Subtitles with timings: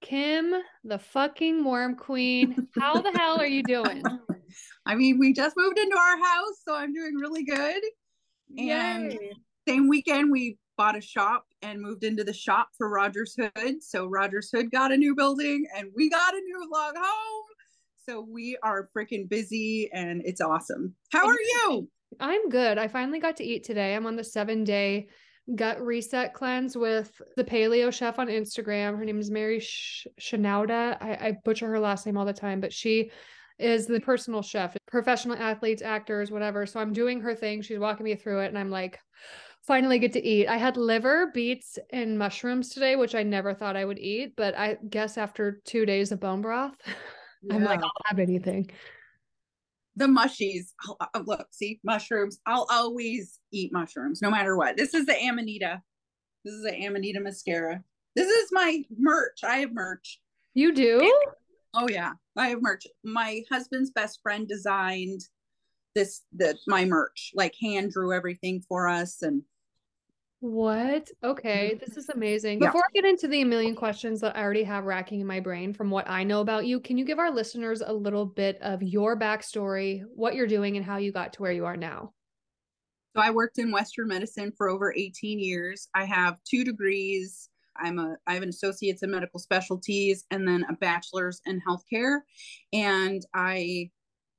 [0.00, 0.54] Kim,
[0.84, 2.68] the fucking worm queen.
[2.78, 4.04] How the hell are you doing?
[4.86, 7.82] I mean, we just moved into our house, so I'm doing really good.
[8.58, 9.32] And Yay.
[9.68, 13.82] same weekend, we bought a shop and moved into the shop for Rogers Hood.
[13.82, 17.44] So Rogers Hood got a new building and we got a new log home.
[18.08, 20.94] So we are freaking busy and it's awesome.
[21.12, 21.88] How are you?
[22.18, 22.78] I'm good.
[22.78, 23.94] I finally got to eat today.
[23.94, 25.08] I'm on the seven day
[25.54, 28.96] gut reset cleanse with the paleo chef on Instagram.
[28.96, 30.96] Her name is Mary Sh- Shanauda.
[31.00, 33.10] I, I butcher her last name all the time, but she
[33.58, 36.66] is the personal chef, professional athletes, actors, whatever.
[36.66, 37.62] So I'm doing her thing.
[37.62, 38.98] She's walking me through it, and I'm like,
[39.66, 40.46] finally get to eat.
[40.46, 44.56] I had liver, beets, and mushrooms today, which I never thought I would eat, but
[44.56, 46.74] I guess after two days of bone broth,
[47.50, 48.70] I'm like, I'll have anything.
[50.00, 50.72] The mushies.
[50.82, 52.40] I'll- uh, look, see mushrooms.
[52.46, 54.76] I'll always eat mushrooms no matter what.
[54.78, 55.82] This is the Amanita.
[56.42, 57.84] This is the Amanita muscaria.
[58.16, 59.44] This is my merch.
[59.44, 60.20] I have merch.
[60.54, 61.00] You do?
[61.74, 62.86] Oh yeah, I have merch.
[63.04, 65.20] My husband's best friend designed
[65.94, 69.42] this the my merch, like hand drew everything for us and
[70.40, 71.10] What?
[71.22, 72.18] Okay, this is mm-hmm.
[72.18, 72.60] amazing.
[72.60, 72.68] Yeah.
[72.68, 75.38] Before I get into the a million questions that I already have racking in my
[75.38, 78.58] brain from what I know about you, can you give our listeners a little bit
[78.62, 82.14] of your backstory, what you're doing, and how you got to where you are now?
[83.14, 85.88] So I worked in Western medicine for over 18 years.
[85.94, 87.50] I have two degrees.
[87.76, 92.20] I'm a I have an associate's in medical specialties and then a bachelor's in healthcare.
[92.72, 93.90] And I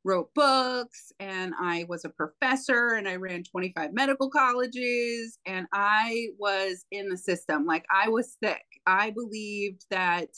[0.03, 6.29] wrote books and I was a professor and I ran 25 medical colleges and I
[6.39, 7.65] was in the system.
[7.65, 8.65] Like I was sick.
[8.87, 10.29] I believed that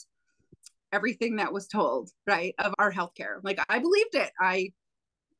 [0.92, 3.38] everything that was told, right, of our healthcare.
[3.42, 4.30] Like I believed it.
[4.40, 4.72] I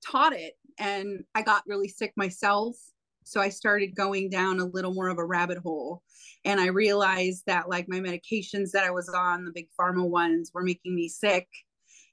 [0.05, 2.77] taught it and I got really sick myself.
[3.25, 6.03] So I started going down a little more of a rabbit hole.
[6.45, 10.51] And I realized that like my medications that I was on, the big pharma ones,
[10.53, 11.49] were making me sick.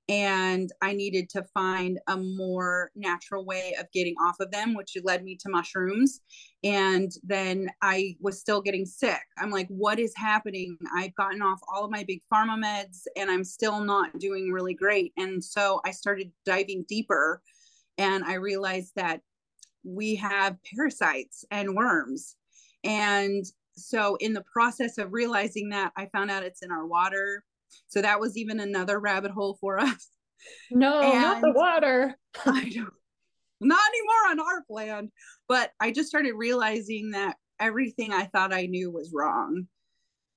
[0.09, 4.97] And I needed to find a more natural way of getting off of them, which
[5.03, 6.19] led me to mushrooms.
[6.63, 9.21] And then I was still getting sick.
[9.37, 10.77] I'm like, what is happening?
[10.95, 14.73] I've gotten off all of my big pharma meds and I'm still not doing really
[14.73, 15.13] great.
[15.17, 17.41] And so I started diving deeper
[17.97, 19.21] and I realized that
[19.83, 22.35] we have parasites and worms.
[22.83, 27.43] And so, in the process of realizing that, I found out it's in our water.
[27.87, 30.07] So, that was even another rabbit hole for us.
[30.71, 32.17] No, not the water.
[32.47, 32.93] I don't,
[33.61, 35.11] not anymore on our land.
[35.47, 39.67] But I just started realizing that everything I thought I knew was wrong.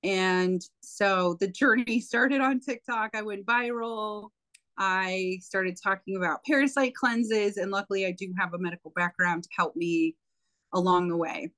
[0.02, 3.12] And so the journey started on TikTok.
[3.14, 4.28] I went viral.
[4.76, 7.56] I started talking about parasite cleanses.
[7.56, 10.16] And luckily, I do have a medical background to help me
[10.74, 11.50] along the way.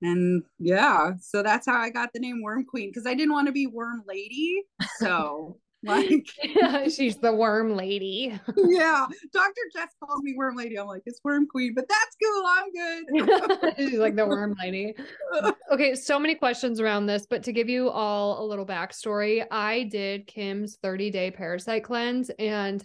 [0.00, 3.46] And yeah, so that's how I got the name Worm Queen because I didn't want
[3.46, 4.62] to be Worm Lady.
[4.98, 6.26] So, like,
[6.90, 8.38] She's the worm lady.
[8.56, 9.60] yeah, Dr.
[9.72, 10.76] Jess calls me Worm Lady.
[10.76, 12.44] I'm like, it's Worm Queen, but that's cool.
[12.46, 13.74] I'm good.
[13.76, 14.94] She's like the worm lady.
[15.70, 19.84] Okay, so many questions around this, but to give you all a little backstory, I
[19.84, 22.84] did Kim's 30 day parasite cleanse and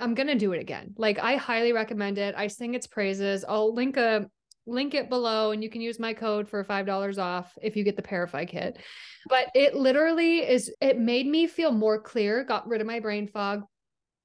[0.00, 0.94] I'm gonna do it again.
[0.96, 2.34] Like I highly recommend it.
[2.36, 3.44] I sing its praises.
[3.48, 4.28] I'll link a
[4.68, 7.84] link it below and you can use my code for five dollars off if you
[7.84, 8.78] get the Parafy kit.
[9.28, 13.26] But it literally is it made me feel more clear, got rid of my brain
[13.26, 13.62] fog.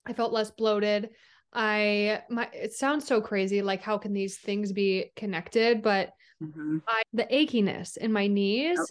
[0.05, 1.09] I felt less bloated.
[1.53, 5.81] I my it sounds so crazy, like how can these things be connected?
[5.81, 6.11] But
[6.41, 6.81] Mhm.
[6.87, 8.87] I the achiness in my knees Yep.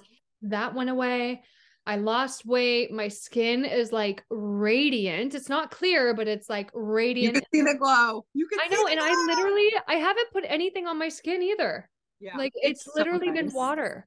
[0.51, 1.43] that went away.
[1.85, 2.93] I lost weight.
[2.93, 5.35] My skin is like radiant.
[5.35, 7.35] It's not clear, but it's like radiant.
[7.35, 8.25] You can see the glow.
[8.35, 11.89] You can I know, and I literally I haven't put anything on my skin either.
[12.21, 13.55] yeah, like it's, so literally been nice.
[13.55, 14.07] water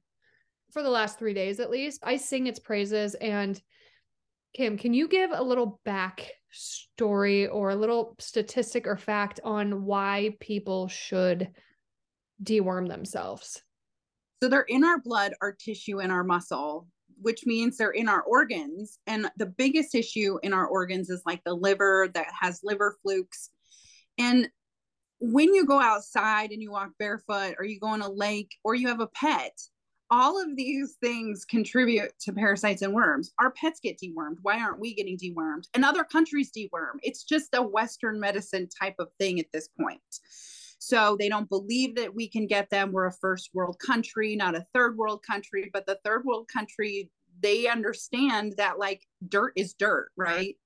[0.72, 2.00] for the last 3 days at least.
[2.02, 3.60] I sing its praises and
[4.54, 9.84] Kim, can you give a little back story or a little statistic or fact on
[9.84, 11.50] why people should
[12.42, 13.62] deworm themselves?
[14.42, 16.88] So they're in our blood, our tissue, and our muscle,
[17.20, 18.98] which means they're in our organs.
[19.06, 23.50] And the biggest issue in our organs is like the liver that has liver flukes.
[24.18, 24.48] And
[25.18, 28.74] when you go outside and you walk barefoot, or you go on a lake, or
[28.74, 29.58] you have a pet,
[30.10, 33.32] all of these things contribute to parasites and worms.
[33.40, 34.36] Our pets get dewormed.
[34.42, 35.64] Why aren't we getting dewormed?
[35.74, 36.98] And other countries deworm.
[37.02, 40.00] It's just a Western medicine type of thing at this point.
[40.78, 42.92] So they don't believe that we can get them.
[42.92, 47.10] We're a first world country, not a third world country, but the third world country,
[47.40, 50.56] they understand that like dirt is dirt, right?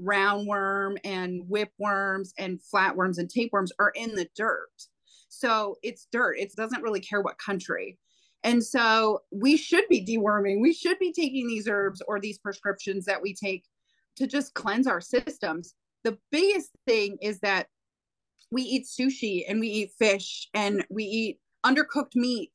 [0.00, 4.70] Roundworm and whipworms and flatworms and tapeworms are in the dirt.
[5.28, 6.38] So it's dirt.
[6.38, 7.98] It doesn't really care what country.
[8.42, 10.60] And so we should be deworming.
[10.60, 13.64] We should be taking these herbs or these prescriptions that we take
[14.16, 15.74] to just cleanse our systems.
[16.04, 17.68] The biggest thing is that
[18.50, 22.52] we eat sushi and we eat fish and we eat undercooked meat.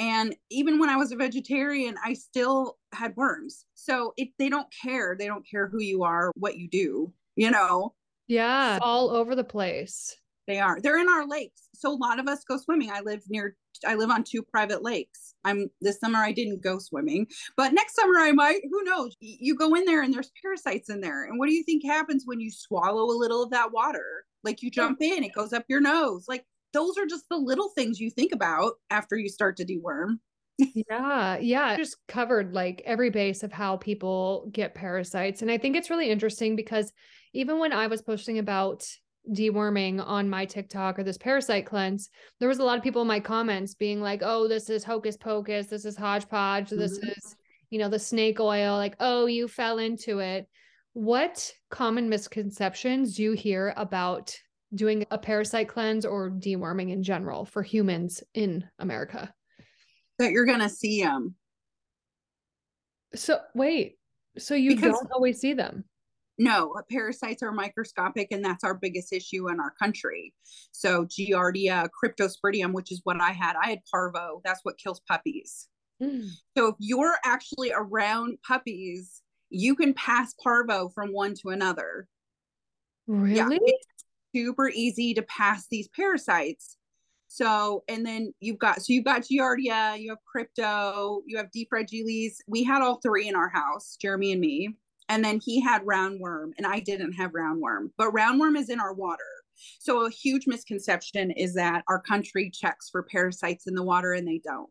[0.00, 3.64] And even when I was a vegetarian, I still had worms.
[3.74, 5.16] So it, they don't care.
[5.16, 7.94] They don't care who you are, what you do, you know?
[8.26, 10.16] Yeah, all over the place.
[10.46, 10.80] They are.
[10.80, 11.68] They're in our lakes.
[11.74, 12.90] So a lot of us go swimming.
[12.90, 13.56] I live near
[13.86, 15.34] I live on two private lakes.
[15.44, 17.26] I'm this summer I didn't go swimming,
[17.56, 18.62] but next summer I might.
[18.70, 19.16] Who knows?
[19.20, 21.24] You go in there and there's parasites in there.
[21.24, 24.24] And what do you think happens when you swallow a little of that water?
[24.44, 26.26] Like you jump in, it goes up your nose.
[26.28, 30.18] Like those are just the little things you think about after you start to deworm.
[30.58, 31.76] yeah, yeah.
[31.76, 35.42] Just covered like every base of how people get parasites.
[35.42, 36.92] And I think it's really interesting because
[37.32, 38.86] even when I was posting about
[39.32, 43.08] deworming on my TikTok or this parasite cleanse, there was a lot of people in
[43.08, 46.78] my comments being like, oh, this is hocus pocus, this is hodgepodge, mm-hmm.
[46.78, 47.36] this is,
[47.70, 50.48] you know, the snake oil, like, oh, you fell into it.
[50.94, 54.34] What common misconceptions do you hear about
[54.74, 59.34] doing a parasite cleanse or deworming in general for humans in America?
[60.20, 61.34] That you're going to see them.
[63.16, 63.98] So, wait,
[64.38, 65.84] so you because, don't always see them?
[66.38, 70.32] No, parasites are microscopic, and that's our biggest issue in our country.
[70.70, 74.40] So, Giardia, Cryptosporidium, which is what I had, I had parvo.
[74.44, 75.68] That's what kills puppies.
[76.00, 76.28] Mm.
[76.56, 79.22] So, if you're actually around puppies,
[79.54, 82.06] you can pass parvo from one to another.
[83.06, 83.36] Really?
[83.36, 84.04] Yeah, it's
[84.34, 86.76] super easy to pass these parasites.
[87.28, 91.66] So, and then you've got, so you've got Giardia, you have Crypto, you have D.
[91.72, 92.34] fragilis.
[92.46, 94.76] We had all three in our house, Jeremy and me
[95.08, 98.94] and then he had roundworm and i didn't have roundworm but roundworm is in our
[98.94, 99.22] water
[99.78, 104.26] so a huge misconception is that our country checks for parasites in the water and
[104.26, 104.70] they don't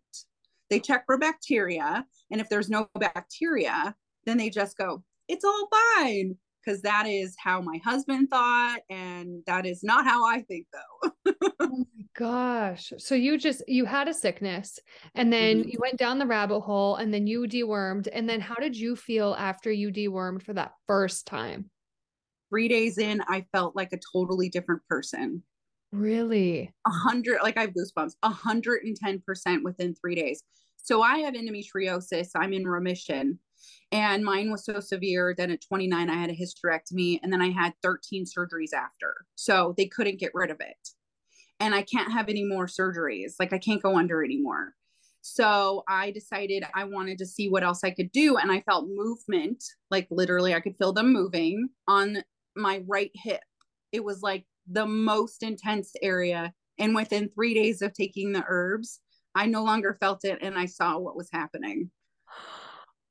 [0.69, 3.95] they check for bacteria and if there's no bacteria
[4.25, 5.67] then they just go it's all
[5.97, 10.67] fine because that is how my husband thought and that is not how i think
[10.73, 11.11] though.
[11.59, 12.91] Oh my gosh.
[12.97, 14.79] So you just you had a sickness
[15.15, 15.69] and then mm-hmm.
[15.69, 18.95] you went down the rabbit hole and then you dewormed and then how did you
[18.95, 21.69] feel after you dewormed for that first time?
[22.49, 25.41] Three days in i felt like a totally different person.
[25.91, 26.73] Really?
[26.85, 28.15] A hundred like i have goosebumps.
[28.23, 30.43] A hundred and ten percent within three days.
[30.77, 32.29] So i have endometriosis.
[32.35, 33.39] I'm in remission
[33.91, 37.49] and mine was so severe that at 29 i had a hysterectomy and then i
[37.49, 39.25] had 13 surgeries after.
[39.35, 40.89] So they couldn't get rid of it.
[41.59, 43.33] And i can't have any more surgeries.
[43.39, 44.73] Like i can't go under anymore.
[45.21, 48.89] So i decided i wanted to see what else i could do and i felt
[48.89, 52.23] movement like literally i could feel them moving on
[52.55, 53.41] my right hip.
[53.91, 56.53] It was like the most intense area.
[56.79, 58.99] And within three days of taking the herbs
[59.35, 61.89] i no longer felt it and i saw what was happening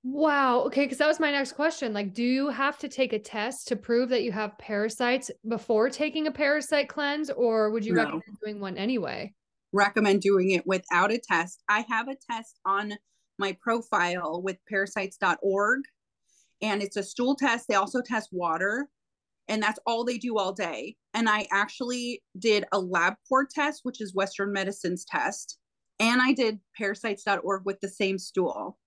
[0.05, 0.63] Wow.
[0.63, 0.85] Okay.
[0.85, 1.93] Because that was my next question.
[1.93, 5.91] Like, do you have to take a test to prove that you have parasites before
[5.91, 8.03] taking a parasite cleanse, or would you no.
[8.03, 9.33] recommend doing one anyway?
[9.73, 11.63] Recommend doing it without a test.
[11.69, 12.95] I have a test on
[13.39, 15.81] my profile with parasites.org,
[16.61, 17.69] and it's a stool test.
[17.69, 18.89] They also test water,
[19.49, 20.97] and that's all they do all day.
[21.15, 25.59] And I actually did a lab LabCorp test, which is Western Medicine's test,
[26.01, 28.79] and I did parasites.org with the same stool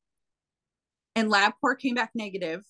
[1.15, 2.63] and LabCorp came back negative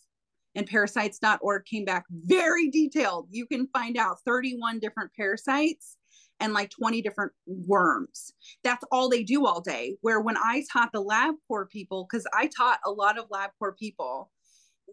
[0.56, 3.28] and parasites.org came back very detailed.
[3.30, 5.98] You can find out 31 different parasites
[6.40, 8.34] and like 20 different worms.
[8.64, 9.98] That's all they do all day.
[10.02, 14.32] Where when I taught the LabCorp people, because I taught a lot of LabCorp people,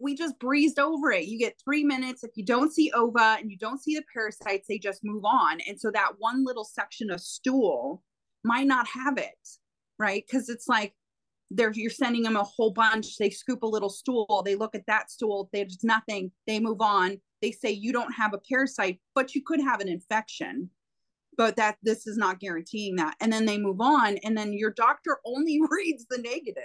[0.01, 1.25] we just breezed over it.
[1.25, 2.23] You get three minutes.
[2.23, 5.59] If you don't see ova and you don't see the parasites, they just move on.
[5.67, 8.03] And so that one little section of stool
[8.43, 9.37] might not have it,
[9.99, 10.23] right?
[10.25, 10.93] Because it's like,
[11.53, 13.17] they're you're sending them a whole bunch.
[13.17, 14.41] They scoop a little stool.
[14.45, 15.49] They look at that stool.
[15.53, 16.31] There's nothing.
[16.47, 17.19] They move on.
[17.41, 20.69] They say you don't have a parasite but you could have an infection
[21.35, 23.15] but that this is not guaranteeing that.
[23.19, 26.63] And then they move on and then your doctor only reads the negative.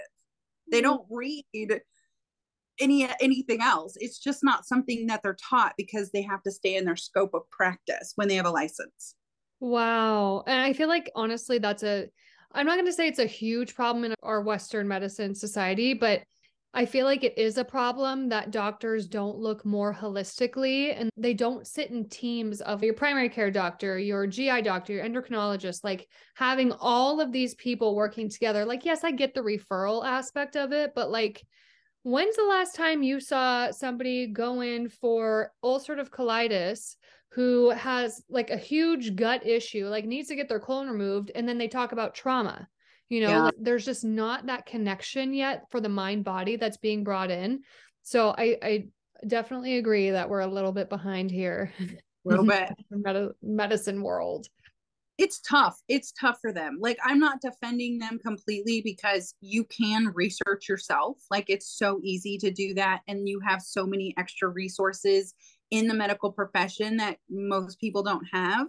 [0.71, 0.83] They mm-hmm.
[0.85, 1.45] don't read
[2.79, 3.95] any anything else.
[3.99, 7.33] It's just not something that they're taught because they have to stay in their scope
[7.33, 9.15] of practice when they have a license.
[9.59, 10.43] Wow.
[10.47, 12.09] And i feel like honestly that's a
[12.51, 16.23] I'm not going to say it's a huge problem in our Western medicine society, but
[16.73, 21.33] I feel like it is a problem that doctors don't look more holistically and they
[21.33, 26.07] don't sit in teams of your primary care doctor, your GI doctor, your endocrinologist, like
[26.35, 28.65] having all of these people working together.
[28.65, 31.43] Like, yes, I get the referral aspect of it, but like,
[32.03, 36.97] when's the last time you saw somebody go in for ulcerative colitis
[37.31, 41.47] who has like a huge gut issue, like needs to get their colon removed, and
[41.47, 42.67] then they talk about trauma.
[43.09, 43.43] You know, Yeah.
[43.45, 47.61] like, there's just not that connection yet for the mind body that's being brought in.
[48.03, 48.87] So I I
[49.27, 51.71] definitely agree that we're a little bit behind here.
[51.79, 51.85] A
[52.29, 52.69] little bit.
[52.91, 54.47] in medi- medicine world.
[55.17, 55.77] it's tough.
[55.89, 56.77] It's tough for them.
[56.79, 61.17] Like I'm not defending them completely because you can research yourself.
[61.29, 65.33] Like it's so easy to do that and you have so many extra resources
[65.71, 68.67] in the medical profession that most people don't have.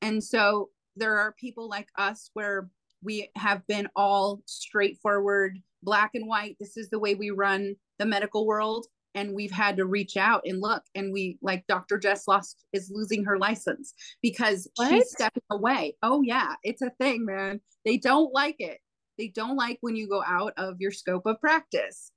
[0.00, 2.68] And so there are people like us where
[3.02, 6.56] we have been all straightforward, black and white.
[6.60, 8.86] This is the way we run the medical world.
[9.14, 10.82] And we've had to reach out and look.
[10.94, 11.98] And we, like Dr.
[11.98, 13.92] Jess lost, is losing her license
[14.22, 14.88] because What?
[14.88, 15.96] she's stepping away.
[16.02, 17.60] Oh, yeah, it's a thing, man.
[17.84, 18.78] They don't like it.
[19.18, 22.10] They don't like when you go out of your scope of practice.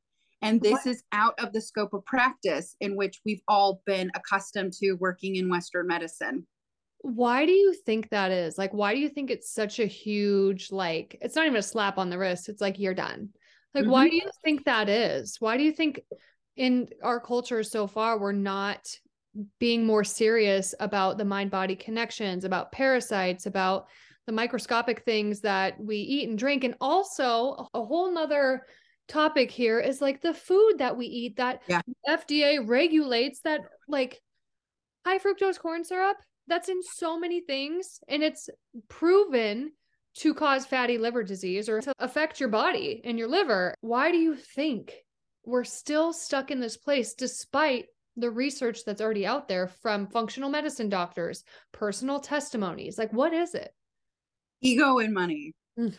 [0.46, 0.88] And this What?
[0.88, 5.38] is out of the scope of practice in which we've all been accustomed to working
[5.38, 6.46] in Western medicine.
[7.02, 8.58] Why do you think that is?
[8.58, 11.98] Like, why do you think it's such a huge, like, it's not even a slap
[11.98, 12.48] on the wrist.
[12.48, 13.30] It's like, you're done.
[13.74, 14.12] Like, why mm-hmm.
[14.12, 15.38] do you think that is?
[15.40, 16.02] Why do you think
[16.56, 18.88] in our culture so far, we're not
[19.60, 23.88] being more serious about the mind body connections, about parasites, about
[24.28, 26.64] the microscopic things that we eat and drink?
[26.64, 28.62] And also, a whole nother
[29.08, 31.82] topic here is like the food that we eat that Yeah.
[32.08, 34.22] FDA regulates that, like,
[35.06, 38.50] high fructose corn syrup that's in so many things and it's
[38.88, 39.72] proven
[40.16, 43.76] to cause fatty liver disease or to affect your body and your liver.
[43.82, 44.94] Why do you think
[45.44, 47.86] we're still stuck in this place despite
[48.16, 51.44] the research that's already out there from functional medicine doctors,
[51.74, 52.98] personal testimonies?
[52.98, 53.74] Like, what is it?
[54.62, 55.54] Ego and money.
[55.78, 55.94] Mm.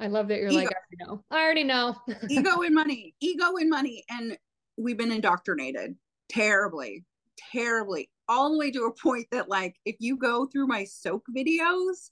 [0.00, 0.56] I love that you're Ego.
[0.56, 1.24] like, I already know.
[1.30, 1.96] I already know.
[2.28, 4.04] ego and money, ego and money.
[4.10, 4.36] And
[4.76, 5.94] we've been indoctrinated
[6.28, 7.04] terribly,
[7.52, 11.24] terribly, all the way to a point that, like, if you go through my soak
[11.36, 12.10] videos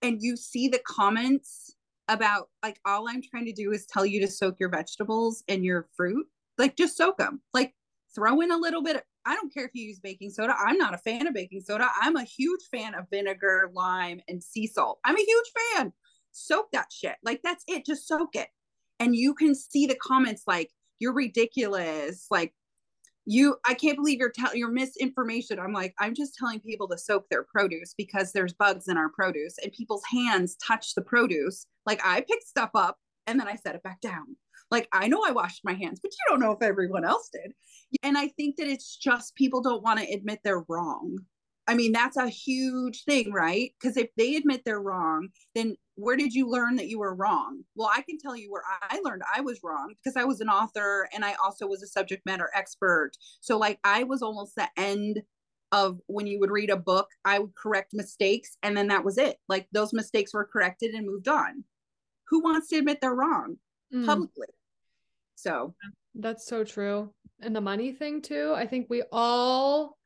[0.00, 1.74] and you see the comments
[2.08, 5.64] about, like, all I'm trying to do is tell you to soak your vegetables and
[5.64, 6.26] your fruit,
[6.58, 7.74] like, just soak them, like,
[8.14, 8.96] throw in a little bit.
[8.96, 10.54] Of, I don't care if you use baking soda.
[10.58, 11.88] I'm not a fan of baking soda.
[12.00, 14.98] I'm a huge fan of vinegar, lime, and sea salt.
[15.04, 15.92] I'm a huge fan.
[16.32, 17.16] Soak that shit.
[17.22, 17.86] Like, that's it.
[17.86, 18.48] Just soak it.
[18.98, 22.26] And you can see the comments like you're ridiculous.
[22.30, 22.54] Like
[23.24, 25.58] you i can't believe you're telling you're misinformation.
[25.58, 29.08] I'm like i'm just telling people to soak their produce because there's bugs in our
[29.08, 31.66] produce and people's hands touch the produce.
[31.86, 34.36] Like i picked stuff up and then i set it back down.
[34.70, 37.52] Like i know i washed my hands but you don't know if everyone else did.
[38.02, 41.18] And i think that it's just people don't want to admit they're wrong
[41.66, 46.16] i mean that's a huge thing right because if they admit they're wrong then where
[46.16, 47.62] did you learn that you were wrong?
[47.74, 50.48] Well, I can tell you where I learned I was wrong because I was an
[50.48, 53.12] author and I also was a subject matter expert.
[53.40, 55.22] So, like, I was almost the end
[55.70, 59.18] of when you would read a book, I would correct mistakes and then that was
[59.18, 59.36] it.
[59.48, 61.64] Like, those mistakes were corrected and moved on.
[62.28, 63.56] Who wants to admit they're wrong
[63.92, 64.48] Mm, publicly?
[65.34, 65.74] So,
[66.14, 67.12] that's so true.
[67.40, 68.54] And the money thing, too.
[68.56, 69.98] I think we all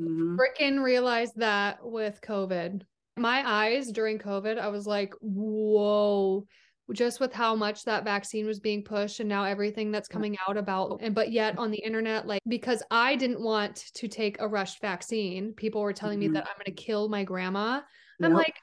[0.00, 0.36] mhm.
[0.36, 2.82] freaking realized that with COVID.
[3.16, 6.46] My eyes during COVID, I was like, whoa,
[6.92, 10.56] just with how much that vaccine was being pushed and now everything that's coming out
[10.56, 14.46] about and but yet on the internet, like because I didn't want to take a
[14.46, 16.34] rushed vaccine, people were telling me Mhm.
[16.34, 17.80] that I'm gonna kill my grandma.
[18.22, 18.54] I'm like,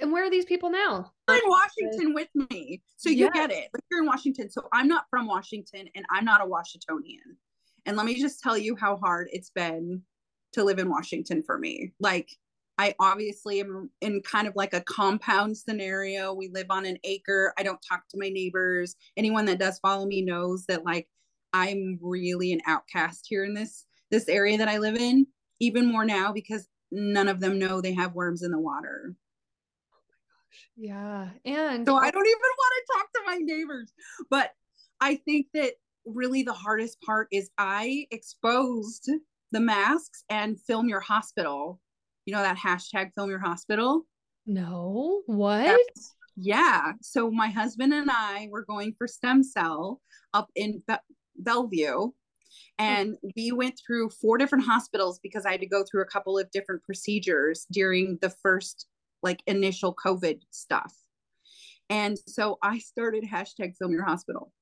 [0.00, 1.12] and where are these people now?
[1.28, 2.82] you're in Washington with me.
[2.96, 3.30] So you Yeah.
[3.32, 3.70] get it.
[3.72, 4.50] Like you're in Washington.
[4.50, 7.36] So I'm not from Washington and I'm not a Washingtonian.
[7.86, 10.02] And let me just tell you how hard it's been
[10.58, 11.92] to live in Washington for me.
[12.00, 12.28] Like
[12.78, 16.32] I obviously am in kind of like a compound scenario.
[16.32, 17.52] We live on an acre.
[17.58, 18.94] I don't talk to my neighbors.
[19.16, 21.08] Anyone that does follow me knows that like
[21.52, 25.26] I'm really an outcast here in this this area that I live in,
[25.60, 29.14] even more now because none of them know they have worms in the water.
[29.92, 29.98] Oh
[30.76, 31.28] yeah.
[31.44, 33.92] And So I don't even want to talk to my neighbors.
[34.30, 34.52] But
[35.00, 35.74] I think that
[36.06, 39.10] really the hardest part is I exposed
[39.52, 41.80] the masks and film your hospital.
[42.26, 44.06] You know that hashtag film your hospital?
[44.46, 45.64] no, what?
[45.64, 46.92] That's- Yeah.
[47.02, 50.00] So my husband and I were going for stem cell
[50.32, 50.94] up in Be-
[51.36, 52.10] Bellevue.
[52.78, 56.38] And we went through four different hospitals because I had to go through a couple
[56.38, 58.86] of different procedures during the first
[59.22, 60.94] like initial COVID stuff.
[61.90, 64.52] And so I started hashtag film your hospital.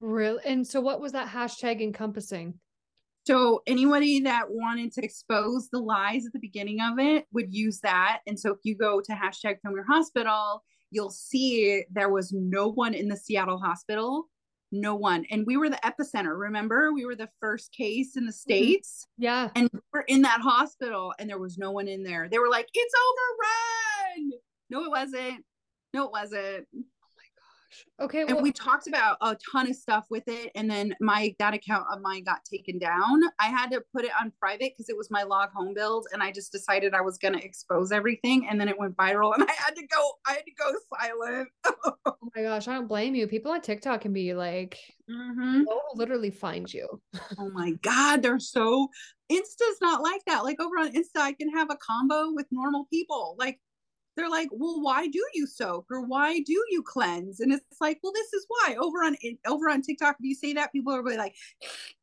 [0.00, 0.42] Really?
[0.46, 2.58] and so what was that hashtag encompassing?
[3.26, 7.80] So anybody that wanted to expose the lies at the beginning of it would use
[7.80, 8.20] that.
[8.26, 12.68] And so if you go to hashtag film your hospital, you'll see there was no
[12.68, 14.28] one in the Seattle hospital.
[14.72, 15.26] No one.
[15.30, 16.38] And we were the epicenter.
[16.38, 18.36] Remember, we were the first case in the mm-hmm.
[18.36, 19.06] States.
[19.18, 19.50] Yeah.
[19.56, 22.28] And we we're in that hospital and there was no one in there.
[22.30, 22.94] They were like, it's
[24.16, 24.30] overrun.
[24.70, 25.44] No, it wasn't.
[25.92, 26.68] No, it wasn't.
[28.00, 28.22] Okay.
[28.22, 31.86] and we talked about a ton of stuff with it and then my that account
[31.92, 33.22] of mine got taken down.
[33.38, 36.22] I had to put it on private because it was my log home build and
[36.22, 39.42] i just decided i was going to expose everything and then it went viral and
[39.42, 41.48] i had to go i had to go silent.
[42.06, 43.26] Oh my gosh i don't blame you.
[43.26, 44.78] People on tiktok can be like
[45.10, 45.64] mm-hmm.
[45.64, 47.00] they'll literally find you.
[47.38, 48.88] Oh my god they're so
[49.28, 50.44] insta's not like that.
[50.44, 53.36] Like over on insta i can have a combo with normal people.
[53.38, 53.58] Like
[54.20, 57.40] they're like, well, why do you soak or why do you cleanse?
[57.40, 58.76] And it's like, well, this is why.
[58.76, 61.34] Over on over on TikTok, if you say that, people are really like,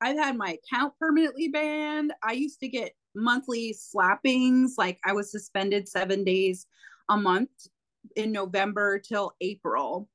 [0.02, 2.14] I've had my account permanently banned.
[2.24, 6.68] I used to get monthly slappings, like I was suspended seven days
[7.10, 7.50] a month
[8.16, 10.10] in November till April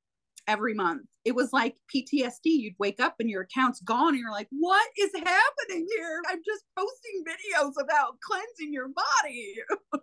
[0.46, 1.06] every month.
[1.24, 2.44] It was like PTSD.
[2.44, 6.20] You'd wake up and your account's gone, and you're like, what is happening here?
[6.28, 9.54] I'm just posting videos about cleansing your body.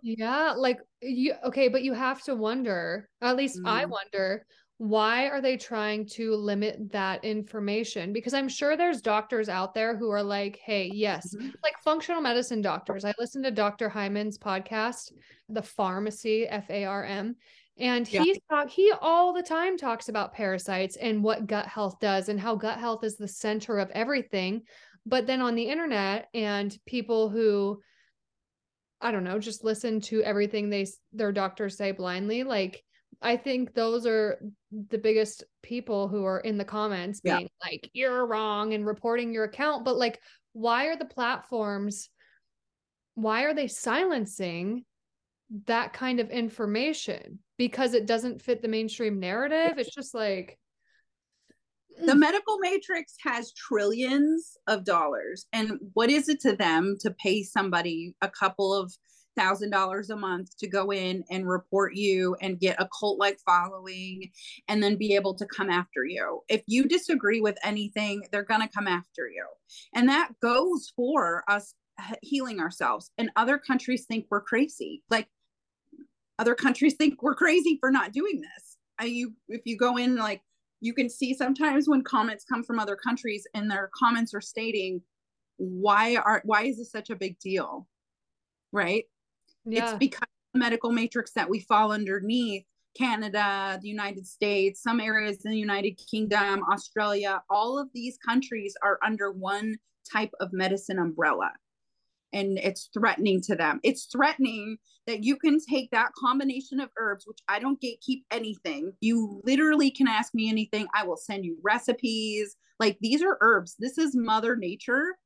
[0.02, 0.54] yeah.
[0.56, 3.68] Like, you, okay, but you have to wonder, at least mm.
[3.68, 4.46] I wonder,
[4.80, 8.14] why are they trying to limit that information?
[8.14, 11.50] Because I'm sure there's doctors out there who are like, hey, yes, mm-hmm.
[11.62, 13.04] like functional medicine doctors.
[13.04, 13.90] I listened to Dr.
[13.90, 15.12] Hyman's podcast,
[15.50, 17.36] The Farmacy, F A R M,
[17.78, 18.22] and yeah.
[18.22, 22.38] he's talk he all the time talks about parasites and what gut health does and
[22.38, 24.62] how gut health is the center of everything.
[25.06, 27.80] But then on the internet and people who
[29.00, 32.84] I don't know, just listen to everything they their doctors say blindly, like
[33.22, 34.40] I think those are
[34.88, 37.46] the biggest people who are in the comments being yeah.
[37.62, 39.84] like, you're wrong and reporting your account.
[39.84, 40.20] But like,
[40.52, 42.08] why are the platforms,
[43.14, 44.84] why are they silencing
[45.66, 47.40] that kind of information?
[47.60, 49.76] Because it doesn't fit the mainstream narrative.
[49.76, 50.58] It's just like
[52.02, 52.18] the mm.
[52.18, 55.44] medical matrix has trillions of dollars.
[55.52, 58.90] And what is it to them to pay somebody a couple of
[59.36, 63.38] thousand dollars a month to go in and report you and get a cult like
[63.44, 64.30] following
[64.68, 66.40] and then be able to come after you?
[66.48, 69.44] If you disagree with anything, they're going to come after you.
[69.94, 71.74] And that goes for us
[72.22, 73.10] healing ourselves.
[73.18, 75.02] And other countries think we're crazy.
[75.10, 75.28] Like
[76.40, 78.76] other countries think we're crazy for not doing this.
[78.98, 80.40] I, you, if you go in, like,
[80.80, 85.02] you can see sometimes when comments come from other countries and their comments are stating,
[85.58, 87.86] why are, why is this such a big deal?
[88.72, 89.04] Right.
[89.66, 89.90] Yeah.
[89.90, 92.64] It's because the medical matrix that we fall underneath
[92.96, 98.74] Canada, the United States, some areas in the United Kingdom, Australia, all of these countries
[98.82, 99.76] are under one
[100.10, 101.52] type of medicine umbrella
[102.32, 103.80] and it's threatening to them.
[103.82, 108.92] It's threatening that you can take that combination of herbs, which I don't gatekeep anything.
[109.00, 110.86] You literally can ask me anything.
[110.94, 112.56] I will send you recipes.
[112.78, 113.76] Like these are herbs.
[113.78, 115.16] This is Mother Nature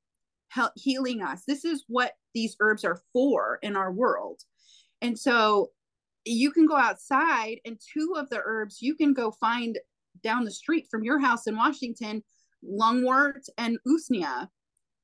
[0.77, 1.43] healing us.
[1.47, 4.41] This is what these herbs are for in our world.
[5.03, 5.71] And so
[6.25, 9.79] you can go outside and two of the herbs you can go find
[10.23, 12.23] down the street from your house in Washington,
[12.65, 14.49] lungwort and usnea.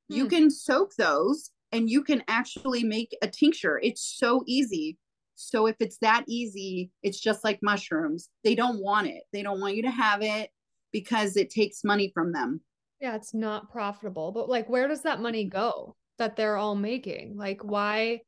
[0.09, 0.17] Hmm.
[0.17, 3.80] You can soak those and you can actually make a tincture.
[3.83, 4.98] It's so easy.
[5.37, 8.28] So if it's that easy, it's just like mushrooms.
[8.44, 9.22] They don't want it.
[9.33, 10.50] They don't want you to have it
[10.92, 12.61] because it takes money from them.
[13.00, 14.33] Yeah, it's not profitable.
[14.33, 17.37] But like where does that money go that they're all making?
[17.37, 18.20] Like why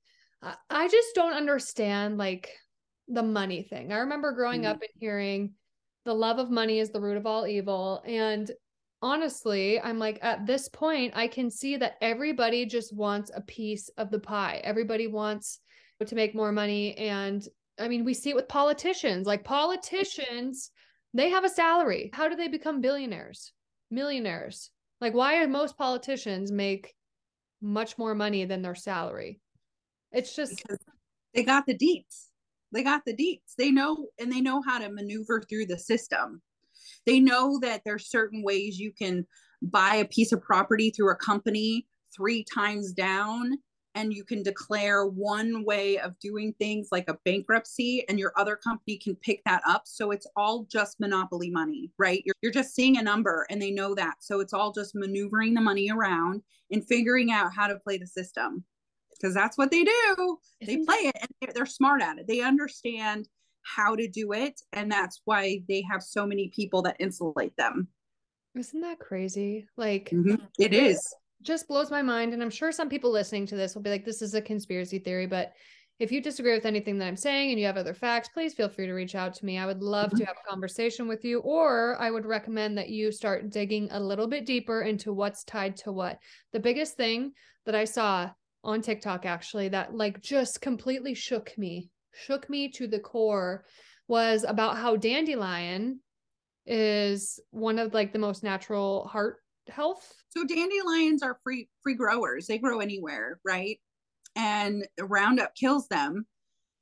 [0.70, 2.50] I just don't understand like
[3.08, 3.92] the money thing.
[3.92, 4.70] I remember growing mm-hmm.
[4.70, 5.52] up and hearing
[6.04, 8.50] the love of money is the root of all evil and
[9.02, 13.88] honestly, I'm like, at this point, I can see that everybody just wants a piece
[13.98, 14.60] of the pie.
[14.64, 15.60] Everybody wants
[16.06, 16.96] to make more money.
[16.96, 17.46] And
[17.78, 19.26] I mean, we see it with politicians.
[19.26, 20.70] Like, politicians,
[21.14, 22.10] they have a salary.
[22.12, 23.52] How do they become billionaires,
[23.90, 24.70] millionaires?
[25.00, 26.94] Like, why are most politicians make
[27.60, 29.40] much more money than their salary?
[30.12, 30.78] It's just because
[31.34, 32.28] they got the deets.
[32.72, 33.54] They got the deets.
[33.58, 36.40] They know and they know how to maneuver through the system.
[37.06, 39.26] They know that there's certain ways you can
[39.62, 43.58] buy a piece of property through a company three times down
[43.94, 48.56] and you can declare one way of doing things like a bankruptcy and your other
[48.56, 49.82] company can pick that up.
[49.84, 52.22] So it's all just monopoly money right?
[52.24, 54.16] You're, you're just seeing a number and they know that.
[54.20, 58.06] So it's all just maneuvering the money around and figuring out how to play the
[58.06, 58.64] system.
[59.10, 60.38] Because that's what they do.
[60.66, 62.26] They play it and they're smart at it.
[62.26, 63.28] They understand
[63.62, 67.88] how to do it and that's why they have so many people that insulate them.
[68.54, 69.66] Isn't that crazy?
[69.76, 70.36] Like mm-hmm.
[70.58, 71.00] it is.
[71.42, 74.04] just blows my mind and i'm sure some people listening to this will be like
[74.04, 75.52] this is a conspiracy theory but
[75.98, 78.68] if you disagree with anything that i'm saying and you have other facts please feel
[78.68, 79.58] free to reach out to me.
[79.58, 80.18] I would love mm-hmm.
[80.18, 83.98] to have a conversation with you or i would recommend that you start digging a
[83.98, 86.18] little bit deeper into what's tied to what.
[86.52, 87.32] The biggest thing
[87.66, 88.30] that i saw
[88.64, 93.64] on tiktok actually that like just completely shook me shook me to the core
[94.08, 96.00] was about how dandelion
[96.66, 100.12] is one of like the most natural heart health.
[100.28, 102.46] So dandelions are free free growers.
[102.46, 103.78] They grow anywhere, right?
[104.36, 106.26] And Roundup kills them.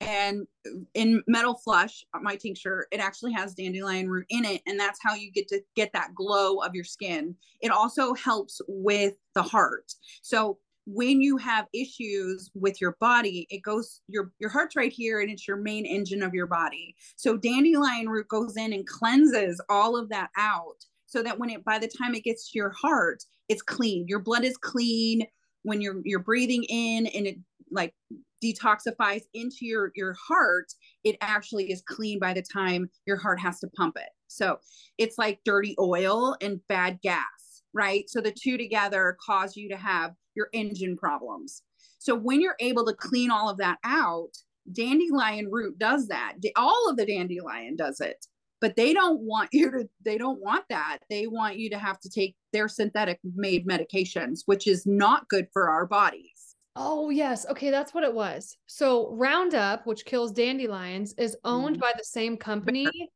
[0.03, 0.47] And
[0.95, 5.15] in Metal Flush, my tincture, it actually has dandelion root in it, and that's how
[5.15, 7.35] you get to get that glow of your skin.
[7.61, 9.93] It also helps with the heart.
[10.23, 10.59] So
[10.93, 15.31] when you have issues with your body it goes your your heart's right here and
[15.31, 16.97] it's your main engine of your body.
[17.17, 21.65] So dandelion root goes in and cleanses all of that out so that when it
[21.65, 24.07] by the time it gets to your heart it's clean.
[24.09, 25.27] Your blood is clean
[25.63, 27.37] when you're you're breathing in and it
[27.71, 27.95] like
[28.43, 30.73] detoxifies into your your heart
[31.05, 34.09] it actually is clean by the time your heart has to pump it.
[34.27, 34.59] So
[34.99, 39.77] it's like dirty oil and bad gas right so the two together cause you to
[39.77, 41.63] have your engine problems.
[41.99, 44.31] So when you're able to clean all of that out,
[44.73, 46.35] dandelion root does that.
[46.57, 48.25] All of the dandelion does it.
[48.61, 50.99] But they don't want you to they don't want that.
[51.09, 55.47] They want you to have to take their synthetic made medications, which is not good
[55.53, 56.57] for our bodies.
[56.77, 57.47] Oh, yes.
[57.51, 58.57] Okay, that's what it was.
[58.67, 61.81] So Roundup, which kills dandelions, is owned mm-hmm.
[61.81, 63.11] by the same company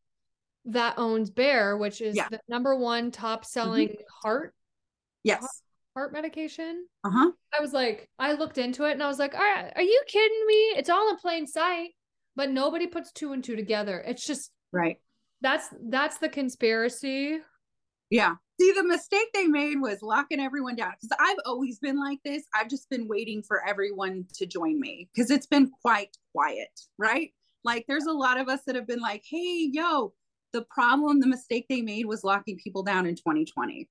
[0.66, 2.28] that owns Bayer, which is yeah.
[2.30, 4.02] the number one top selling mm-hmm.
[4.22, 4.54] heart
[5.22, 5.62] Yes
[5.94, 6.86] heart medication.
[7.04, 7.30] Uh huh.
[7.56, 10.02] I was like, I looked into it and I was like, all right, are you
[10.06, 10.54] kidding me?
[10.76, 11.90] It's all in plain sight,
[12.36, 14.02] but nobody puts two and two together.
[14.06, 14.96] It's just right.
[15.40, 17.38] That's that's the conspiracy.
[18.10, 18.34] Yeah.
[18.60, 22.44] See, the mistake they made was locking everyone down because I've always been like this.
[22.54, 27.32] I've just been waiting for everyone to join me because it's been quite quiet, right?
[27.64, 30.12] Like, there's a lot of us that have been like, hey, yo,
[30.54, 33.88] the problem, the mistake they made was locking people down in 2020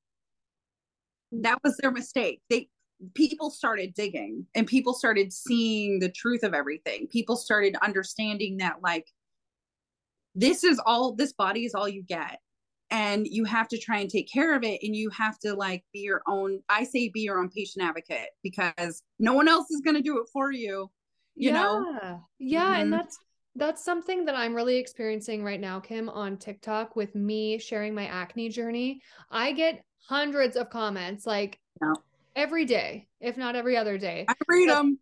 [1.41, 2.41] that was their mistake.
[2.49, 2.69] They
[3.15, 7.07] people started digging and people started seeing the truth of everything.
[7.07, 9.07] People started understanding that like
[10.35, 12.39] this is all this body is all you get.
[12.91, 15.83] And you have to try and take care of it and you have to like
[15.93, 19.81] be your own i say be your own patient advocate because no one else is
[19.81, 20.91] going to do it for you
[21.35, 21.53] you yeah.
[21.53, 22.21] know?
[22.37, 22.65] Yeah.
[22.65, 22.81] Mm-hmm.
[22.81, 23.17] and that's
[23.55, 28.07] that's something that i'm really experiencing right now kim on tiktok with me sharing my
[28.07, 31.59] acne journey i get hundreds of comments like
[32.35, 34.25] every day, if not every other day.
[34.27, 34.99] I read them.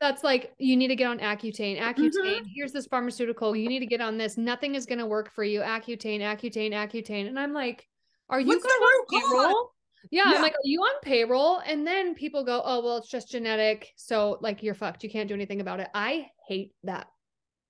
[0.00, 1.80] That's like you need to get on Accutane.
[1.80, 2.44] Accutane, mm-hmm.
[2.54, 3.56] here's this pharmaceutical.
[3.56, 4.36] You need to get on this.
[4.38, 5.60] Nothing is going to work for you.
[5.60, 7.26] Accutane, Accutane, Accutane.
[7.26, 7.88] And I'm like,
[8.30, 9.72] are you on payroll?
[10.12, 11.60] Yeah, yeah, I'm like, are you on payroll?
[11.66, 13.92] And then people go, oh, well, it's just genetic.
[13.96, 15.02] So like you're fucked.
[15.02, 15.88] You can't do anything about it.
[15.92, 17.08] I hate that.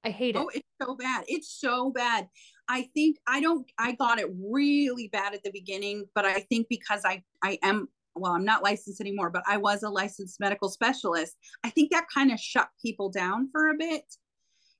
[0.04, 0.38] I hate it.
[0.38, 1.24] Oh, it's so bad.
[1.26, 2.28] It's so bad.
[2.68, 6.66] I think I don't I got it really bad at the beginning, but I think
[6.68, 10.68] because I I am well, I'm not licensed anymore, but I was a licensed medical
[10.68, 11.36] specialist.
[11.64, 14.04] I think that kind of shut people down for a bit.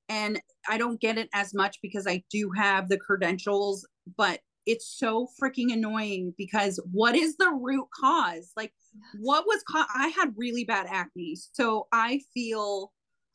[0.09, 4.87] And I don't get it as much because I do have the credentials, but it's
[4.97, 8.51] so freaking annoying because what is the root cause?
[8.57, 8.73] Like,
[9.19, 9.87] what was caught?
[9.95, 11.37] I had really bad acne.
[11.53, 12.91] So I feel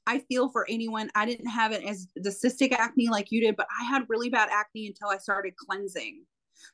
[0.07, 1.11] I feel for anyone.
[1.15, 4.29] I didn't have it as the cystic acne like you did, but I had really
[4.29, 6.25] bad acne until I started cleansing.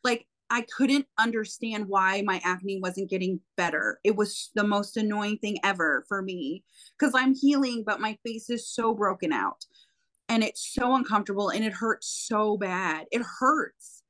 [0.02, 4.00] Like I couldn't understand why my acne wasn't getting better.
[4.02, 6.64] It was the most annoying thing ever for me
[6.98, 9.64] because I'm healing, but my face is so broken out
[10.28, 13.06] and it's so uncomfortable and it hurts so bad.
[13.12, 14.02] It hurts.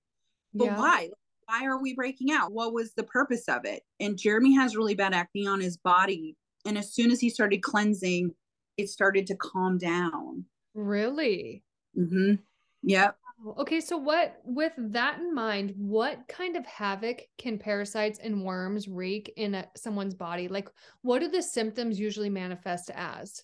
[0.55, 0.79] But yeah.
[0.79, 1.11] why?
[1.47, 2.53] Why are we breaking out?
[2.53, 3.83] What was the purpose of it?
[3.99, 6.37] And Jeremy has really bad acne on his body.
[6.65, 8.35] And as soon as he started cleansing,
[8.77, 10.45] it started to calm down.
[10.75, 11.63] Really?
[11.99, 12.35] Mm-hmm.
[12.83, 13.17] Yep.
[13.59, 18.87] Okay, so what with that in mind, what kind of havoc can parasites and worms
[18.87, 20.47] wreak in a, someone's body?
[20.49, 20.69] Like
[21.03, 23.43] what do the symptoms usually manifest as?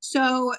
[0.00, 0.52] So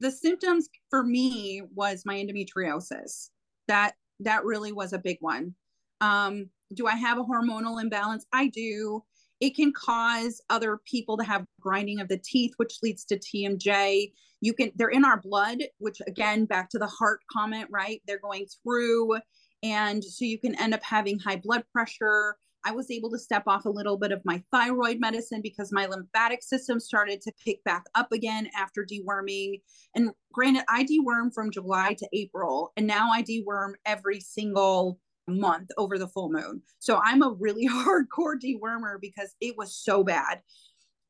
[0.00, 3.30] the symptoms for me was my endometriosis.
[3.68, 5.54] That that really was a big one.
[6.00, 8.26] Um, do I have a hormonal imbalance?
[8.32, 9.02] I do.
[9.40, 14.12] It can cause other people to have grinding of the teeth, which leads to TMJ.
[14.40, 18.02] You can, they're in our blood, which again, back to the heart comment, right?
[18.06, 19.18] They're going through.
[19.62, 22.36] And so you can end up having high blood pressure.
[22.64, 25.86] I was able to step off a little bit of my thyroid medicine because my
[25.86, 29.62] lymphatic system started to pick back up again after deworming.
[29.94, 34.98] And granted, I deworm from July to April, and now I deworm every single
[35.30, 36.62] month over the full moon.
[36.78, 40.42] So I'm a really hardcore dewormer because it was so bad.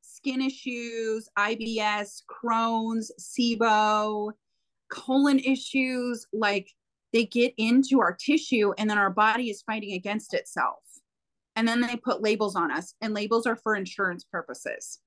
[0.01, 4.31] Skin issues, IBS, Crohn's, SIBO,
[4.91, 6.69] colon issues, like
[7.13, 10.79] they get into our tissue and then our body is fighting against itself.
[11.55, 14.99] And then they put labels on us, and labels are for insurance purposes.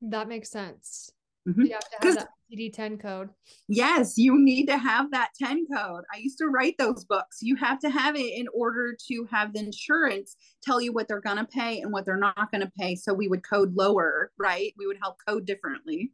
[0.00, 1.12] That makes sense.
[1.46, 1.68] Mhm.
[1.68, 3.30] You have to have 'Cause- that CD10 code.
[3.68, 6.04] Yes, you need to have that 10 code.
[6.12, 7.38] I used to write those books.
[7.42, 11.20] You have to have it in order to have the insurance tell you what they're
[11.20, 12.94] going to pay and what they're not going to pay.
[12.96, 14.72] So we would code lower, right?
[14.78, 16.12] We would help code differently.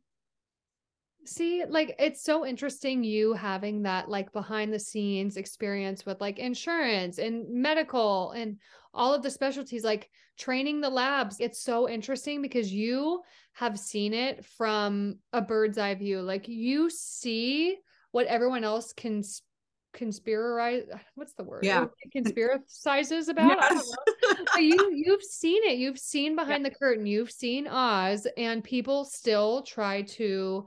[1.29, 6.39] See, like it's so interesting you having that like behind the scenes experience with like
[6.39, 8.57] insurance and medical and
[8.95, 11.37] all of the specialties, like training the labs.
[11.39, 13.21] It's so interesting because you
[13.53, 16.23] have seen it from a bird's eye view.
[16.23, 17.77] Like you see
[18.13, 19.23] what everyone else can
[19.95, 21.87] conspirize what's the word Yeah.
[22.15, 23.93] conspiracizes about Yes.
[24.57, 29.63] you you've seen it you've seen behind the curtain you've seen oz and people still
[29.63, 30.67] try to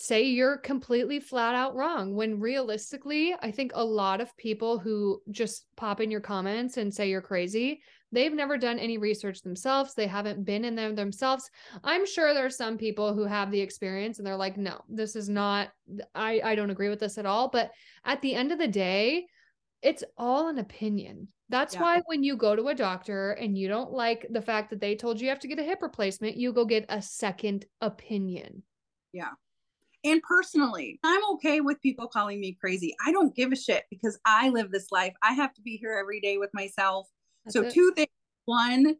[0.00, 5.20] say you're completely flat out wrong when realistically i think a lot of people who
[5.30, 9.92] just pop in your comments and say you're crazy they've never done any research themselves
[9.94, 11.48] they haven't been in there themselves.
[11.84, 15.14] I'm sure there are some people who have the experience and they're like no this
[15.14, 15.68] is not
[16.14, 17.48] i i don't agree with this at all.
[17.48, 17.70] But
[18.04, 19.26] at the end of the day
[19.82, 21.28] it's all an opinion.
[21.48, 21.82] That's Yeah.
[21.82, 24.94] why when you go to a doctor and you don't like the fact that they
[24.96, 28.62] told you you have to get a hip replacement you go get a second opinion
[30.04, 32.94] And personally, I'm okay with people calling me crazy.
[33.06, 35.14] I don't give a shit because I live this life.
[35.22, 37.08] I have to be here every day with myself.
[37.44, 37.74] That's so it.
[37.74, 38.08] two things.
[38.46, 38.96] One,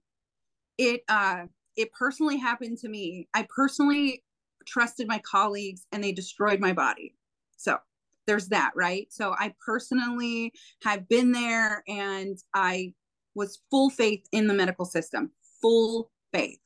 [0.77, 3.29] it uh it personally happened to me.
[3.35, 4.23] I personally
[4.67, 7.15] trusted my colleagues and they destroyed my body.
[7.57, 7.79] So
[8.27, 9.07] there's that, right?
[9.11, 12.93] So I personally have been there and I
[13.35, 15.31] was full faith in the medical system,
[15.63, 16.59] full faith.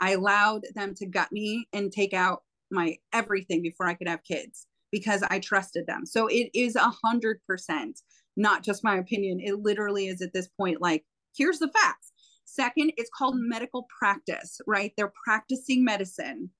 [0.00, 4.22] I allowed them to gut me and take out my everything before I could have
[4.24, 6.04] kids because I trusted them.
[6.06, 8.00] So it is a hundred percent,
[8.36, 9.40] not just my opinion.
[9.40, 11.04] It literally is at this point like,
[11.36, 12.12] here's the facts.
[12.44, 14.92] Second, it's called medical practice, right?
[14.96, 16.50] They're practicing medicine.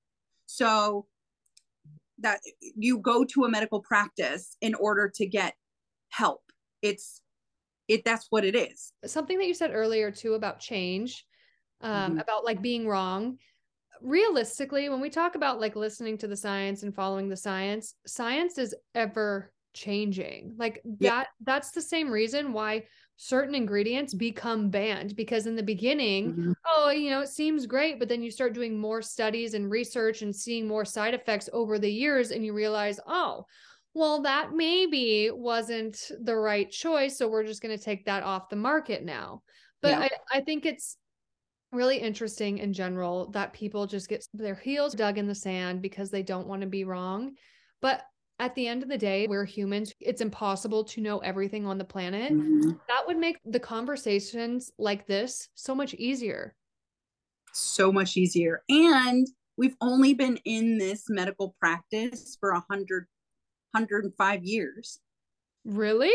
[0.47, 1.07] So
[2.19, 2.41] that
[2.77, 5.55] you go to a medical practice in order to get
[6.11, 6.43] help.
[6.83, 7.23] It's
[7.89, 8.93] it that's what it is.
[9.07, 11.27] something that you said earlier too about change
[11.81, 12.21] um Mhm.
[12.21, 13.39] about like being wrong
[14.03, 18.59] realistically when we talk about like listening to the science and following the science science
[18.59, 21.11] is ever changing like Yeah.
[21.11, 22.85] that that's the same reason why
[23.17, 26.55] certain ingredients become banned because in the beginning Mhm.
[26.67, 30.23] oh you know it seems great but then you start doing more studies and research
[30.23, 33.45] and seeing more side effects over the years and you realize oh
[33.95, 38.49] well that maybe wasn't the right choice so we're just going to take that off
[38.49, 39.43] the market now
[39.83, 40.09] but Yeah.
[40.33, 40.97] I, I think it's
[41.73, 46.11] really interesting in general that people just get their heels dug in the sand because
[46.11, 47.37] they don't want to be wrong
[47.81, 48.05] but
[48.39, 51.85] at the end of the day we're humans it's impossible to know everything on the
[51.85, 52.81] planet Mhm.
[52.89, 56.57] that would make the conversations like this so much easier
[57.53, 58.63] So much easier.
[58.69, 63.07] And we've only been in this medical practice for a hundred,
[63.75, 65.01] hundred and five years.
[65.65, 66.13] really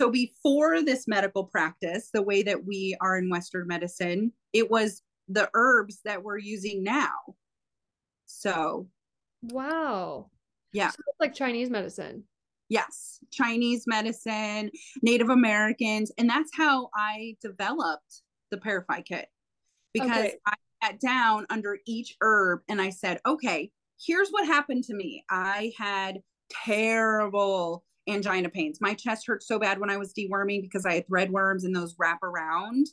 [0.00, 5.02] So before this medical practice, the way that we are in Western medicine, it was
[5.28, 7.12] the herbs that we're using now.
[8.26, 8.88] So
[9.50, 10.30] wow
[10.72, 10.90] Yeah.
[10.90, 12.22] so it's like chinese medicine
[12.72, 14.70] yes, Chinese medicine,
[15.02, 19.26] Native Americans, and that's how I developed the Parafy kit
[19.92, 20.38] because Okay.
[20.46, 25.22] I sat down under each herb and I said, okay, here's what happened to me.
[25.30, 26.22] I had
[26.64, 28.78] terrible angina pains.
[28.80, 31.94] My chest hurt so bad when I was deworming because I had threadworms and those
[31.98, 32.86] wrap around.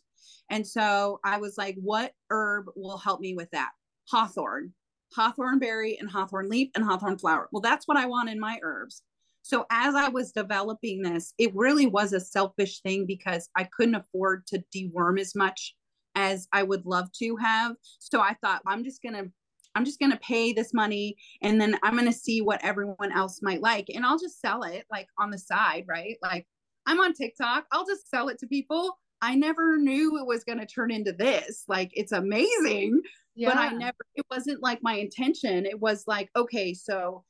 [0.49, 3.69] And so I was like, what herb will help me with that?
[4.09, 4.73] Hawthorn,
[5.13, 7.47] hawthorn berry, and hawthorn leaf, and hawthorn flower.
[7.51, 9.03] Well, that's what I want in my herbs.
[9.41, 13.95] So as I was developing this, it really was a selfish thing because I couldn't
[13.95, 15.75] afford to deworm as much
[16.15, 17.75] as I would love to have.
[17.99, 19.31] So I thought I'm just going to
[19.79, 23.13] I'm just going to pay this money and then I'm going to see what everyone
[23.13, 26.17] else might like and I'll just sell it like on the side, right?
[26.21, 26.45] Like
[26.85, 28.97] I'm on TikTok, I'll just sell it to people.
[29.21, 31.63] I never knew it was going to turn into this.
[31.69, 33.01] Like it's amazing
[33.35, 35.65] yeah but I never, it wasn't like my intention.
[35.65, 37.23] It was like, okay, so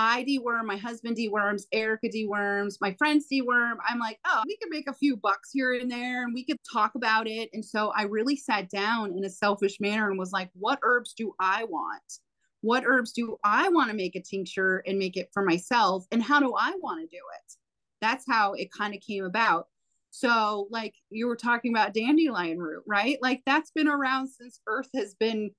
[0.00, 3.78] I deworm, my husband deworms, Erica deworms, my friends deworm.
[3.86, 6.58] I'm like, oh, we could make a few bucks here and there and we could
[6.72, 7.50] talk about it.
[7.52, 11.14] And so I really sat down in a selfish manner and was like, what herbs
[11.14, 12.20] do I want?
[12.60, 16.06] What herbs do I want to make a tincture and make it for myself?
[16.12, 17.54] And how do I want to do it?
[18.00, 19.66] That's how it kind of came about.
[20.10, 23.18] So, like you were talking about dandelion root, right?
[23.20, 25.50] Like that's been around since Earth has been,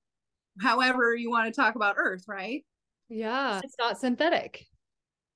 [0.62, 2.64] however you want to talk about Earth, right?
[3.10, 3.60] Yeah.
[3.64, 4.66] It's not synthetic.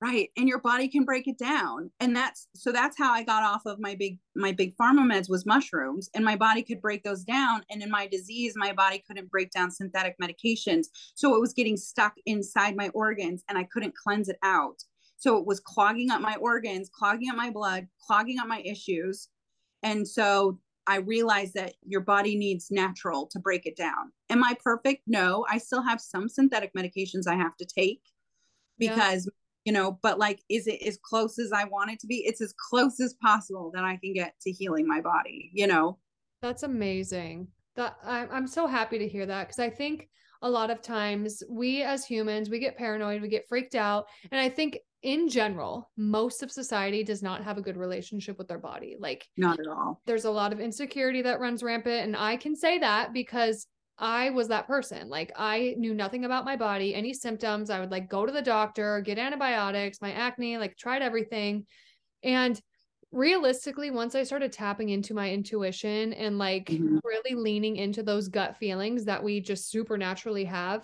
[0.01, 3.41] Right and your body can break it down and that's so that's how i got
[3.41, 7.03] off of my big my big pharma meds was mushrooms and my body could break
[7.03, 11.39] those down and in my disease my body couldn't break down synthetic medications so it
[11.39, 14.83] was getting stuck inside my organs and i couldn't cleanse it out.
[15.15, 19.29] So it was clogging up my organs clogging up my blood clogging up my issues
[19.83, 24.11] and so I realize that your body needs natural to break it down.
[24.29, 25.03] Am I perfect?
[25.07, 28.01] No, I still have some synthetic medications I have to take
[28.77, 29.31] because, yeah.
[29.65, 32.17] you know, but like, is it as close as I want it to be?
[32.25, 35.99] It's as close as possible that I can get to healing my body, you know?
[36.41, 37.47] That's amazing.
[37.75, 40.09] That I'm, I'm so happy to hear that because I think
[40.43, 44.39] a lot of times we as humans we get paranoid we get freaked out and
[44.39, 48.57] i think in general, most of society does not have a good relationship with their
[48.57, 48.95] body.
[48.97, 50.01] Like, not at all.
[50.05, 52.05] There's a lot of insecurity that runs rampant.
[52.05, 53.67] And I can say that because
[53.99, 55.09] I was that person.
[55.09, 57.69] Like, I knew nothing about my body, any symptoms.
[57.69, 61.65] I would like go to the doctor, get antibiotics, my acne, like, tried everything.
[62.23, 62.59] And
[63.11, 66.97] realistically, once I started tapping into my intuition and like mm-hmm.
[67.03, 70.83] really leaning into those gut feelings that we just supernaturally have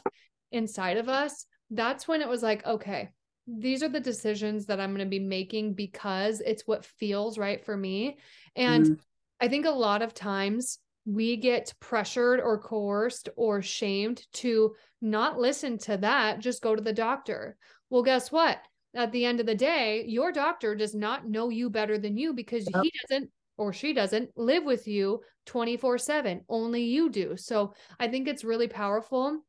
[0.51, 3.09] inside of us, that's when it was like, okay,
[3.57, 7.63] these are the decisions that I'm going to be making because it's what feels right
[7.63, 8.17] for me.
[8.55, 8.99] And mm.
[9.39, 15.39] I think a lot of times we get pressured or coerced or shamed to not
[15.39, 17.57] listen to that, just go to the doctor.
[17.89, 18.59] Well, guess what?
[18.95, 22.33] At the end of the day, your doctor does not know you better than you
[22.33, 22.83] because yep.
[22.83, 26.41] he doesn't or she doesn't live with you 24 7.
[26.47, 27.35] Only you do.
[27.35, 29.43] So I think it's really powerful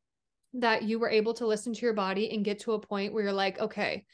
[0.53, 3.23] that you were able to listen to your body and get to a point where
[3.23, 4.05] you're like, okay,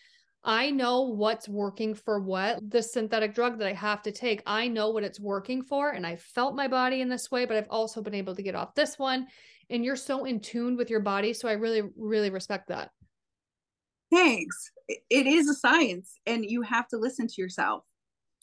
[0.44, 2.70] I know what's working for what.
[2.70, 5.90] The synthetic drug that I have to take, I know what it's working for.
[5.90, 8.56] And I felt my body in this way, but I've also been able to get
[8.56, 9.28] off this one.
[9.70, 11.34] And you're so in tune with your body.
[11.34, 12.92] So I really, really respect that.
[14.12, 14.72] Thanks.
[14.88, 17.84] It is a science and you have to listen to yourself.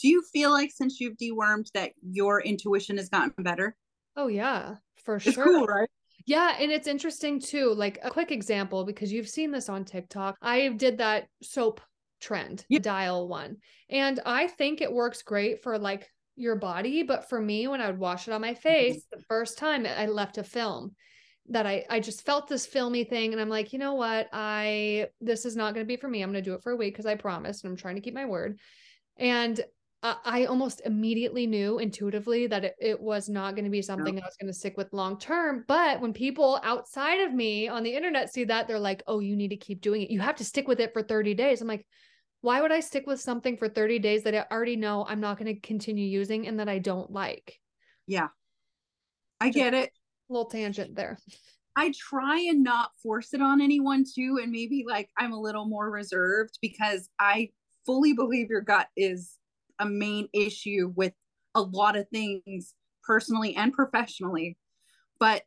[0.00, 3.76] Do you feel like since you've dewormed that your intuition has gotten better?
[4.16, 5.44] Oh, yeah, for it's sure.
[5.44, 5.88] Cool, right?
[6.26, 7.74] Yeah, and it's interesting too.
[7.74, 10.36] Like a quick example, because you've seen this on TikTok.
[10.40, 11.80] I did that soap
[12.20, 12.78] trend, yeah.
[12.78, 13.58] dial one.
[13.90, 17.02] And I think it works great for like your body.
[17.02, 18.60] But for me, when I would wash it on my mm-hmm.
[18.60, 20.94] face, the first time I left a film
[21.50, 24.28] that I I just felt this filmy thing and I'm like, you know what?
[24.32, 26.22] I this is not going to be for me.
[26.22, 28.00] I'm going to do it for a week because I promised and I'm trying to
[28.00, 28.58] keep my word.
[29.18, 29.60] And
[30.04, 34.24] I almost immediately knew intuitively that it, it was not going to be something I
[34.24, 35.64] was going to stick with long term.
[35.66, 39.34] But when people outside of me on the internet see that, they're like, oh, you
[39.34, 40.10] need to keep doing it.
[40.10, 41.62] You have to stick with it for 30 days.
[41.62, 41.86] I'm like,
[42.42, 45.38] why would I stick with something for 30 days that I already know I'm not
[45.38, 47.58] going to continue using and that I don't like?
[48.06, 48.28] Yeah.
[49.40, 49.90] I Just get it.
[50.28, 51.18] Little tangent there.
[51.76, 54.38] I try and not force it on anyone too.
[54.42, 57.48] And maybe like I'm a little more reserved because I
[57.86, 59.38] fully believe your gut is
[59.78, 61.12] a main issue with
[61.54, 64.56] a lot of things personally and professionally.
[65.20, 65.42] But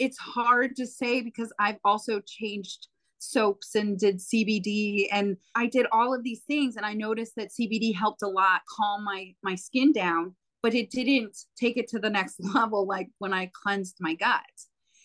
[0.00, 5.86] it's hard to say because i've also changed soaps and did cbd and i did
[5.92, 9.54] all of these things and i noticed that cbd helped a lot calm my my
[9.54, 13.96] skin down but it didn't take it to the next level like when i cleansed
[14.00, 14.40] my gut.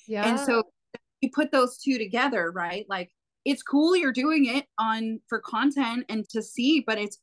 [0.07, 0.63] Yeah and so
[1.21, 2.85] you put those two together right?
[2.87, 3.11] Like
[3.43, 7.19] it's cool you're doing it on for content and to see but it's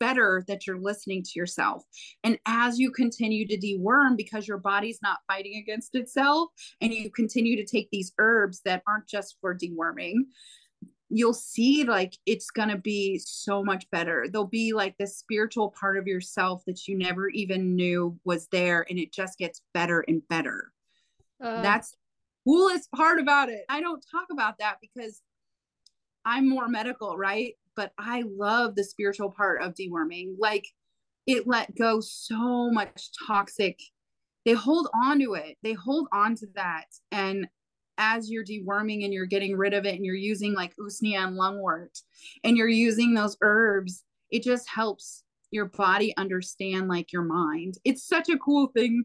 [0.00, 1.84] better that you're listening to yourself.
[2.22, 7.10] And as you continue to deworm because your body's not fighting against itself and you
[7.10, 10.14] continue to take these herbs that aren't just for deworming,
[11.08, 14.26] you'll see like it's going to be so much better.
[14.30, 18.86] There'll be like this spiritual part of yourself that you never even knew was there
[18.88, 20.72] and it just gets better and better.
[21.42, 21.94] Uh, That's
[22.46, 23.64] coolest part about it.
[23.68, 25.20] I don't talk about that because
[26.24, 27.54] I'm more medical, right?
[27.76, 30.34] But I love the spiritual part of deworming.
[30.38, 30.66] Like
[31.26, 33.78] it let go so much toxic.
[34.44, 35.56] They hold on to it.
[35.62, 36.86] They hold on to that.
[37.10, 37.46] And
[37.96, 41.38] as you're deworming and you're getting rid of it and you're using like usnea and
[41.38, 42.00] lungwort
[42.42, 47.78] and you're using those herbs, it just helps your body understand like your mind.
[47.84, 49.04] It's such a cool thing.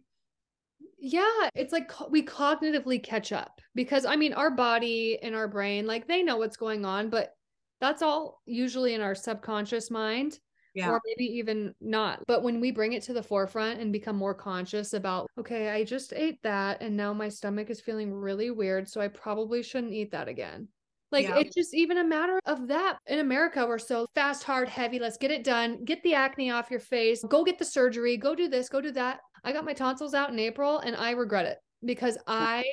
[0.97, 5.85] Yeah, it's like we cognitively catch up because I mean, our body and our brain,
[5.87, 7.35] like they know what's going on, but
[7.79, 10.39] that's all usually in our subconscious mind
[10.73, 10.89] yeah.
[10.89, 12.21] or maybe even not.
[12.27, 15.83] But when we bring it to the forefront and become more conscious about, okay, I
[15.83, 18.87] just ate that and now my stomach is feeling really weird.
[18.87, 20.67] So I probably shouldn't eat that again.
[21.11, 21.37] Like yeah.
[21.39, 22.97] it's just even a matter of that.
[23.07, 24.99] In America, we're so fast, hard, heavy.
[24.99, 25.83] Let's get it done.
[25.83, 27.23] Get the acne off your face.
[27.27, 28.15] Go get the surgery.
[28.15, 28.69] Go do this.
[28.69, 29.19] Go do that.
[29.43, 32.63] I got my tonsils out in April and I regret it because I,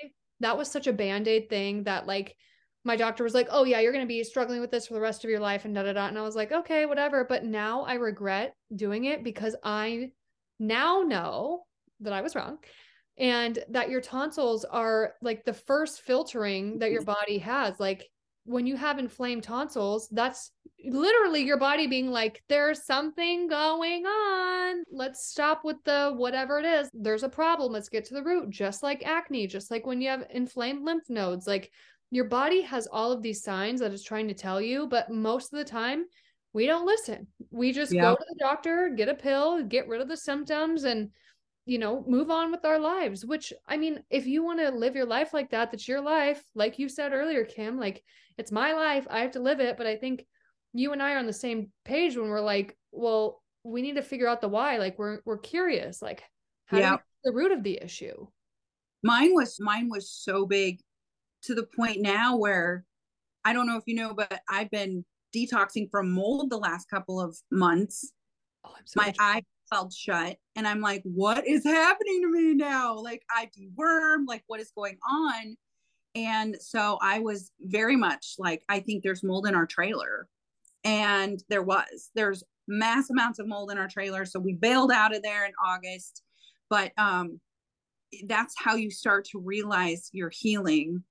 [0.41, 2.37] that was such a band aid thing that like
[2.87, 5.01] my doctor was like, "Oh yeah, you're going to be struggling with this for the
[5.01, 7.45] rest of your life and da da da." And I was like, "Okay, whatever." But
[7.45, 10.13] now I regret doing it because I
[10.61, 11.65] now know
[12.01, 12.59] that I was wrong
[13.19, 17.13] and that your tonsils are like the first filtering that your mm-hmm.
[17.13, 17.81] body has.
[17.81, 18.09] Like
[18.45, 20.53] when you have inflamed tonsils, that's
[20.85, 24.85] literally your body being like, there's something going on.
[24.93, 26.89] Let's stop with the whatever it is.
[26.95, 27.73] There's a problem.
[27.73, 28.51] Let's get to the root.
[28.51, 31.73] Just like acne, just like when you have inflamed lymph nodes, like
[32.11, 35.53] your body has all of these signs that it's trying to tell you, but most
[35.53, 36.05] of the time,
[36.53, 37.27] we don't listen.
[37.51, 41.11] We just go to the doctor, get a pill, get rid of the symptoms, and
[41.67, 43.27] you know, move on with our lives.
[43.27, 46.43] Which I mean, if you want to live your life like that, that's your life.
[46.55, 48.03] Like you said earlier, Kim, like
[48.39, 49.07] it's my life.
[49.11, 49.77] I have to live it.
[49.77, 50.25] But I think
[50.73, 54.03] you and I are on the same page when we're like, well, we need to
[54.03, 54.79] figure out the why.
[54.79, 56.01] Like we're we're curious.
[56.01, 56.23] Like
[56.67, 56.97] how yeah.
[57.25, 58.27] the root of the issue?
[59.03, 60.81] Mine was mine was so big
[61.47, 62.85] to the point now where
[63.45, 67.21] I don't know if you know, but I've been detoxing from mold the last couple
[67.21, 68.13] of months.
[68.65, 72.99] Oh, so my eye felt shut and I'm like, what is happening to me now?
[72.99, 75.57] Like I deworm, like what is going on?
[76.15, 80.29] And so I was very much like, I think there's mold in our trailer.
[80.83, 84.25] And there was, there's mass amounts of mold in our trailer.
[84.25, 86.23] So we bailed out of there in August.
[86.71, 87.41] But um,
[88.25, 91.03] that's how you start to realize you're healing.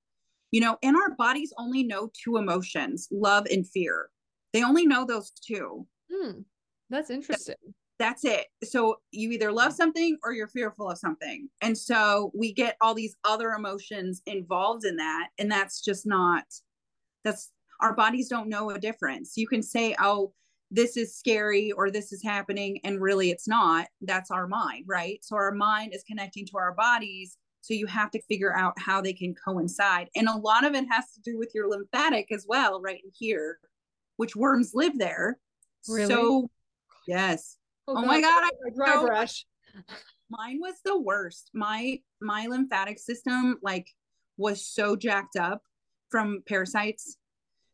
[0.56, 4.08] You know, and our bodies only know two emotions love and fear.
[4.54, 5.86] They only know those two.
[6.10, 6.40] Hmm.
[6.88, 7.56] That's interesting
[7.98, 8.46] that's it.
[8.64, 11.48] So you either love something or you're fearful of something.
[11.62, 15.28] And so we get all these other emotions involved in that.
[15.38, 16.44] And that's just not,
[17.24, 19.36] that's our bodies don't know a difference.
[19.36, 20.32] You can say, oh,
[20.70, 22.80] this is scary or this is happening.
[22.84, 23.86] And really it's not.
[24.02, 25.18] That's our mind, right?
[25.22, 27.38] So our mind is connecting to our bodies.
[27.66, 30.08] So you have to figure out how they can coincide.
[30.14, 33.10] And a lot of it has to do with your lymphatic as well, right in
[33.12, 33.58] here,
[34.16, 35.38] which worms live there.
[35.88, 36.06] Really?
[36.06, 36.50] So,
[37.06, 37.56] yes
[37.88, 39.46] Oh, oh my god, I dry so, brush.
[40.30, 41.50] Mine was the worst.
[41.54, 43.86] My my lymphatic system like
[44.36, 45.62] was so jacked up
[46.10, 47.16] from parasites.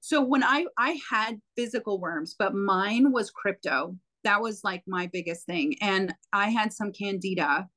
[0.01, 3.97] So when I I had physical worms, but mine was crypto.
[4.25, 5.77] That was like my biggest thing.
[5.81, 7.69] And I had some candida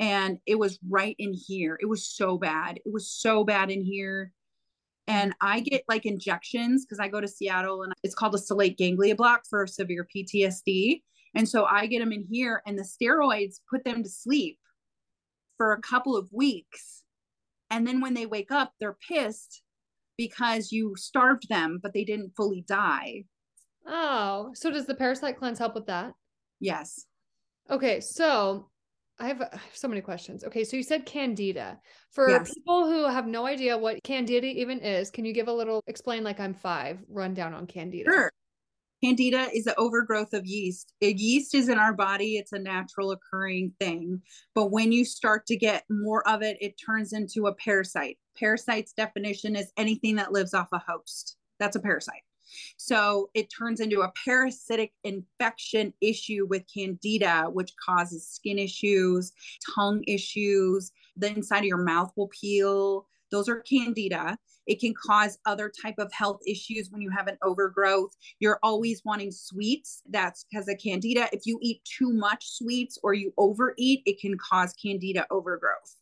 [0.00, 1.78] and it was right in here.
[1.80, 2.78] It was so bad.
[2.78, 4.32] It was so bad in here.
[5.06, 8.78] And I get like injections because I go to Seattle and it's called a stellate
[8.78, 11.02] ganglia block for severe PTSD.
[11.34, 14.58] And so I get them in here, and the steroids put them to sleep
[15.56, 17.04] for a couple of weeks.
[17.70, 19.62] And then when they wake up, they're pissed
[20.16, 23.24] because you starved them, but they didn't fully die.
[23.86, 26.14] Oh, so does the parasite cleanse help with that?
[26.58, 27.06] Yes.
[27.70, 28.68] Okay, so
[29.20, 30.44] I have, I have so many questions.
[30.44, 31.78] Okay, so you said candida.
[32.10, 32.52] For yes.
[32.54, 36.24] people who have no idea what candida even is, can you give a little explain
[36.24, 38.10] like I'm 5 rundown on candida?
[38.10, 38.30] Sure.
[39.02, 40.92] Candida is an overgrowth of yeast.
[41.00, 44.20] Yeast is in our body, it's a natural occurring thing.
[44.54, 48.18] But when you start to get more of it, it turns into a parasite.
[48.38, 51.36] Parasite's definition is anything that lives off a host.
[51.58, 52.22] That's a parasite.
[52.76, 59.32] So it turns into a parasitic infection issue with candida, which causes skin issues,
[59.74, 63.06] tongue issues, the inside of your mouth will peel.
[63.30, 64.36] Those are candida.
[64.66, 68.16] It can cause other type of health issues when you have an overgrowth.
[68.40, 70.02] You're always wanting sweets.
[70.08, 71.28] That's because of candida.
[71.32, 75.99] If you eat too much sweets or you overeat, it can cause candida overgrowth.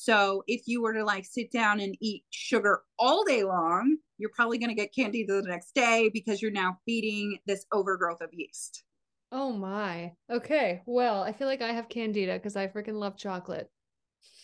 [0.00, 4.30] So if you were to like sit down and eat sugar all day long, you're
[4.34, 8.30] probably going to get candida the next day because you're now feeding this overgrowth of
[8.32, 8.84] yeast.
[9.32, 10.12] Oh my.
[10.30, 10.82] Okay.
[10.86, 13.68] Well, I feel like I have candida because I freaking love chocolate.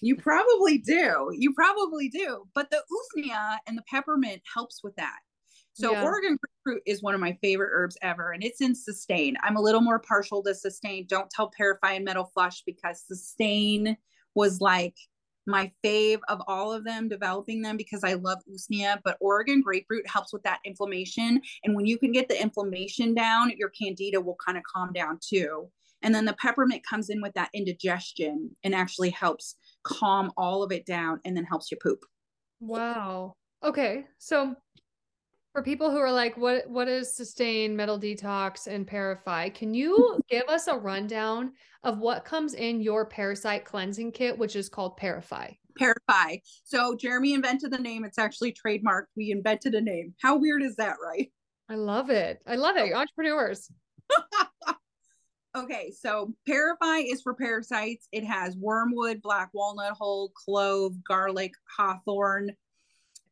[0.00, 1.30] You probably do.
[1.32, 2.44] You probably do.
[2.52, 5.18] But the usnea and the peppermint helps with that.
[5.72, 6.02] So yeah.
[6.02, 9.36] Oregon grape root is one of my favorite herbs ever, and it's in sustain.
[9.42, 11.06] I'm a little more partial to sustain.
[11.08, 13.96] Don't tell Parify and Metal Flush because sustain
[14.34, 14.94] was like
[15.46, 18.98] my fave of all of them, developing them because I love usnea.
[19.04, 23.14] But Oregon grape root helps with that inflammation, and when you can get the inflammation
[23.14, 25.68] down, your candida will kind of calm down too.
[26.02, 30.70] And then the peppermint comes in with that indigestion and actually helps calm all of
[30.70, 32.04] it down and then helps you poop.
[32.60, 33.36] Wow.
[33.62, 34.04] Okay.
[34.18, 34.54] So
[35.54, 39.54] for people who are like, what what is sustain metal detox and parify?
[39.54, 41.52] Can you give us a rundown
[41.84, 45.56] of what comes in your parasite cleansing kit, which is called Parify?
[45.80, 46.40] Parify.
[46.64, 48.04] So Jeremy invented the name.
[48.04, 49.06] It's actually trademarked.
[49.16, 50.14] We invented a name.
[50.20, 51.30] How weird is that, right?
[51.68, 52.42] I love it.
[52.48, 52.92] I love it.
[52.92, 53.70] Entrepreneurs.
[55.56, 58.08] Okay, so Parify is for parasites.
[58.10, 62.50] It has wormwood, black walnut hull, clove, garlic, hawthorn,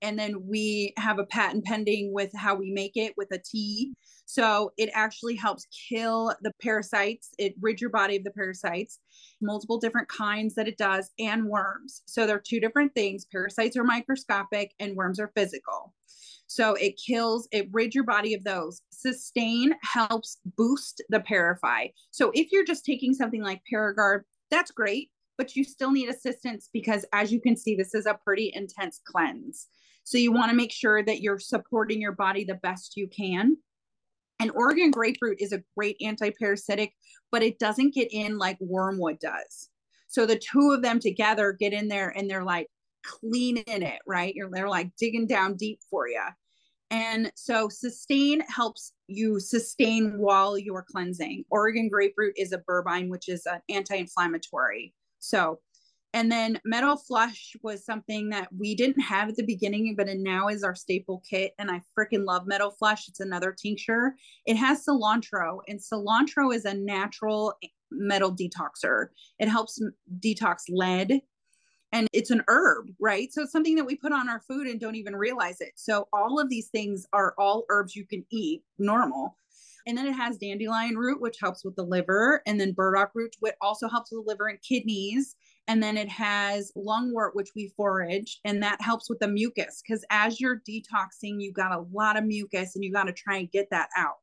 [0.03, 3.95] and then we have a patent pending with how we make it with a tea.
[4.27, 7.31] So it actually helps kill the parasites.
[7.39, 8.99] It rid your body of the parasites,
[9.41, 12.03] multiple different kinds that it does, and worms.
[12.07, 13.27] So they're two different things.
[13.31, 15.95] Parasites are microscopic and worms are physical.
[16.47, 18.83] So it kills, it rids your body of those.
[18.91, 21.93] Sustain helps boost the Parify.
[22.11, 26.69] So if you're just taking something like ParaGuard, that's great, but you still need assistance
[26.73, 29.69] because as you can see, this is a pretty intense cleanse.
[30.05, 33.57] So you want to make sure that you're supporting your body the best you can.
[34.41, 36.93] And Oregon grape root is a great anti-parasitic,
[37.31, 39.71] but it doesn't get in like wormwood does.
[40.09, 42.69] So the two of them together get in there and they're like
[43.05, 44.35] cleaning it, right?
[44.35, 46.23] You're they're like digging down deep for you.
[46.91, 51.45] And so sustain helps you sustain while you're cleansing.
[51.49, 54.93] Oregon grape root is a berberine, which is an anti-inflammatory.
[55.19, 55.61] So,
[56.15, 60.19] and then metal flush was something that we didn't have at the beginning, but it
[60.19, 61.53] now is our staple kit.
[61.59, 63.09] And I freaking love metal flush.
[63.09, 64.15] It's another tincture.
[64.47, 67.55] It has cilantro, and cilantro is a natural
[67.91, 69.09] metal detoxer.
[69.39, 69.81] It helps
[70.21, 71.23] detox lead
[71.93, 73.33] and it's an herb, right?
[73.33, 75.73] So it's something that we put on our food and don't even realize it.
[75.77, 79.37] So all of these things are all herbs you can eat normal.
[79.87, 83.35] And then it has dandelion root, which helps with the liver, and then burdock root,
[83.41, 85.37] which also helps with the liver and kidneys.
[85.69, 89.83] And then it has lungwort, which we forage, and that helps with the mucus.
[89.87, 93.37] Because as you're detoxing, you got a lot of mucus and you got to try
[93.37, 94.17] and get that out.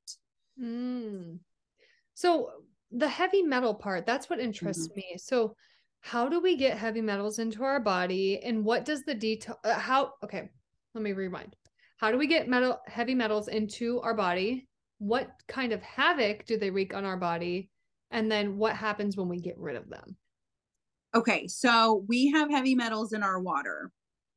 [0.62, 1.40] Mm.
[2.14, 2.52] So
[2.92, 4.98] the heavy metal part, that's what interests mm-hmm.
[4.98, 5.18] me.
[5.18, 5.56] So
[6.02, 9.74] how do we get heavy metals into our body and what does the detail uh,
[9.74, 10.50] how okay
[10.96, 11.56] let me rewind
[11.98, 14.68] how do we get metal heavy metals into our body
[15.00, 17.70] what kind of havoc do they wreak on our body
[18.12, 20.16] and then what happens when we get rid of them
[21.16, 23.92] okay so we have heavy metals in our water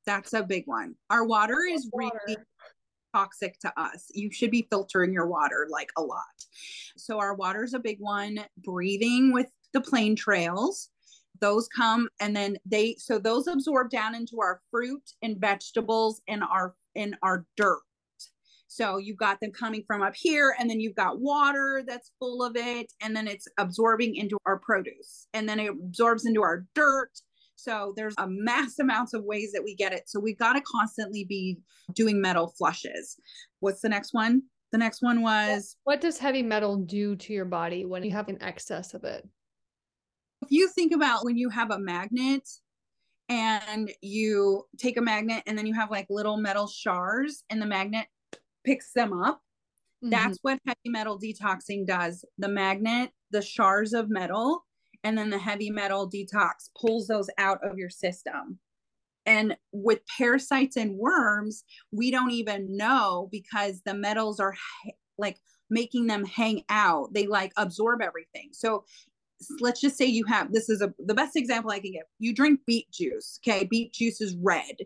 [0.07, 2.19] that's a big one our water is water.
[2.27, 2.39] really
[3.15, 4.07] toxic to us.
[4.15, 6.23] You should be filtering your water like a lot.
[6.97, 8.39] So, our water is a big one.
[8.65, 10.89] Breathing with the plane trails
[11.41, 16.43] those come and then they so those absorb down into our fruit and vegetables and
[16.43, 17.81] our in our dirt
[18.73, 22.43] so you've got them coming from up here and then you've got water that's full
[22.43, 26.65] of it and then it's absorbing into our produce and then it absorbs into our
[26.75, 27.11] dirt.
[27.55, 30.05] So there's a mass amounts of ways that we get it.
[30.07, 31.59] So we've got to constantly be
[31.93, 33.21] doing metal flushes.
[33.61, 34.41] What's the next one?
[34.71, 38.29] The next one was what does heavy metal do to your body when you have
[38.29, 39.29] an excess of it?
[40.45, 42.49] If you think about when you have a magnet
[43.29, 47.67] and you take a magnet and then you have like little metal shards and the
[47.67, 48.07] magnet
[48.65, 49.43] picks them up,
[50.05, 50.11] mm-hmm.
[50.11, 52.25] that's what heavy metal detoxing does.
[52.39, 54.65] The magnet, the shards of metal,
[55.05, 58.59] and then the heavy metal detox pulls those out of your system.
[59.25, 64.55] And with parasites and worms, we don't even know because the metals are
[65.19, 65.39] like
[65.71, 67.15] making them hang out.
[67.15, 68.51] They like absorb everything.
[68.53, 68.85] So
[69.61, 72.03] let's just say you have this is a the best example I can give.
[72.19, 73.39] You drink beet juice.
[73.47, 74.77] Okay, beet juice is red.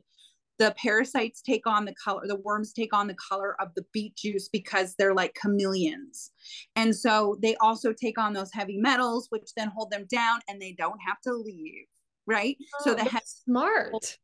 [0.59, 4.16] The parasites take on the color, the worms take on the color of the beet
[4.16, 6.30] juice because they're like chameleons.
[6.76, 10.61] And so they also take on those heavy metals, which then hold them down and
[10.61, 11.86] they don't have to leave.
[12.26, 12.57] Right.
[12.61, 14.18] Oh, so the heavy smart.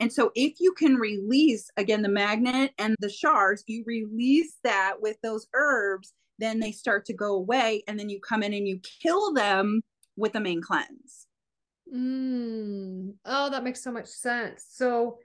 [0.00, 4.94] And so if you can release again the magnet and the shards, you release that
[5.00, 8.66] with those herbs then they start to go away and then you come in and
[8.66, 9.82] you kill them
[10.16, 11.26] with the main cleanse
[11.92, 13.14] mm.
[13.24, 14.66] oh that makes so much sense.
[14.70, 15.18] So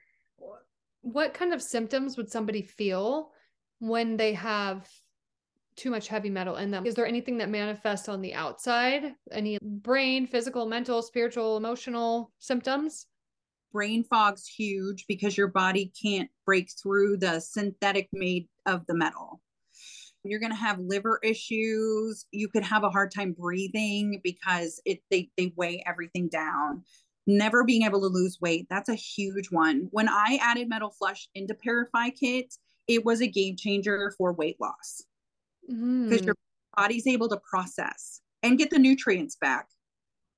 [1.02, 3.32] what kind of symptoms would somebody feel
[3.80, 4.88] when they have
[5.76, 6.86] too much heavy metal in them?
[6.86, 9.14] Is there anything that manifests on the outside?
[9.32, 13.08] Any brain physical mental spiritual emotional symptoms?
[13.72, 19.42] Brain fog's huge because your body can't break through the synthetic made of the metal
[20.24, 22.26] you're going to have liver issues.
[22.32, 26.84] You could have a hard time breathing because it they, they weigh everything down.
[27.28, 29.88] Never being able to lose weight that's a huge one.
[29.92, 32.54] When i added metal flush into Parify kit
[32.88, 35.04] it was a game changer for weight loss.
[35.68, 36.26] Because mm.
[36.26, 36.36] your
[36.76, 39.68] body's able to process and get the nutrients back.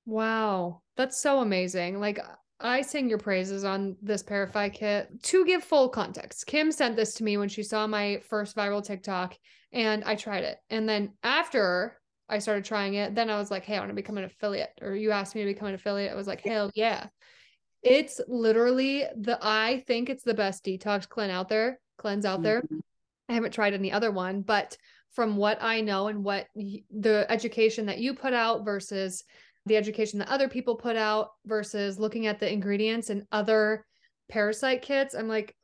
[0.04, 2.00] Wow that's so amazing.
[2.00, 2.18] Like
[2.62, 5.08] I sing your praises on this Parify kit.
[5.24, 8.84] To give full context, Kim sent this to me when she saw my first viral
[8.84, 9.36] TikTok
[9.72, 10.58] and I tried it.
[10.70, 13.94] And then after I started trying it, then I was like, hey, I want to
[13.94, 14.72] become an affiliate.
[14.80, 16.12] Or you asked me to become an affiliate.
[16.12, 17.06] I was like, hell yeah.
[17.82, 22.62] It's literally the I think it's the best detox cleanse out there, cleanse out there.
[22.62, 22.78] Mm-hmm.
[23.28, 24.76] I haven't tried any other one, but
[25.12, 29.24] from what I know and what the education that you put out versus
[29.66, 33.84] the education that other people put out versus looking at the ingredients and other
[34.28, 35.14] parasite kits.
[35.14, 35.54] I'm like,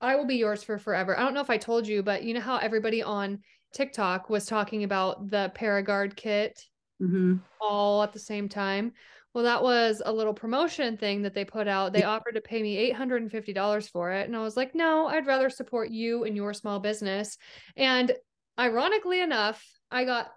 [0.00, 1.18] I will be yours for forever.
[1.18, 3.40] I don't know if I told you, but you know how everybody on
[3.74, 6.62] TikTok was talking about the ParaGuard kit
[7.00, 7.36] Mm-hmm.
[7.60, 8.92] all at the same time.
[9.32, 11.92] Well, that was a little promotion thing that they put out.
[11.92, 14.26] They offered to pay me $850 for it.
[14.26, 17.38] And I was like, no, I'd rather support you and your small business.
[17.76, 18.10] And
[18.58, 20.32] ironically enough, I got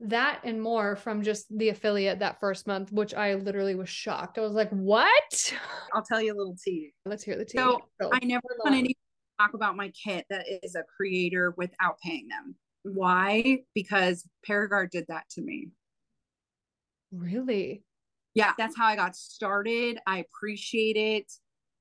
[0.00, 4.38] that and more from just the affiliate that first month, which I literally was shocked.
[4.38, 5.52] I was like, what?
[5.92, 6.92] I'll tell you a little tea.
[7.04, 7.58] Let's hear the tea.
[7.58, 11.54] So So, I never want anyone to talk about my kit that is a creator
[11.56, 12.54] without paying them.
[12.82, 13.58] Why?
[13.74, 15.68] Because ParaGuard did that to me.
[17.12, 17.82] really?
[18.34, 19.98] Yeah, that's how I got started.
[20.06, 21.32] I appreciate it,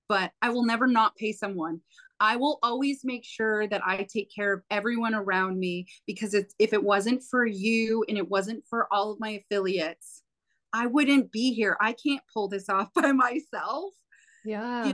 [0.08, 1.82] but I will never not pay someone.
[2.20, 6.54] I will always make sure that I take care of everyone around me because it's,
[6.60, 10.24] if it wasn't for you and it wasn't for all of my affiliates,
[10.74, 11.78] I wouldn't be here.
[11.80, 13.94] I can't pull this off by myself.
[14.46, 14.94] Yeah.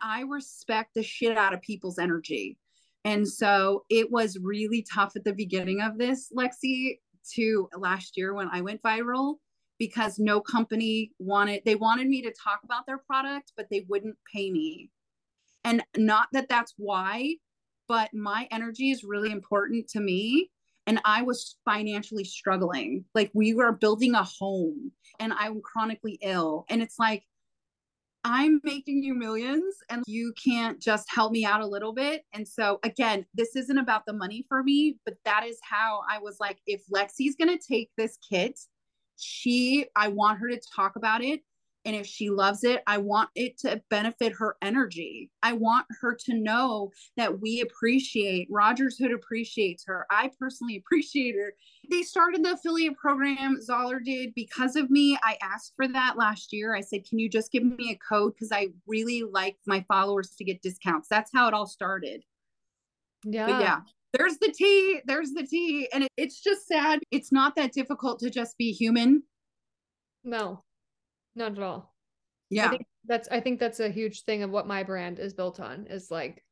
[0.00, 2.58] I respect the shit out of people's energy.
[3.04, 6.98] And so it was really tough at the beginning of this, Lexi,
[7.34, 9.36] to last year when I went viral
[9.78, 14.16] because no company wanted, they wanted me to talk about their product, but they wouldn't
[14.32, 14.90] pay me.
[15.64, 17.36] And not that that's why,
[17.88, 20.50] but my energy is really important to me.
[20.86, 23.04] And I was financially struggling.
[23.14, 24.90] Like we were building a home
[25.20, 26.64] and I'm chronically ill.
[26.68, 27.22] And it's like,
[28.24, 32.22] I'm making you millions and you can't just help me out a little bit.
[32.32, 36.18] And so, again, this isn't about the money for me, but that is how I
[36.18, 38.60] was like, if Lexi's going to take this kit,
[39.16, 41.40] she, I want her to talk about it.
[41.84, 45.30] And if she loves it, I want it to benefit her energy.
[45.42, 50.06] I want her to know that we appreciate Rogers Hood appreciates her.
[50.10, 51.54] I personally appreciate her.
[51.90, 55.18] They started the affiliate program, Zahler did because of me.
[55.22, 56.74] I asked for that last year.
[56.74, 58.34] I said, Can you just give me a code?
[58.34, 61.08] Because I really like my followers to get discounts.
[61.08, 62.22] That's how it all started.
[63.24, 63.46] Yeah.
[63.46, 63.80] But yeah,
[64.12, 65.00] there's the tea.
[65.06, 65.88] There's the tea.
[65.92, 67.00] And it, it's just sad.
[67.10, 69.22] It's not that difficult to just be human.
[70.24, 70.62] No,
[71.34, 71.94] not at all.
[72.50, 72.70] I Yeah.
[72.70, 75.86] think that's I think that's a huge thing of what my brand is built on
[75.86, 76.44] is like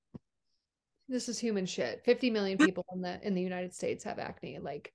[1.09, 2.03] this is human shit.
[2.05, 4.59] 50 million people in the in the United States have acne.
[4.59, 4.93] Like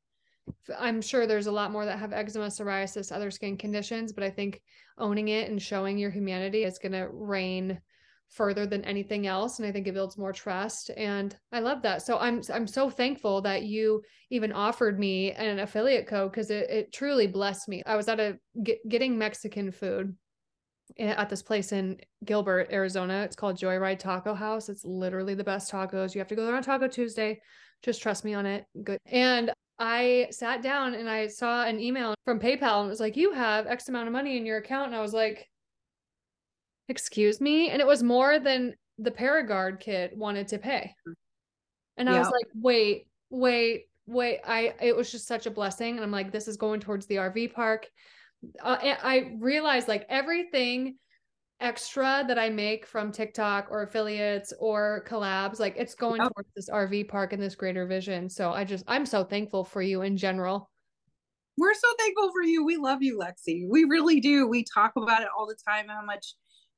[0.77, 4.29] I'm sure there's a lot more that have eczema, psoriasis, other skin conditions, but I
[4.29, 4.61] think
[4.97, 7.81] owning it and showing your humanity is going to reign
[8.29, 12.01] further than anything else and I think it builds more trust and I love that.
[12.01, 16.69] So I'm I'm so thankful that you even offered me an affiliate code cuz it
[16.69, 17.81] it truly blessed me.
[17.85, 20.15] I was at a get, getting Mexican food
[20.97, 23.23] eh, at this place in Gilbert, Arizona.
[23.23, 24.69] It's called Joyride Taco House.
[24.69, 26.13] It's literally the best tacos.
[26.13, 27.41] You have to go there on Taco Tuesday.
[27.83, 28.65] Just trust me on it.
[28.83, 28.99] Good.
[29.05, 33.17] And I sat down and I saw an email from PayPal and it was like,
[33.17, 34.87] you have X amount of money in your account.
[34.87, 35.49] And I was like,
[36.89, 37.69] excuse me.
[37.69, 40.95] And it was more than the ParaGuard kid wanted to pay.
[41.97, 44.39] And I was like, wait, wait, wait.
[44.45, 45.95] I, it was just such a blessing.
[45.95, 47.87] And I'm like, this is going towards the RV park
[48.61, 50.97] uh, I realized like everything
[51.61, 56.33] extra that I make from TikTok or affiliates or collabs, like it's going Yep.
[56.33, 58.29] towards this RV park and this greater vision.
[58.29, 60.69] So I just, I'm so thankful for you in general.
[61.57, 62.65] We're so thankful for you.
[62.65, 63.65] We love you, Lexi.
[63.69, 64.47] We really do.
[64.47, 66.35] We talk about it all the time, how much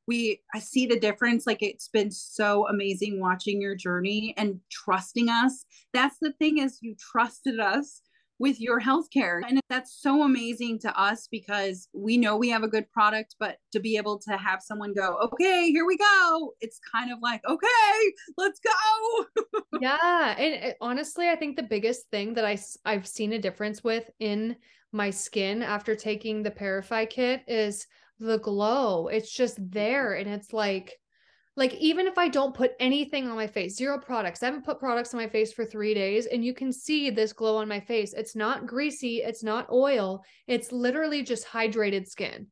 [0.08, 1.46] we I see the difference.
[1.46, 5.66] Like it's been so amazing watching your journey and trusting us.
[5.94, 8.02] That's the thing is you trusted us
[8.40, 9.42] with your healthcare.
[9.48, 13.58] And that's so amazing to us because we know we have a good product, but
[13.72, 16.54] to be able to have someone go, okay, here we go.
[16.62, 17.68] It's kind of like, okay,
[18.38, 19.62] let's go.
[19.82, 20.36] yeah.
[20.38, 24.10] And it- honestly, I think the biggest thing that I, I've seen a difference with
[24.20, 24.56] in
[24.92, 27.88] my skin after taking the Parify kit is
[28.20, 29.08] the glow.
[29.08, 30.14] It's just there.
[30.14, 31.00] And it's like,
[31.56, 34.80] like even if I don't put anything on my face, zero products, I haven't put
[34.80, 37.80] products on my face for three days, and you can see this glow on my
[37.80, 38.14] face.
[38.14, 42.48] It's not greasy, it's not oil, it's literally just hydrated skin.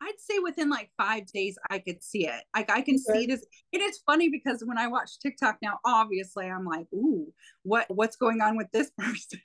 [0.00, 2.42] I'd say within like five days, I could see it.
[2.54, 3.20] Like I can Okay.
[3.20, 3.44] see this.
[3.72, 8.16] It is funny because when I watch TikTok now, obviously I'm like, ooh, what what's
[8.16, 9.40] going on with this person?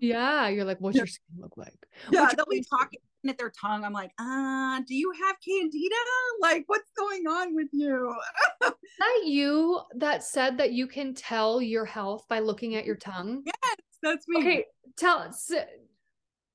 [0.00, 1.86] Yeah, you're like, what's your skin look like?
[2.12, 3.84] yeah, they'll be talking at their tongue.
[3.84, 5.94] I'm like, uh, do you have candida?
[6.40, 8.14] Like, what's going on with you?
[8.62, 12.96] Is that you that said that you can tell your health by looking at your
[12.96, 13.42] tongue?
[13.44, 14.40] Yes, that's me.
[14.40, 14.64] Okay,
[14.96, 15.34] tell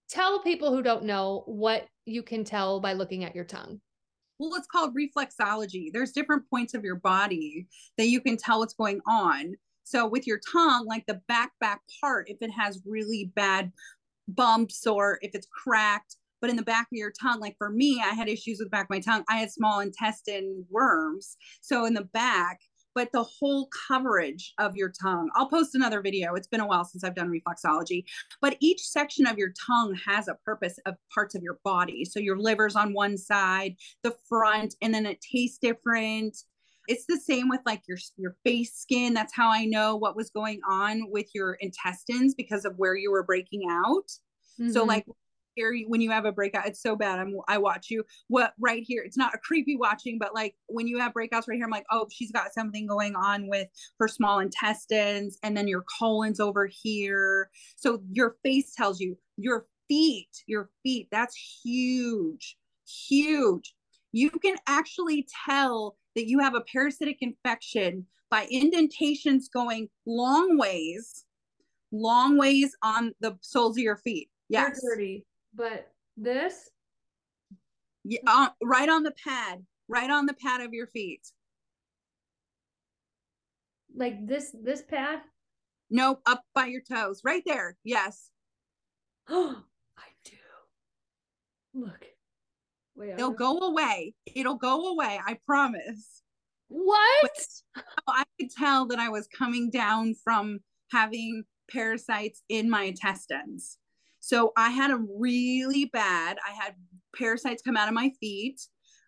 [0.10, 3.80] tell people who don't know what you can tell by looking at your tongue.
[4.40, 5.92] Well, it's called reflexology.
[5.92, 9.56] There's different points of your body that you can tell what's going on.
[9.84, 13.72] So with your tongue, like the back back part, if it has really bad
[14.28, 18.02] bumps or if it's cracked, but in the back of your tongue, like for me,
[18.04, 19.24] I had issues with the back of my tongue.
[19.30, 21.38] I had small intestine worms.
[21.62, 22.60] So in the back,
[22.94, 25.30] but the whole coverage of your tongue.
[25.36, 26.36] I'll post another video.
[26.36, 28.04] It's been a while since I've done reflexology,
[28.42, 32.04] but each section of your tongue has a purpose of parts of your body.
[32.04, 36.36] So your liver's on one side, the front, and then it tastes different.
[36.90, 39.14] It's the same with like your your face skin.
[39.14, 43.14] That's how I know what was going on with your intestines because of where you
[43.14, 44.10] were breaking out.
[44.60, 44.72] Mm-hmm.
[44.72, 45.06] So like
[45.56, 48.84] here when you have a breakout it's so bad i'm i watch you what right
[48.86, 51.72] here it's not a creepy watching but like when you have breakouts right here i'm
[51.72, 53.68] like oh she's got something going on with
[54.00, 57.50] her small intestines and then your colon's over here.
[57.76, 63.74] So your face tells you your feet your feet that's huge huge.
[64.12, 71.26] You can actually tell that you have a parasitic infection by indentations going long ways
[71.92, 74.30] long ways on the soles of your feet.
[74.50, 74.82] Yes.
[74.82, 76.70] dirty but this?
[78.04, 81.22] Yeah uh, right on the pad right on the pad of your feet.
[83.96, 85.20] Like this this pad?
[85.90, 88.30] Nope up by your toes right there yes.
[89.30, 89.64] Oh
[89.98, 90.38] i do.
[91.74, 92.06] Look.
[92.96, 96.22] Wait, it'll go away it'll go away i promise.
[96.68, 97.32] What?
[97.76, 100.60] But i could tell that i was coming down from
[100.92, 103.78] having parasites in my intestines
[104.24, 106.76] so I had a really bad, I had
[107.14, 108.62] parasites come out of my feet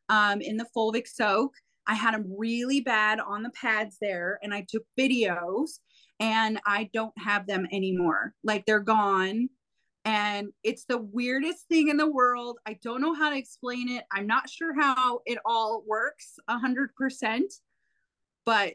[0.10, 1.54] um, in the fulvic soak.
[1.88, 5.80] I had them really bad on the pads there, and I took videos,
[6.20, 8.34] and I don't have them anymore.
[8.44, 9.48] Like they're gone.
[10.04, 12.60] And it's the weirdest thing in the world.
[12.68, 14.04] I don't know how to explain it.
[14.12, 17.54] I'm not sure how it all works a hundred percent,
[18.46, 18.74] but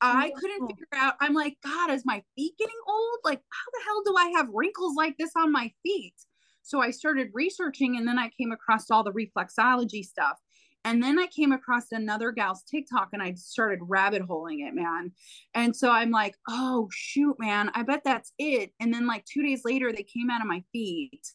[0.00, 0.66] I couldn't oh.
[0.68, 1.14] figure out.
[1.20, 3.18] I'm like, God, is my feet getting old?
[3.24, 6.14] Like, how the hell do I have wrinkles like this on my feet?
[6.62, 10.38] So I started researching and then I came across all the reflexology stuff.
[10.84, 15.12] And then I came across another gal's TikTok and I started rabbit holing it, man.
[15.54, 18.70] And so I'm like, oh, shoot, man, I bet that's it.
[18.78, 21.26] And then like two days later, they came out of my feet.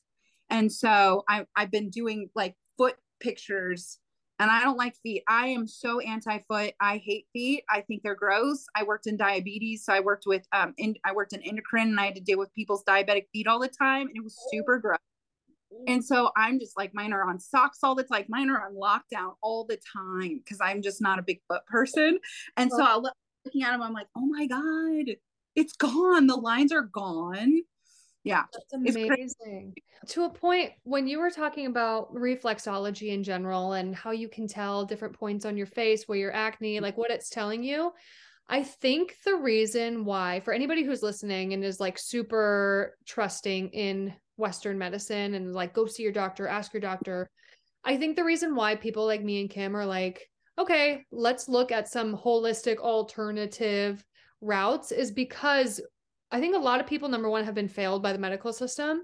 [0.50, 4.00] And so I, I've been doing like foot pictures
[4.42, 5.24] and I don't like feet.
[5.28, 6.74] I am so anti foot.
[6.82, 7.64] I hate feet.
[7.70, 8.66] I think they're gross.
[8.76, 12.00] I worked in diabetes, so I worked with um in, I worked in endocrine and
[12.00, 14.80] I had to deal with people's diabetic feet all the time and it was super
[14.80, 14.98] gross.
[15.88, 18.10] And so I'm just like mine are on socks all the time.
[18.20, 21.66] Like mine are on lockdown all the time because I'm just not a big foot
[21.68, 22.20] person.
[22.58, 23.02] And so I'll
[23.46, 25.16] looking at them, I'm like, oh my God,
[25.56, 26.28] it's gone.
[26.28, 27.62] The lines are gone
[28.24, 28.44] yeah.
[28.54, 29.74] That's amazing.
[30.08, 34.48] To a point when you were talking about reflexology in general and how you can
[34.48, 37.92] tell different points on your face where your acne like what it's telling you
[38.50, 44.12] i think the reason why for anybody who's listening and is like super trusting in
[44.38, 47.30] western medicine and like go see your doctor ask your doctor
[47.84, 51.72] i think the reason why people like me and kim are like okay let's look
[51.72, 54.04] at some holistic alternative
[54.42, 55.80] routes is because
[56.32, 59.04] I think a lot of people, number one, have been failed by the medical system.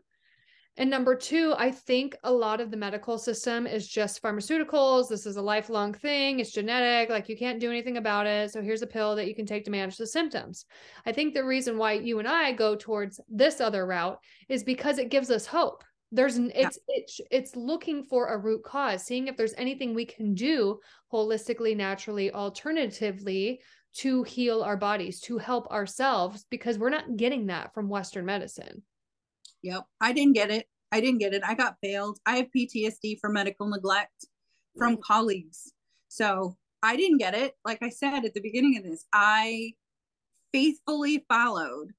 [0.79, 5.09] And number two, I think a lot of the medical system is just pharmaceuticals.
[5.09, 6.39] This is a lifelong thing.
[6.39, 7.09] It's genetic.
[7.09, 8.51] Like you can't do anything about it.
[8.51, 10.65] So here's a pill that you can take to manage the symptoms.
[11.05, 14.19] I think the reason why you and I go towards this other route
[14.49, 15.83] is because it gives us hope.
[16.11, 16.53] There's it's
[16.87, 16.95] yeah.
[16.95, 20.79] it's it's looking for a root cause, seeing if there's anything we can do
[21.11, 23.59] holistically, naturally, alternatively
[23.99, 28.83] to heal our bodies, to help ourselves, because we're not getting that from Western medicine.
[29.63, 29.83] Yep.
[29.99, 30.67] I didn't get it.
[30.91, 31.43] I didn't get it.
[31.45, 32.19] I got failed.
[32.25, 34.25] I have PTSD for medical neglect
[34.77, 35.01] from mm-hmm.
[35.01, 35.73] colleagues.
[36.07, 37.53] So I didn't get it.
[37.65, 39.73] Like I said at the beginning of this, I
[40.53, 41.91] faithfully followed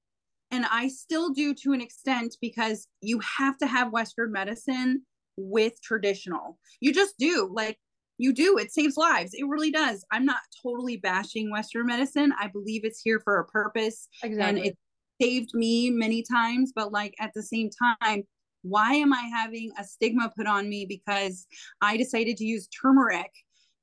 [0.51, 5.03] and I still do to an extent because you have to have Western medicine
[5.37, 6.57] with traditional.
[6.79, 7.49] You just do.
[7.53, 7.77] Like
[8.19, 12.47] you do it saves lives it really does i'm not totally bashing western medicine i
[12.47, 14.61] believe it's here for a purpose exactly.
[14.61, 14.77] and it
[15.19, 18.23] saved me many times but like at the same time
[18.61, 21.47] why am i having a stigma put on me because
[21.81, 23.31] i decided to use turmeric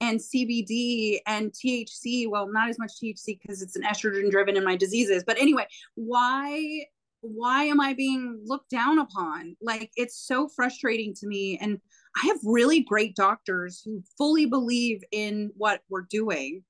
[0.00, 2.28] and CBD and THC.
[2.28, 5.24] Well, not as much THC because it's an estrogen driven in my diseases.
[5.26, 6.84] But anyway, why
[7.22, 9.56] why am I being looked down upon?
[9.60, 11.58] Like it's so frustrating to me.
[11.60, 11.80] And
[12.16, 16.62] I have really great doctors who fully believe in what we're doing.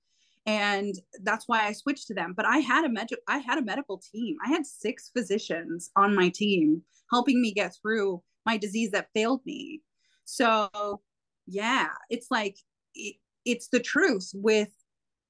[0.45, 2.35] And that's why I switched to them.
[2.37, 4.37] But I had a med- I had a medical team.
[4.45, 9.41] I had six physicians on my team helping me get through my disease that failed
[9.45, 9.83] me.
[10.25, 11.01] So,
[11.47, 12.57] yeah, it's like
[12.95, 14.71] it, it's the truth with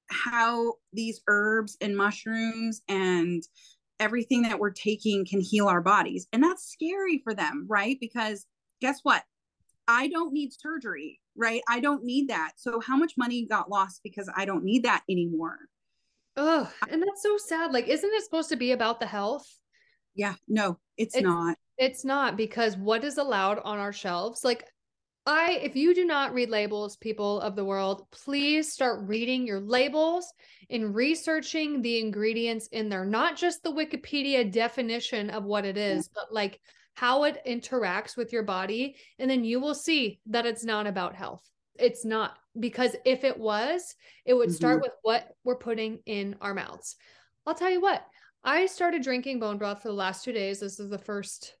[0.09, 3.43] how these herbs and mushrooms and
[3.99, 6.27] everything that we're taking can heal our bodies.
[6.31, 7.97] And that's scary for them, right?
[7.99, 8.45] Because
[8.81, 9.23] guess what?
[9.87, 11.61] I don't need surgery, right?
[11.69, 12.53] I don't need that.
[12.57, 15.57] So how much money got lost because I don't need that anymore?
[16.35, 17.71] Oh, and that's so sad.
[17.71, 19.47] Like, isn't it supposed to be about the health?
[20.15, 21.57] Yeah, no, it's, It's- not.
[21.79, 24.65] It's not because what is allowed on our shelves, like
[25.27, 29.59] I, if you do not read labels, people of the world, please start reading your
[29.59, 30.33] labels
[30.71, 36.09] and researching the ingredients in there, not just the Wikipedia definition of what it is,
[36.15, 36.59] but like
[36.97, 38.95] how it interacts with your body.
[39.19, 41.47] And then you will see that it's not about health.
[41.77, 43.93] It's not because if it was,
[44.25, 44.81] it would start mm-hmm.
[44.81, 46.95] with what we're putting in our mouths.
[47.45, 48.03] I'll tell you what,
[48.43, 50.59] I started drinking bone broth for the last two days.
[50.59, 51.53] This is the first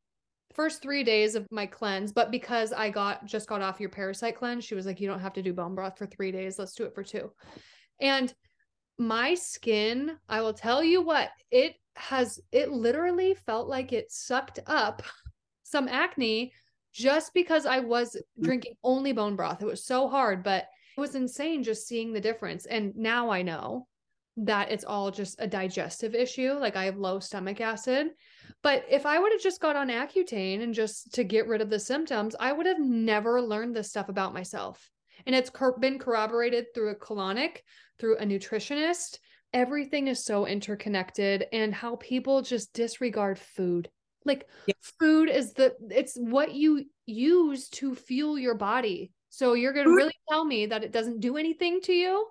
[0.55, 4.37] first three days of my cleanse, but because I got just got off your parasite
[4.37, 6.57] cleanse, she was like, you don't have to do bone broth for three days.
[6.57, 7.31] Let's do it for two.
[8.01, 8.33] And
[8.97, 14.59] my skin, I will tell you what, it has it literally felt like it sucked
[14.65, 15.03] up
[15.77, 16.51] some acne
[16.91, 18.45] just because I was mm-hmm.
[18.45, 19.61] drinking only bone broth.
[19.61, 20.65] It was so hard, but
[20.97, 22.65] it was insane just seeing the difference.
[22.65, 23.87] And now I know
[24.37, 26.53] that it's all just a digestive issue.
[26.53, 28.07] Like I have low stomach acid.
[28.63, 31.69] But if I would have just got on Accutane and just to get rid of
[31.69, 34.89] the symptoms, I would have never learned this stuff about myself.
[35.27, 37.57] And it's been corroborated through a colonic,
[37.99, 39.19] through a nutritionist.
[39.53, 43.89] Everything is so interconnected, and how people just disregard food.
[44.27, 44.73] Like Yeah.
[44.99, 49.11] food is the it's what you use to fuel your body.
[49.29, 52.27] So you're gonna really tell me that it doesn't do anything to you?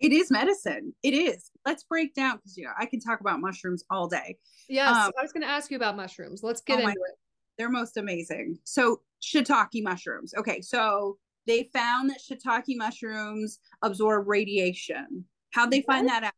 [0.00, 0.94] It is medicine.
[1.02, 1.50] It is.
[1.66, 4.36] Let's break down because you know I can talk about mushrooms all day.
[4.68, 6.42] Yes, Um, I was going to ask you about mushrooms.
[6.42, 7.16] Let's get Oh into it.
[7.56, 8.58] They're most amazing.
[8.64, 10.34] So shiitake mushrooms.
[10.38, 15.24] Okay, so they found that shiitake mushrooms absorb radiation.
[15.52, 16.32] How'd they find that out?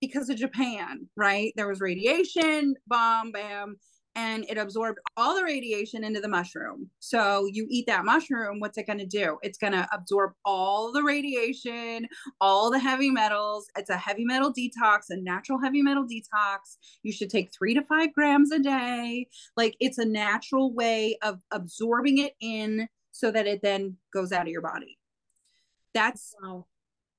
[0.00, 1.52] Because of Japan, right?
[1.56, 3.76] There was radiation, bomb, bam,
[4.16, 6.88] and it absorbed all the radiation into the mushroom.
[7.00, 9.38] So you eat that mushroom, what's it going to do?
[9.42, 12.06] It's going to absorb all the radiation,
[12.40, 13.66] all the heavy metals.
[13.76, 16.76] It's a heavy metal detox, a natural heavy metal detox.
[17.02, 19.26] You should take three to five grams a day.
[19.56, 24.42] Like it's a natural way of absorbing it in so that it then goes out
[24.42, 24.98] of your body.
[25.92, 26.66] That's Wow.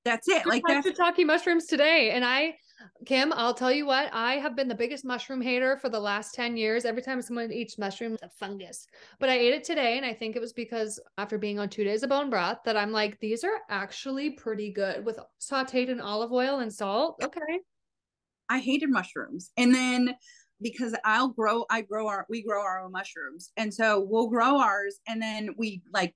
[0.03, 0.45] that's it.
[0.45, 2.11] Like that's shiitake mushrooms today.
[2.11, 2.57] And I,
[3.05, 6.33] Kim, I'll tell you what, I have been the biggest mushroom hater for the last
[6.33, 6.85] 10 years.
[6.85, 8.87] Every time someone eats mushrooms, a fungus.
[9.19, 9.97] But I ate it today.
[9.97, 12.77] And I think it was because after being on two days of bone broth that
[12.77, 17.19] I'm like, these are actually pretty good with sauteed in olive oil and salt.
[17.23, 17.59] Okay.
[18.49, 19.51] I hated mushrooms.
[19.57, 20.15] And then
[20.61, 23.51] because I'll grow, I grow our, we grow our own mushrooms.
[23.57, 26.15] And so we'll grow ours and then we like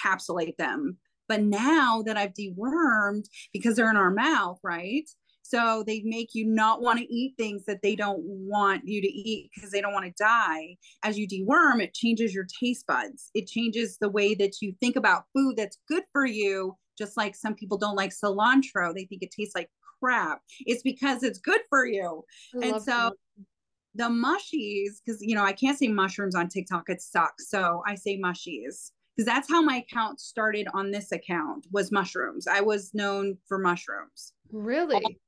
[0.00, 0.98] capsulate them.
[1.28, 5.08] But now that I've dewormed because they're in our mouth, right?
[5.48, 9.08] So they make you not want to eat things that they don't want you to
[9.08, 10.76] eat because they don't want to die.
[11.02, 13.30] As you deworm, it changes your taste buds.
[13.34, 16.76] It changes the way that you think about food that's good for you.
[16.98, 19.70] Just like some people don't like cilantro, they think it tastes like
[20.00, 20.42] crap.
[20.60, 22.24] It's because it's good for you.
[22.62, 23.12] I And so- cilantro.
[23.94, 27.50] The mushies, because you know, I can't say mushrooms on TikTok, it sucks.
[27.50, 28.92] So I say mushies.
[29.16, 32.46] Because that's how my account started on this account was mushrooms.
[32.46, 35.18] I was known for mushrooms really?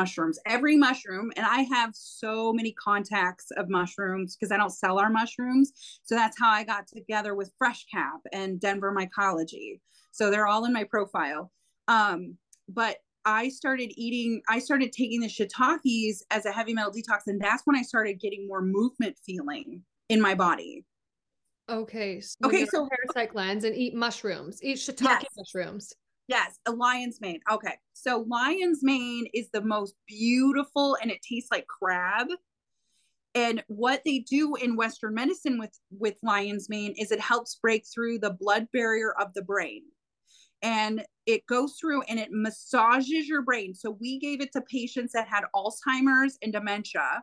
[0.00, 1.32] Mushrooms, every mushroom.
[1.36, 5.72] And I have so many contacts of mushrooms because I don't sell our mushrooms.
[6.04, 9.80] So that's how I got together with Fresh Cap and Denver Mycology.
[10.12, 11.50] So they're all in my profile.
[11.88, 12.36] Um,
[12.68, 17.20] but I started eating, I started taking the shiitakes as a heavy metal detox.
[17.26, 20.84] And that's when I started getting more movement feeling in my body.
[21.68, 22.20] Okay.
[22.20, 25.24] So Okay, So parasite glands and eat mushrooms, eat shiitake Yes.
[25.36, 25.92] mushrooms.
[26.28, 27.40] Yes, a lion's mane.
[27.50, 27.74] Okay.
[27.92, 32.28] So lion's mane is the most beautiful and it tastes like crab.
[33.34, 37.84] And what they do in Western medicine with with lion's mane is it helps break
[37.86, 39.82] through the blood barrier of the brain.
[40.62, 43.74] And it goes through and it massages your brain.
[43.74, 47.22] So we gave it to patients that had Alzheimer's and dementia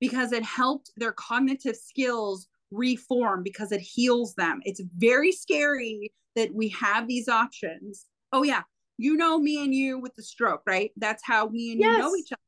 [0.00, 4.60] because it helped their cognitive skills reform because it heals them.
[4.64, 8.06] It's very scary that we have these options.
[8.32, 8.62] Oh yeah,
[8.98, 10.90] you know me and you with the stroke, right?
[10.96, 12.40] That's how me and you know each other.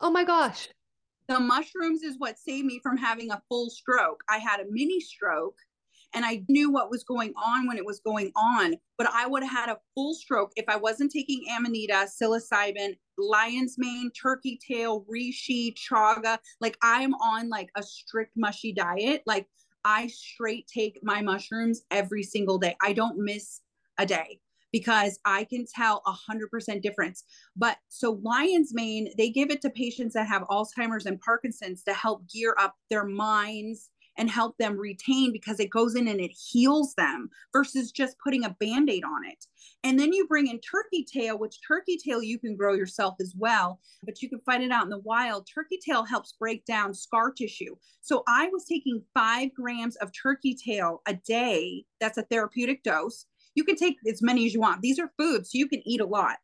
[0.00, 0.68] Oh my gosh.
[1.26, 4.22] The mushrooms is what saved me from having a full stroke.
[4.28, 5.56] I had a mini stroke
[6.14, 9.42] and I knew what was going on when it was going on, but I would
[9.42, 15.04] have had a full stroke if I wasn't taking amanita, psilocybin, lion's mane, turkey tail,
[15.12, 16.38] reishi, chaga.
[16.60, 19.22] Like I'm on like a strict mushy diet.
[19.26, 19.46] Like
[19.84, 22.76] I straight take my mushrooms every single day.
[22.80, 23.60] I don't miss
[23.98, 24.40] a day
[24.72, 27.22] because I can tell a hundred percent difference.
[27.56, 31.94] But so lion's mane, they give it to patients that have Alzheimer's and Parkinson's to
[31.94, 36.30] help gear up their minds and help them retain because it goes in and it
[36.30, 39.46] heals them versus just putting a band aid on it.
[39.82, 43.34] And then you bring in turkey tail, which turkey tail you can grow yourself as
[43.36, 45.46] well, but you can find it out in the wild.
[45.52, 47.74] Turkey tail helps break down scar tissue.
[48.00, 51.84] So I was taking five grams of turkey tail a day.
[52.00, 53.26] That's a therapeutic dose.
[53.54, 54.82] You can take as many as you want.
[54.82, 56.36] These are foods, so you can eat a lot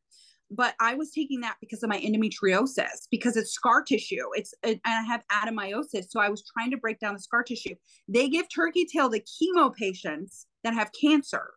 [0.50, 4.26] but I was taking that because of my endometriosis because it's scar tissue.
[4.34, 7.74] It's and I have adenomyosis, so I was trying to break down the scar tissue.
[8.08, 11.50] They give turkey tail to chemo patients that have cancer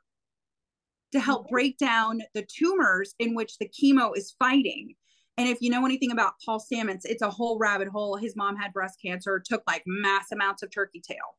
[1.11, 1.53] to help mm-hmm.
[1.53, 4.95] break down the tumors in which the chemo is fighting.
[5.37, 8.17] And if you know anything about Paul Stamets, it's a whole rabbit hole.
[8.17, 11.37] His mom had breast cancer, took like mass amounts of turkey tail.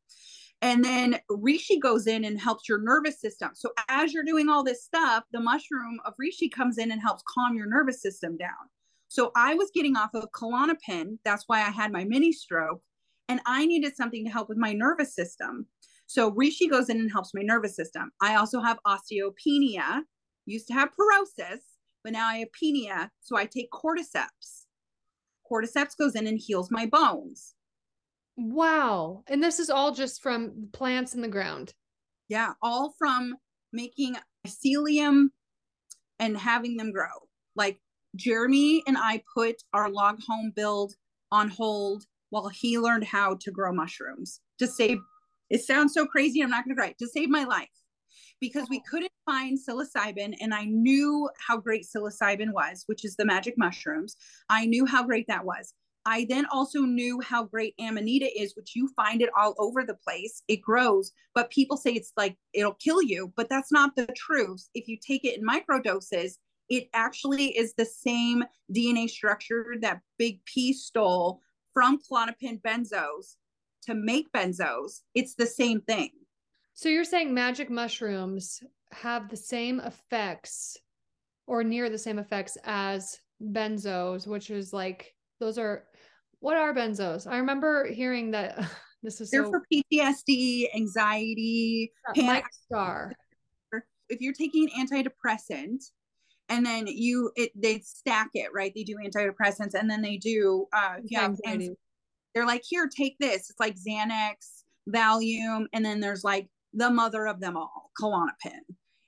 [0.64, 3.50] And then reishi goes in and helps your nervous system.
[3.52, 7.22] So as you're doing all this stuff, the mushroom of reishi comes in and helps
[7.28, 8.70] calm your nervous system down.
[9.08, 11.18] So I was getting off of Klonopin.
[11.22, 12.80] That's why I had my mini stroke.
[13.28, 15.66] And I needed something to help with my nervous system.
[16.06, 18.12] So reishi goes in and helps my nervous system.
[18.22, 20.00] I also have osteopenia.
[20.46, 21.60] Used to have porosis,
[22.02, 23.10] but now I have penia.
[23.20, 24.64] So I take cordyceps.
[25.50, 27.54] Cordyceps goes in and heals my bones.
[28.36, 29.22] Wow.
[29.28, 31.72] And this is all just from plants in the ground.
[32.28, 33.36] Yeah, all from
[33.72, 34.16] making
[34.46, 35.28] mycelium
[36.18, 37.28] and having them grow.
[37.54, 37.80] Like
[38.16, 40.94] Jeremy and I put our log home build
[41.30, 44.98] on hold while he learned how to grow mushrooms to save
[45.50, 47.68] it sounds so crazy i'm not going to cry to save my life
[48.40, 53.24] because we couldn't find psilocybin and i knew how great psilocybin was which is the
[53.24, 54.16] magic mushrooms
[54.48, 55.74] i knew how great that was
[56.06, 59.94] I then also knew how great Amanita is, which you find it all over the
[59.94, 60.42] place.
[60.48, 64.68] It grows, but people say it's like it'll kill you, but that's not the truth.
[64.74, 66.38] If you take it in micro doses,
[66.68, 68.44] it actually is the same
[68.74, 71.40] DNA structure that Big P stole
[71.72, 73.36] from Klonopin benzos
[73.82, 75.00] to make benzos.
[75.14, 76.10] It's the same thing.
[76.74, 80.76] So you're saying magic mushrooms have the same effects
[81.46, 85.84] or near the same effects as benzos, which is like those are
[86.44, 87.26] what are benzos?
[87.26, 88.58] I remember hearing that
[89.02, 89.50] this is they're so...
[89.50, 92.44] for PTSD, anxiety, panic.
[92.66, 93.14] Star.
[94.10, 95.82] If you're taking an antidepressant,
[96.50, 98.72] and then you it they stack it right.
[98.74, 101.32] They do antidepressants, and then they do uh yeah.
[102.34, 103.48] They're like, here, take this.
[103.48, 108.60] It's like Xanax, Valium, and then there's like the mother of them all, Klonopin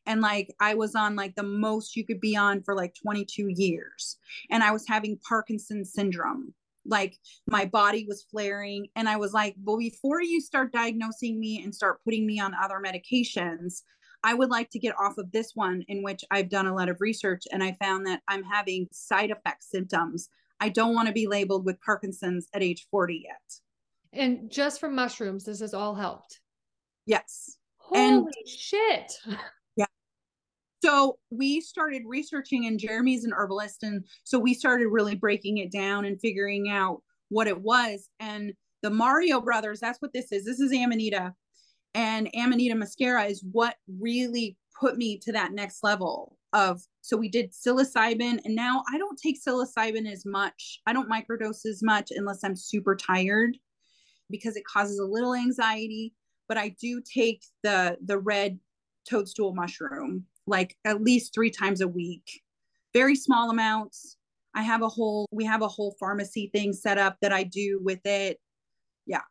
[0.06, 3.48] and like I was on like the most you could be on for like 22
[3.48, 4.16] years
[4.50, 6.54] and I was having Parkinson's syndrome
[6.88, 11.62] like my body was flaring and i was like well before you start diagnosing me
[11.62, 13.82] and start putting me on other medications
[14.24, 16.88] i would like to get off of this one in which i've done a lot
[16.88, 20.28] of research and i found that i'm having side effect symptoms.
[20.58, 23.60] I don't want to be labeled with parkinson's at age 40 yet.
[24.12, 26.40] And just from mushrooms this has all helped?
[27.04, 27.58] Yes.
[27.76, 29.12] Holy and shit
[30.86, 33.82] so we started researching, and Jeremy's an herbalist.
[33.82, 38.08] And so we started really breaking it down and figuring out what it was.
[38.20, 40.44] And the Mario brothers, that's what this is.
[40.44, 41.34] This is Amanita.
[41.94, 47.28] And Amanita muscaria is what really put me to that next level of so we
[47.28, 52.12] did psilocybin and now i don't take psilocybin as much i don't microdose as much
[52.14, 53.56] unless i'm super tired
[54.30, 56.12] because it causes a little anxiety
[56.46, 58.60] but i do take the the red
[59.08, 62.42] toadstool mushroom like at least three times a week,
[62.92, 64.16] very small amounts.
[64.54, 67.80] I have a whole, we have a whole pharmacy thing set up that I do
[67.82, 68.40] with it.
[69.04, 69.22] Yeah.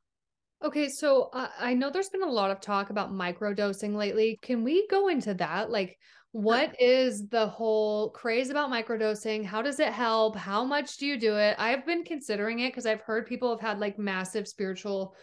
[0.64, 4.40] Okay, so uh, I know there's been a lot of talk about microdosing lately.
[4.42, 5.70] Can we go into that?
[5.70, 5.98] Like,
[6.32, 9.46] what is the whole craze about microdosing?
[9.46, 10.36] How does it help?
[10.36, 11.56] How much do you do it?
[11.58, 15.16] I've been considering it because I've heard people have had like massive spiritual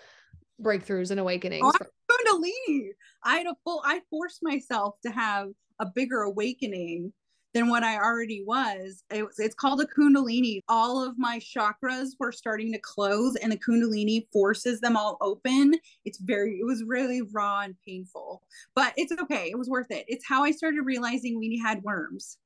[0.61, 1.65] breakthroughs and awakenings.
[1.65, 1.73] Oh,
[2.11, 2.89] Kundalini.
[3.23, 5.49] I had a full, I forced myself to have
[5.81, 7.13] a bigger awakening
[7.55, 9.05] than what I already was.
[9.11, 10.61] It was it's called a kundalini.
[10.69, 15.75] All of my chakras were starting to close and the kundalini forces them all open.
[16.05, 18.43] It's very it was really raw and painful.
[18.75, 19.49] But it's okay.
[19.51, 20.05] It was worth it.
[20.09, 22.39] It's how I started realizing we had worms.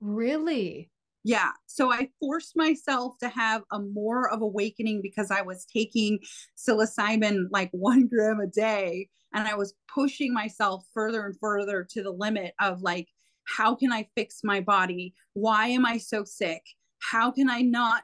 [0.00, 0.90] Really?
[1.22, 1.50] Yeah.
[1.66, 6.18] So I forced myself to have a more of awakening because I was taking
[6.56, 12.02] psilocybin like 1 gram a day and I was pushing myself further and further to
[12.02, 13.08] the limit of like,
[13.44, 15.14] how can I fix my body?
[15.32, 16.62] Why am I so sick?
[17.00, 18.02] How can I not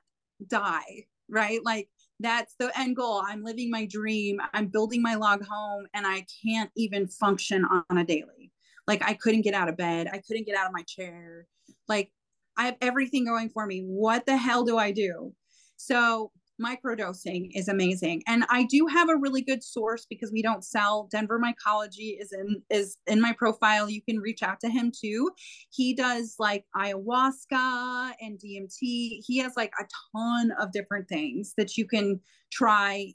[0.49, 1.07] die?
[1.29, 1.61] Right?
[1.65, 1.89] Like,
[2.21, 3.23] that's the end goal.
[3.27, 4.41] I'm living my dream.
[4.55, 8.53] I'm building my log home, and I can't even function on a daily.
[8.87, 10.09] Like, I couldn't get out of bed.
[10.13, 11.47] I couldn't get out of my chair.
[11.89, 12.11] Like,
[12.57, 13.81] I have everything going for me.
[13.81, 15.35] What the hell do I do?
[15.77, 16.31] So
[16.63, 18.23] microdosing is amazing.
[18.27, 22.33] And i do have a really good source because we don't sell denver mycology is
[22.33, 23.89] in is in my profile.
[23.89, 25.31] You can reach out to him too.
[25.71, 31.77] He does like ayahuasca and dmt he has like a ton of different things that
[31.77, 33.13] you can try.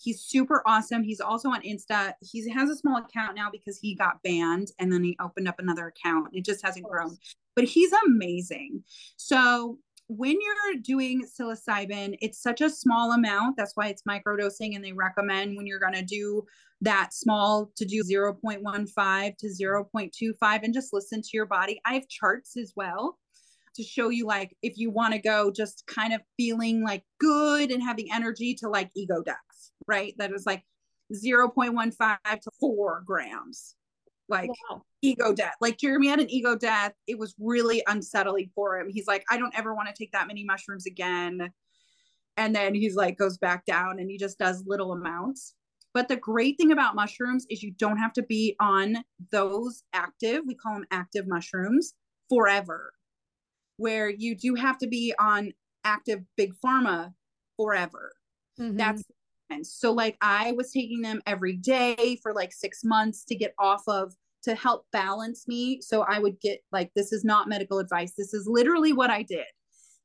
[0.00, 1.02] He's super awesome.
[1.02, 2.12] He's also on insta.
[2.20, 5.58] He has a small account now because he got banned and then he opened up
[5.58, 6.28] another account.
[6.32, 7.16] It just hasn't grown.
[7.56, 8.84] but he's amazing.
[9.16, 9.78] So
[10.08, 13.56] when you're doing psilocybin, it's such a small amount.
[13.56, 14.74] That's why it's microdosing.
[14.74, 16.44] And they recommend when you're going to do
[16.80, 21.80] that small to do 0.15 to 0.25 and just listen to your body.
[21.84, 23.18] I have charts as well
[23.76, 27.70] to show you, like, if you want to go just kind of feeling like good
[27.70, 29.36] and having energy to like ego death,
[29.86, 30.14] right?
[30.18, 30.64] That is like
[31.12, 31.96] 0.15
[32.40, 33.74] to four grams
[34.28, 34.82] like wow.
[35.02, 35.54] Ego death.
[35.60, 36.92] Like Jeremy had an ego death.
[37.06, 38.88] It was really unsettling for him.
[38.90, 41.52] He's like, I don't ever want to take that many mushrooms again.
[42.36, 45.54] And then he's like, goes back down and he just does little amounts.
[45.94, 48.98] But the great thing about mushrooms is you don't have to be on
[49.32, 51.94] those active, we call them active mushrooms,
[52.28, 52.92] forever.
[53.78, 55.52] Where you do have to be on
[55.84, 57.14] active big pharma
[57.56, 58.12] forever.
[58.60, 58.76] Mm-hmm.
[58.76, 59.02] That's
[59.62, 63.82] so like I was taking them every day for like 6 months to get off
[63.88, 64.14] of
[64.44, 65.80] to help balance me.
[65.80, 68.12] So I would get like this is not medical advice.
[68.16, 69.46] This is literally what I did.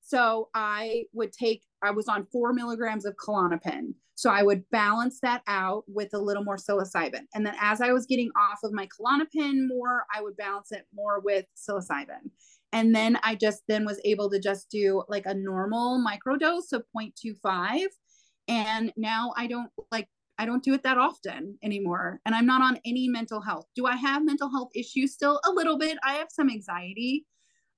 [0.02, 3.94] So I would take I was on 4 milligrams of Klonopin.
[4.16, 7.24] So I would balance that out with a little more psilocybin.
[7.34, 10.86] And then as I was getting off of my Klonopin more, I would balance it
[10.94, 12.30] more with psilocybin.
[12.72, 16.84] And then I just then was able to just do like a normal microdose of
[16.96, 17.86] 0.25
[18.48, 20.08] and now i don't like
[20.38, 23.66] i don't do it that often anymore and i'm not on any mental health.
[23.76, 25.40] Do i have mental health issues still?
[25.46, 25.98] A little bit.
[26.04, 27.26] I have some anxiety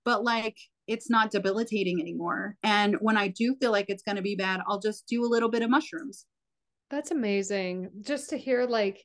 [0.03, 2.58] but like it's not debilitating anymore.
[2.64, 5.28] And when i do feel like it's going to be bad i'll just do a
[5.28, 6.26] little bit of mushrooms.
[6.89, 7.89] That's amazing.
[8.01, 9.03] Just to hear like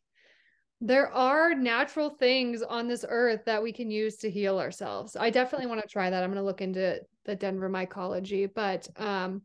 [0.83, 5.15] there are natural things on this earth that we can use to heal ourselves.
[5.15, 6.23] I definitely want to try that.
[6.23, 9.43] I'm going to look into the Denver mycology, but um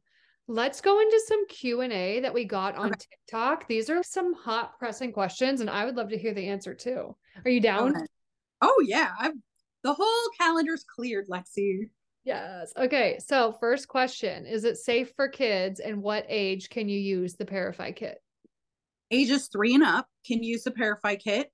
[0.47, 3.05] Let's go into some Q&A that we got on okay.
[3.09, 3.67] TikTok.
[3.67, 7.15] These are some hot pressing questions and I would love to hear the answer too.
[7.43, 7.95] Are you down?
[7.95, 8.05] Okay.
[8.61, 9.33] Oh yeah, I've
[9.85, 11.89] the whole calendar's cleared, Lexi.
[12.23, 12.73] Yes.
[12.75, 13.19] Okay.
[13.19, 17.45] So, first question, is it safe for kids and what age can you use the
[17.45, 18.17] Parify kit?
[19.11, 21.51] Ages 3 and up can use the Parify kit.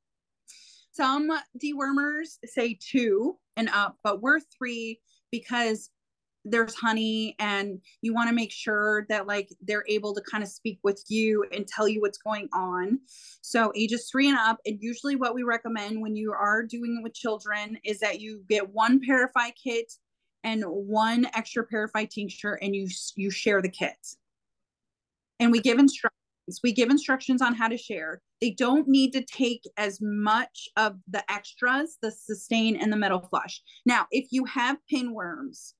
[0.93, 1.29] Some
[1.61, 4.97] dewormers say 2 and up, but we're 3
[5.29, 5.89] because
[6.43, 10.49] there's honey and you want to make sure that like they're able to kind of
[10.49, 12.99] speak with you and tell you what's going on.
[13.41, 17.03] So ages three and up and usually what we recommend when you are doing it
[17.03, 19.93] with children is that you get one parify kit
[20.43, 23.97] and one extra parify tincture and you you share the kit.
[25.39, 26.11] And we give instructions.
[26.63, 28.21] We give instructions on how to share.
[28.41, 33.19] They don't need to take as much of the extras the sustain and the metal
[33.19, 33.61] flush.
[33.85, 35.73] Now if you have pinworms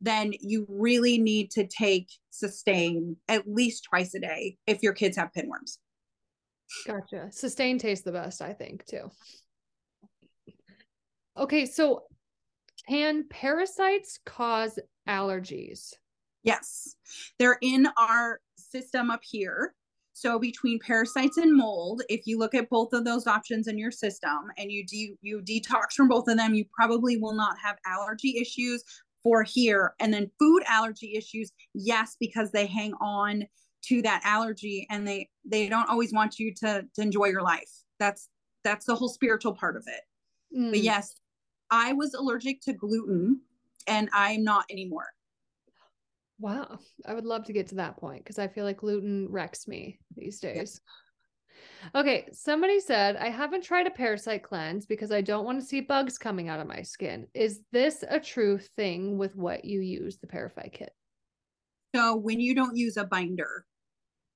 [0.00, 5.16] then you really need to take sustain at least twice a day if your kids
[5.16, 5.78] have pinworms.
[6.86, 7.28] Gotcha.
[7.30, 9.10] Sustain tastes the best, I think, too.
[11.36, 12.04] Okay, so
[12.88, 14.78] can parasites cause
[15.08, 15.92] allergies?
[16.42, 16.94] Yes.
[17.38, 19.74] They're in our system up here.
[20.12, 23.92] So between parasites and mold, if you look at both of those options in your
[23.92, 27.76] system and you de- you detox from both of them, you probably will not have
[27.86, 28.82] allergy issues,
[29.22, 29.94] for here.
[30.00, 33.44] And then food allergy issues, yes, because they hang on
[33.84, 37.70] to that allergy and they they don't always want you to, to enjoy your life.
[37.98, 38.28] That's
[38.64, 40.56] that's the whole spiritual part of it.
[40.56, 40.70] Mm.
[40.70, 41.14] But yes,
[41.70, 43.40] I was allergic to gluten
[43.86, 45.06] and I'm not anymore.
[46.40, 46.78] Wow.
[47.04, 49.98] I would love to get to that point because I feel like gluten wrecks me
[50.16, 50.80] these days.
[51.94, 55.80] Okay, somebody said, I haven't tried a parasite cleanse because I don't want to see
[55.80, 57.26] bugs coming out of my skin.
[57.34, 60.92] Is this a true thing with what you use the Parify kit?
[61.94, 63.64] So, when you don't use a binder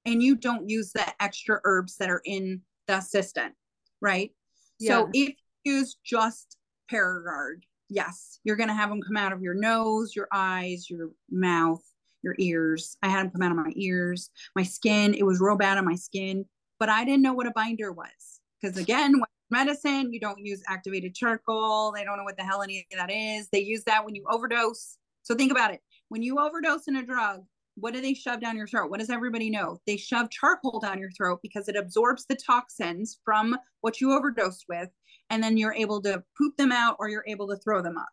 [0.05, 3.55] and you don't use the extra herbs that are in the assistant,
[4.01, 4.31] right?
[4.79, 4.89] Yeah.
[4.89, 6.57] So, if you use just
[6.91, 11.11] ParaGuard, yes, you're going to have them come out of your nose, your eyes, your
[11.31, 11.83] mouth,
[12.23, 12.97] your ears.
[13.03, 15.15] I had them come out of my ears, my skin.
[15.15, 16.47] It was real bad on my skin
[16.83, 18.41] but I didn't know what a binder was.
[18.61, 19.15] Because again,
[19.53, 21.93] medicine, you don't use activated charcoal.
[21.93, 23.49] They don't know what the hell any of that is.
[23.53, 24.99] They use that when you overdose.
[25.23, 25.81] So think about it.
[26.09, 27.43] When you overdose in a drug,
[27.77, 28.91] what do they shove down your throat?
[28.91, 29.79] What does everybody know?
[29.87, 34.65] They shove charcoal down your throat because it absorbs the toxins from what you overdosed
[34.69, 34.89] with,
[35.31, 38.11] and then you're able to poop them out or you're able to throw them up.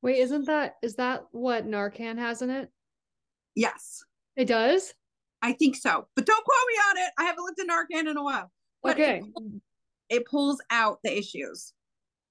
[0.00, 2.70] Wait, isn't that is that what Narcan has in it?
[3.56, 4.04] Yes.
[4.36, 4.94] It does?
[5.42, 7.12] I think so, but don't quote me on it.
[7.18, 8.50] I haven't looked at Narcan in a while.
[8.82, 9.22] But okay.
[9.36, 9.62] It,
[10.08, 11.72] it pulls out the issues.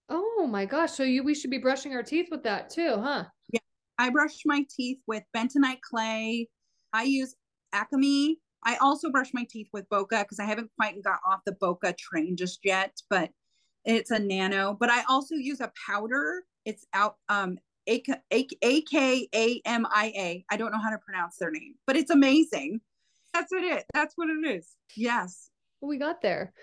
[0.09, 0.91] Oh my gosh.
[0.91, 3.25] So you we should be brushing our teeth with that too, huh?
[3.51, 3.59] Yeah.
[3.97, 6.49] I brush my teeth with bentonite clay.
[6.93, 7.35] I use
[7.73, 8.39] Acme.
[8.63, 11.97] I also brush my teeth with Boka because I haven't quite got off the Boka
[11.97, 13.29] train just yet, but
[13.85, 14.77] it's a nano.
[14.79, 16.43] But I also use a powder.
[16.65, 17.57] It's out um
[17.87, 20.45] A K A M I A.
[20.51, 22.81] I don't know how to pronounce their name, but it's amazing.
[23.33, 23.85] That's what it.
[23.93, 24.67] That's what it is.
[24.95, 25.49] Yes.
[25.81, 26.53] We got there.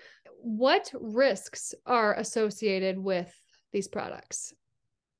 [0.41, 3.33] What risks are associated with
[3.73, 4.53] these products?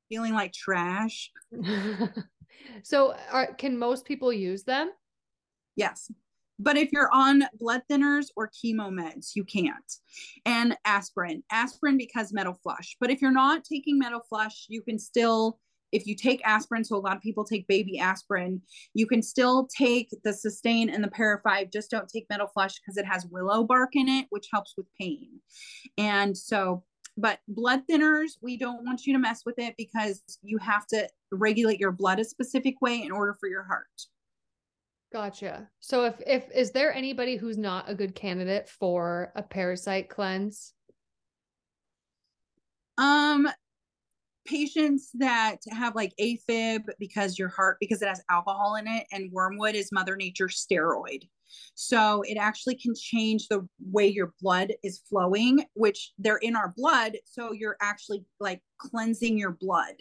[0.08, 1.32] Feeling like trash.
[2.84, 4.92] so, are, can most people use them?
[5.76, 6.12] Yes.
[6.60, 9.94] But if you're on blood thinners or chemo meds, you can't.
[10.46, 12.98] And aspirin, aspirin because metal flush.
[13.00, 15.58] But if you're not taking metal flush, you can still,
[15.91, 18.61] if you take aspirin, so a lot of people take baby aspirin,
[18.94, 21.72] you can still take the sustain and the Parify.
[21.72, 24.86] Just don't take metal flush because it has willow bark in it, which helps with
[24.99, 25.40] pain.
[25.98, 26.84] And so,
[27.18, 31.07] but blood thinners, we don't want you to mess with it because you have to
[31.32, 33.88] regulate your blood a specific way in order for your heart.
[35.11, 35.68] Gotcha.
[35.80, 40.74] So if if is there anybody who's not a good candidate for a parasite cleanse?
[42.98, 43.49] Um
[44.45, 49.32] patients that have like AFib because your heart because it has alcohol in it and
[49.32, 51.28] wormwood is mother nature's steroid.
[51.76, 56.74] So it actually can change the way your blood is flowing, which they're in our
[56.78, 59.95] blood, so you're actually like cleansing your blood.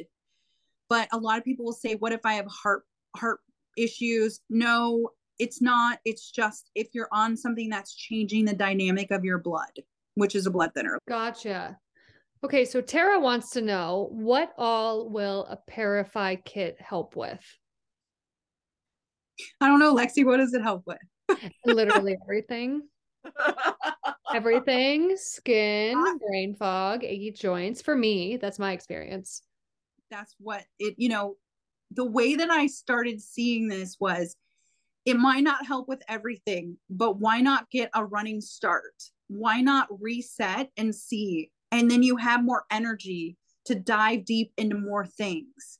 [0.88, 2.84] But a lot of people will say what if I have heart
[3.16, 3.40] heart
[3.76, 4.40] issues.
[4.50, 6.00] No, it's not.
[6.04, 9.82] It's just if you're on something that's changing the dynamic of your blood,
[10.14, 10.98] which is a blood thinner.
[11.08, 11.78] Gotcha.
[12.44, 17.40] Okay, so Tara wants to know what all will a Parify kit help with?
[19.60, 20.98] I don't know, Lexi, what does it help with?
[21.66, 22.82] Literally everything.
[24.34, 26.14] everything skin, ah.
[26.26, 27.82] brain fog, achy joints.
[27.82, 29.42] For me, that's my experience.
[30.10, 31.36] That's what it, you know,
[31.90, 34.36] the way that I started seeing this was
[35.04, 38.94] it might not help with everything, but why not get a running start?
[39.28, 41.50] Why not reset and see?
[41.70, 43.36] And then you have more energy
[43.66, 45.78] to dive deep into more things.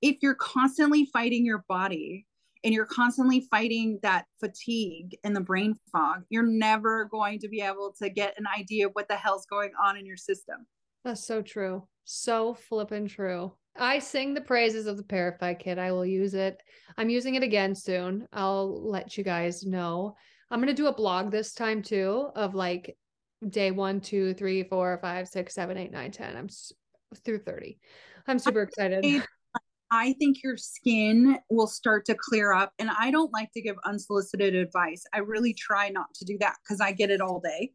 [0.00, 2.26] If you're constantly fighting your body
[2.64, 7.60] and you're constantly fighting that fatigue and the brain fog, you're never going to be
[7.60, 10.66] able to get an idea of what the hell's going on in your system.
[11.04, 11.86] That's so true.
[12.04, 13.52] So flippin' true.
[13.76, 15.78] I sing the praises of the Parify kit.
[15.78, 16.58] I will use it.
[16.98, 18.26] I'm using it again soon.
[18.32, 20.16] I'll let you guys know.
[20.50, 22.96] I'm gonna do a blog this time too of like
[23.48, 26.36] day one, two, three, four, five, six, seven, eight, nine, ten.
[26.36, 26.72] I'm s-
[27.24, 27.78] through 30.
[28.26, 29.04] I'm super excited.
[29.90, 32.72] I think your skin will start to clear up.
[32.78, 35.04] And I don't like to give unsolicited advice.
[35.12, 37.72] I really try not to do that because I get it all day.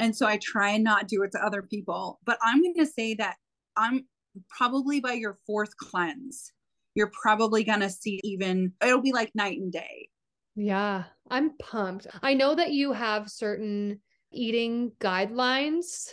[0.00, 2.18] And so I try and not do it to other people.
[2.24, 3.36] But I'm going to say that
[3.76, 4.06] I'm
[4.48, 6.52] probably by your fourth cleanse,
[6.96, 10.08] you're probably going to see even, it'll be like night and day.
[10.56, 12.08] Yeah, I'm pumped.
[12.22, 14.00] I know that you have certain
[14.32, 16.10] eating guidelines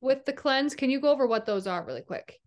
[0.00, 0.74] with the cleanse.
[0.74, 2.38] Can you go over what those are really quick?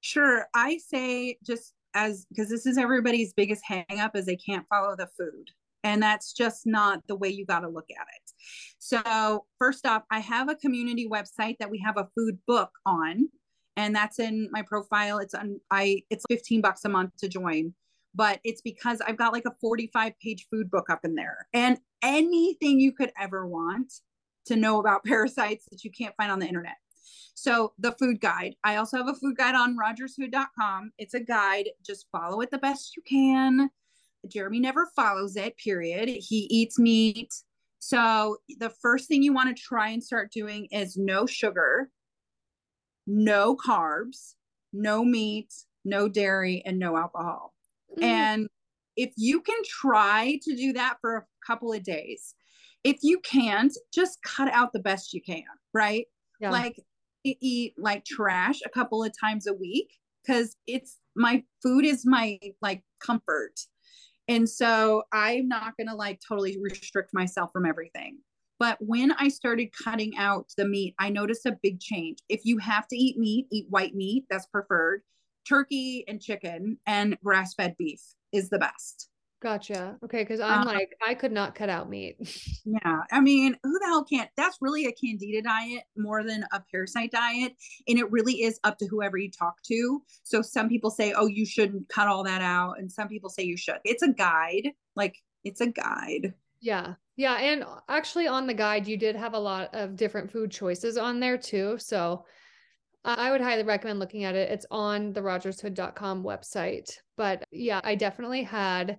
[0.00, 0.46] Sure.
[0.54, 4.96] I say just as because this is everybody's biggest hang up is they can't follow
[4.96, 5.50] the food.
[5.82, 8.32] And that's just not the way you got to look at it.
[8.78, 13.28] So, first off, I have a community website that we have a food book on
[13.76, 15.18] and that's in my profile.
[15.18, 17.74] It's on I it's 15 bucks a month to join,
[18.14, 21.78] but it's because I've got like a 45 page food book up in there and
[22.02, 23.92] anything you could ever want
[24.46, 26.76] to know about parasites that you can't find on the internet.
[27.34, 28.54] So the food guide.
[28.62, 30.92] I also have a food guide on rogersfood.com.
[30.98, 31.68] It's a guide.
[31.84, 33.70] Just follow it the best you can.
[34.28, 36.08] Jeremy never follows it, period.
[36.08, 37.34] He eats meat.
[37.80, 41.90] So the first thing you want to try and start doing is no sugar
[43.06, 44.34] no carbs,
[44.72, 45.52] no meat,
[45.84, 47.54] no dairy, and no alcohol.
[47.98, 48.02] Mm.
[48.02, 48.48] And
[48.96, 52.34] if you can try to do that for a couple of days,
[52.84, 55.42] if you can't, just cut out the best you can,
[55.72, 56.06] right?
[56.40, 56.50] Yeah.
[56.50, 56.78] Like
[57.24, 59.90] eat like trash a couple of times a week
[60.22, 63.54] because it's my food is my like comfort.
[64.28, 68.18] And so I'm not going to like totally restrict myself from everything.
[68.58, 72.18] But when I started cutting out the meat, I noticed a big change.
[72.28, 75.02] If you have to eat meat, eat white meat, that's preferred.
[75.46, 78.00] Turkey and chicken and grass fed beef
[78.32, 79.08] is the best.
[79.44, 79.98] Gotcha.
[80.02, 80.24] Okay.
[80.24, 82.16] Cause I'm um, like, I could not cut out meat.
[82.64, 83.00] yeah.
[83.12, 84.30] I mean, who the hell can't?
[84.38, 87.52] That's really a candida diet more than a parasite diet.
[87.86, 90.02] And it really is up to whoever you talk to.
[90.22, 92.78] So some people say, oh, you shouldn't cut all that out.
[92.78, 93.80] And some people say you should.
[93.84, 94.70] It's a guide.
[94.96, 95.14] Like,
[95.44, 96.32] it's a guide.
[96.62, 96.94] Yeah.
[97.16, 97.34] Yeah.
[97.34, 101.20] And actually, on the guide, you did have a lot of different food choices on
[101.20, 101.76] there too.
[101.76, 102.24] So
[103.04, 104.50] I would highly recommend looking at it.
[104.50, 106.96] It's on the rogershood.com website.
[107.18, 108.98] But yeah, I definitely had,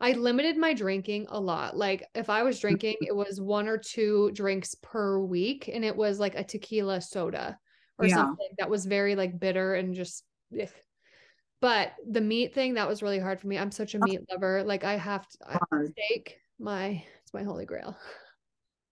[0.00, 1.76] I limited my drinking a lot.
[1.76, 2.68] Like if I was mm-hmm.
[2.68, 7.00] drinking, it was one or two drinks per week, and it was like a tequila
[7.00, 7.58] soda
[7.98, 8.14] or yeah.
[8.14, 10.24] something that was very like bitter and just,
[10.60, 10.68] ugh.
[11.60, 13.58] but the meat thing that was really hard for me.
[13.58, 14.62] I'm such a meat lover.
[14.62, 15.58] Like I have to, I,
[15.92, 17.96] steak, my, it's my holy grail.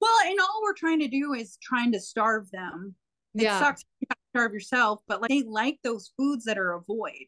[0.00, 2.94] Well, and all we're trying to do is trying to starve them.
[3.34, 3.58] It yeah.
[3.58, 6.80] sucks you have to starve yourself, but like they like those foods that are a
[6.80, 7.26] void.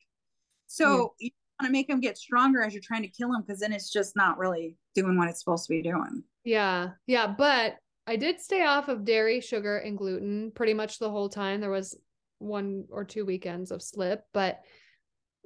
[0.67, 1.31] So yeah.
[1.61, 3.91] Want to make them get stronger as you're trying to kill them because then it's
[3.91, 6.23] just not really doing what it's supposed to be doing.
[6.45, 6.91] Yeah.
[7.07, 7.27] Yeah.
[7.27, 7.77] But
[8.07, 11.61] I did stay off of dairy, sugar, and gluten pretty much the whole time.
[11.61, 11.99] There was
[12.39, 14.61] one or two weekends of slip, but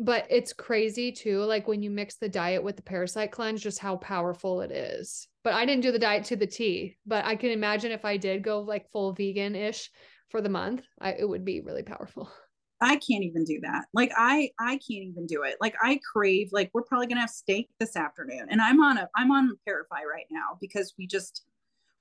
[0.00, 3.78] but it's crazy too like when you mix the diet with the parasite cleanse just
[3.78, 7.36] how powerful it is but i didn't do the diet to the t but i
[7.36, 9.90] can imagine if i did go like full vegan ish
[10.30, 12.32] for the month I, it would be really powerful
[12.80, 13.86] i can't even do that.
[13.92, 15.56] Like i i can't even do it.
[15.60, 19.08] Like i crave like we're probably gonna have steak this afternoon and i'm on a
[19.16, 21.42] i'm on Parify right now because we just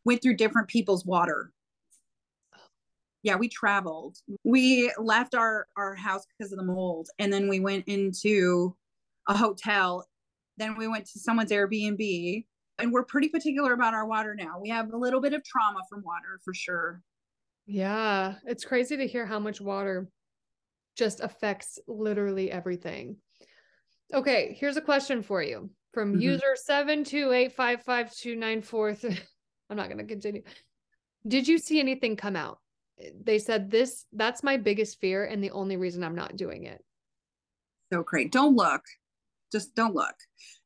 [0.06, 1.52] went through different people's water.
[3.24, 4.18] Yeah we traveled.
[4.44, 8.76] We left our our house because of the mold and then we went into
[9.28, 10.08] a hotel.
[10.58, 12.46] Then we went to someone's airbnb
[12.80, 14.60] and we're pretty particular about our water now.
[14.62, 17.02] We have a little bit of trauma from water for sure.
[17.66, 20.08] Yeah it's crazy to hear how much water
[21.00, 23.16] just affects literally everything
[24.14, 26.22] okay here's a question for you from mm-hmm.
[26.22, 29.20] user 728552943
[29.70, 30.44] i'm not going to continue
[31.28, 32.60] did you see anything come out
[33.24, 36.84] they said this that's my biggest fear and the only reason I'm not doing it.
[37.92, 38.32] So great.
[38.32, 38.82] Don't look.
[39.52, 40.16] Just don't look.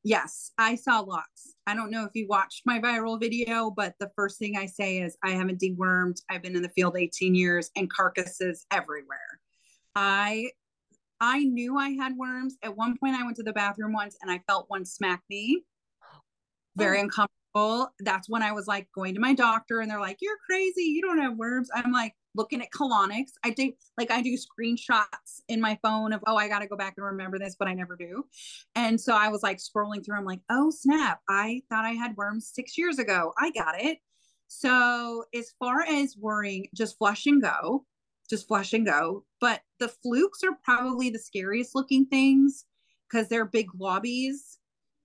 [0.04, 1.56] Yes, I saw lots.
[1.66, 4.98] I don't know if you watched my viral video, but the first thing I say
[4.98, 6.22] is I haven't dewormed.
[6.30, 9.40] I've been in the field 18 years and carcasses everywhere.
[9.96, 10.52] I
[11.20, 12.58] I knew I had worms.
[12.64, 15.64] At one point I went to the bathroom once and I felt one smack me.
[16.76, 17.04] Very oh.
[17.04, 17.94] uncomfortable.
[18.00, 20.84] That's when I was like going to my doctor and they're like, "You're crazy.
[20.84, 23.32] You don't have worms." I'm like, looking at colonics.
[23.44, 26.76] I do like I do screenshots in my phone of oh I got to go
[26.76, 28.26] back and remember this, but I never do.
[28.76, 30.18] And so I was like scrolling through.
[30.18, 31.22] I'm like, oh snap!
[31.30, 33.34] I thought I had worms six years ago.
[33.40, 34.00] I got it.
[34.48, 37.86] So as far as worrying, just flush and go,
[38.30, 39.26] just flush and go.
[39.40, 42.66] But the flukes are probably the scariest looking things
[43.10, 44.60] because they're big lobbies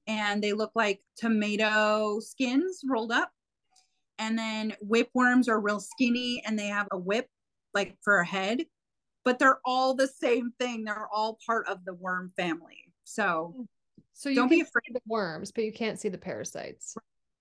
[0.06, 3.30] and they look like tomato skins rolled up
[4.18, 7.28] and then whipworms are real skinny and they have a whip
[7.74, 8.64] like for a head,
[9.24, 10.84] but they're all the same thing.
[10.84, 12.92] They're all part of the worm family.
[13.04, 13.62] So, hmm.
[14.12, 16.96] so you don't be afraid of the worms, but you can't see the parasites.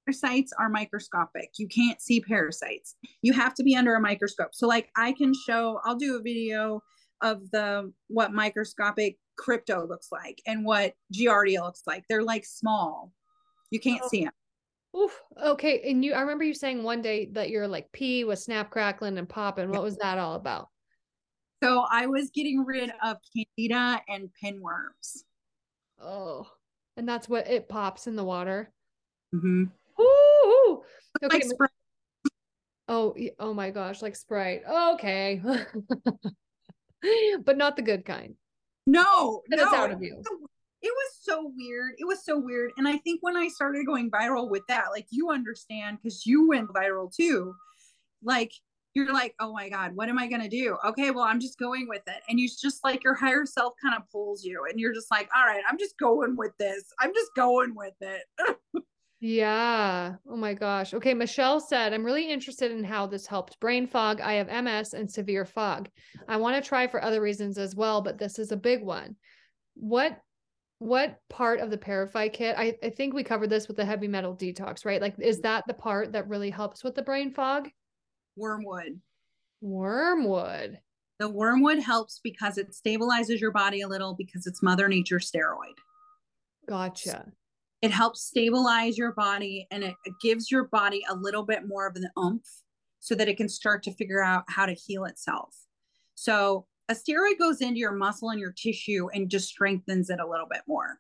[0.08, 1.52] Parasites are microscopic.
[1.58, 2.96] You can't see parasites.
[3.22, 4.50] You have to be under a microscope.
[4.54, 5.82] So, like, I can show.
[5.84, 6.82] I'll do a video
[7.22, 12.06] of the what microscopic crypto looks like and what giardia looks like.
[12.08, 13.12] They're like small.
[13.70, 14.08] You can't oh.
[14.08, 14.34] see them.
[14.98, 15.22] Oof.
[15.44, 15.82] Okay.
[15.90, 19.18] And you, I remember you saying one day that you're like pee was snap, crackling,
[19.18, 19.70] and popping.
[19.70, 20.70] What was that all about?
[21.62, 25.24] So I was getting rid of candida and pinworms.
[26.00, 26.48] Oh,
[26.96, 28.72] and that's what it pops in the water.
[29.34, 29.66] Mm-hmm.
[29.99, 30.84] Ooh.
[31.24, 31.36] Okay.
[31.36, 31.72] Like Sprite.
[32.88, 34.61] Oh, oh my gosh, like Sprite.
[34.69, 35.41] Okay.
[37.44, 38.36] but not the good kind.
[38.86, 39.74] No, no.
[39.74, 40.22] out of you
[40.82, 41.94] it was so weird.
[41.98, 42.72] It was so weird.
[42.78, 46.48] And I think when I started going viral with that, like you understand because you
[46.48, 47.56] went viral too.
[48.24, 48.52] Like
[48.94, 50.78] you're like, oh my God, what am I going to do?
[50.86, 52.22] Okay, well, I'm just going with it.
[52.30, 55.30] And you just like your higher self kind of pulls you and you're just like,
[55.36, 56.84] all right, I'm just going with this.
[56.99, 58.24] I'm just going with it.
[59.19, 60.15] yeah.
[60.30, 60.94] Oh my gosh.
[60.94, 61.14] Okay.
[61.14, 64.22] Michelle said, I'm really interested in how this helped brain fog.
[64.22, 65.89] I have MS and severe fog.
[66.27, 69.15] I want to try for other reasons as well, but this is a big one.
[69.76, 70.19] What
[70.80, 74.07] what part of the Parify kit I, I think we covered this with the heavy
[74.07, 77.68] metal detox right like is that the part that really helps with the brain fog
[78.35, 78.99] wormwood
[79.60, 80.80] wormwood
[81.18, 85.73] the wormwood helps because it stabilizes your body a little because it's mother nature steroid
[86.69, 87.26] gotcha
[87.82, 91.95] it helps stabilize your body and it, gives your body a little bit more of
[91.95, 92.48] an oomph
[92.99, 95.56] so that it can start to figure out how to heal itself
[96.16, 100.28] so a steroid goes into your muscle and your tissue and just strengthens it a
[100.28, 100.99] little bit more.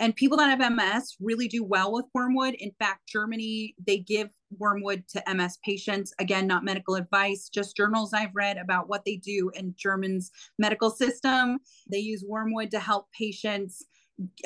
[0.00, 2.54] And people that have MS really do well with wormwood.
[2.54, 6.14] In fact, Germany, they give wormwood to MS patients.
[6.20, 10.90] Again, not medical advice, just journals I've read about what they do in German's medical
[10.90, 11.58] system.
[11.90, 13.84] They use wormwood to help patients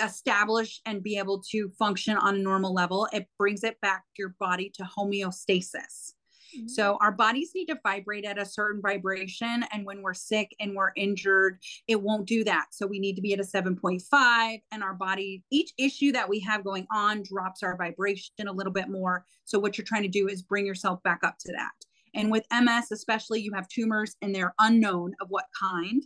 [0.03, 3.09] establish and be able to function on a normal level.
[3.13, 6.13] It brings it back your body to homeostasis.
[6.57, 6.69] Mm-hmm.
[6.69, 9.65] So our bodies need to vibrate at a certain vibration.
[9.73, 11.59] And when we're sick and we're injured,
[11.89, 12.67] it won't do that.
[12.73, 14.63] So we need to be at a 7.5.
[14.71, 18.73] And our body, each issue that we have going on drops our vibration a little
[18.73, 19.25] bit more.
[19.45, 21.73] So what you're trying to do is bring yourself back up to that.
[22.15, 26.03] And with MS, especially, you have tumors and they're unknown of what kind.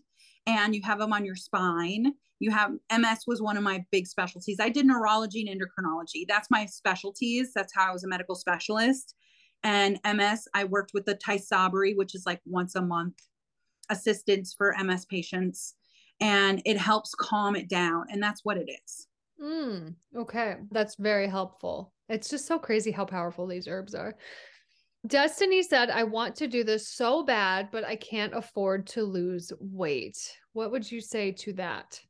[0.47, 4.07] And you have them on your spine you have MS was one of my big
[4.07, 4.59] specialties.
[4.61, 6.27] I did neurology and endocrinology.
[6.29, 7.53] That's my specialties.
[7.55, 9.15] That's how I was a medical specialist.
[9.63, 13.15] And MS, I worked with the Tysabri, which is like once a month
[13.89, 15.75] assistance for MS patients.
[16.21, 18.07] And it helps calm it down.
[18.11, 19.09] And that's what it is.
[19.43, 20.57] Mm, okay.
[20.71, 21.93] That's very helpful.
[22.09, 24.15] It's just so crazy how powerful these herbs are.
[25.07, 29.53] Destiny said, I want to do this so bad, but I can't afford to lose
[29.61, 30.19] weight.
[30.53, 32.01] What would you say to that?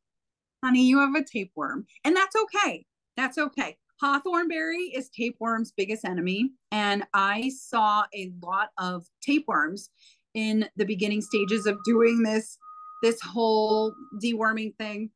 [0.67, 1.87] honey, you have a tapeworm.
[2.05, 2.85] And that's okay.
[3.17, 3.77] That's okay.
[4.03, 6.51] Hawthornberry is tapeworm's biggest enemy.
[6.73, 9.91] And I saw a lot of tapeworms
[10.35, 12.59] in the beginning stages of doing this
[13.03, 13.93] this whole
[14.23, 15.11] deworming thing.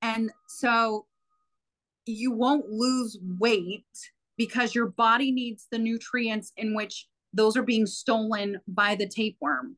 [0.00, 1.06] And so
[2.06, 3.84] you won't lose weight
[4.36, 9.76] because your body needs the nutrients in which those are being stolen by the tapeworm.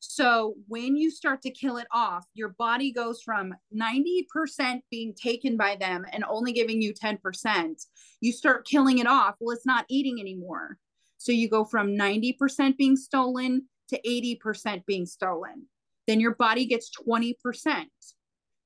[0.00, 5.56] So when you start to kill it off, your body goes from 90% being taken
[5.56, 7.86] by them and only giving you 10%.
[8.20, 9.36] You start killing it off.
[9.40, 10.76] Well, it's not eating anymore.
[11.16, 15.66] So you go from 90% being stolen to 80% being stolen.
[16.06, 17.34] Then your body gets 20%.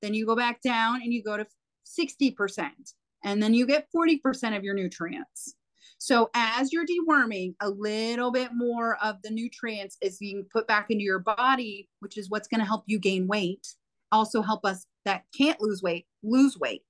[0.02, 1.46] Then you go back down and you go to
[1.86, 2.70] 60%.
[3.24, 5.54] And then you get 40% of your nutrients.
[5.98, 10.86] So as you're deworming, a little bit more of the nutrients is being put back
[10.90, 13.66] into your body, which is what's going to help you gain weight.
[14.10, 16.82] Also help us that can't lose weight lose weight.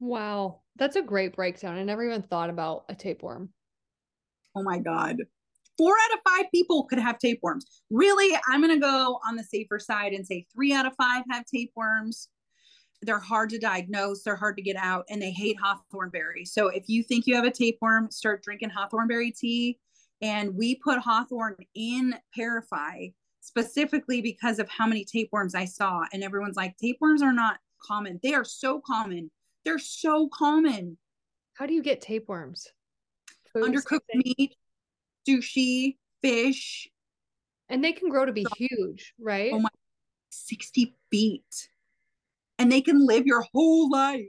[0.00, 1.76] Wow, that's a great breakdown.
[1.76, 3.50] I never even thought about a tapeworm.
[4.54, 5.18] Oh my god.
[5.76, 7.66] Four out of five people could have tapeworms.
[7.90, 11.24] Really, I'm going to go on the safer side and say three out of five
[11.30, 12.28] have tapeworms
[13.04, 16.46] they're hard to diagnose, they're hard to get out, and they hate hawthornberry.
[16.46, 19.78] So if you think you have a tapeworm, start drinking hawthornberry tea.
[20.22, 26.04] And we put hawthorn in Parify specifically because of how many tapeworms I saw.
[26.12, 28.18] And everyone's like, tapeworms are not common.
[28.22, 29.30] They are so common.
[29.64, 30.96] They're so common.
[31.54, 32.66] How do you get tapeworms?
[33.52, 34.54] Food Undercooked meat,
[35.28, 36.88] sushi, fish.
[37.68, 39.50] And they can grow to be huge, right?
[39.52, 39.68] Oh my,
[40.30, 41.68] 60 feet
[42.64, 44.24] and they can live your whole life.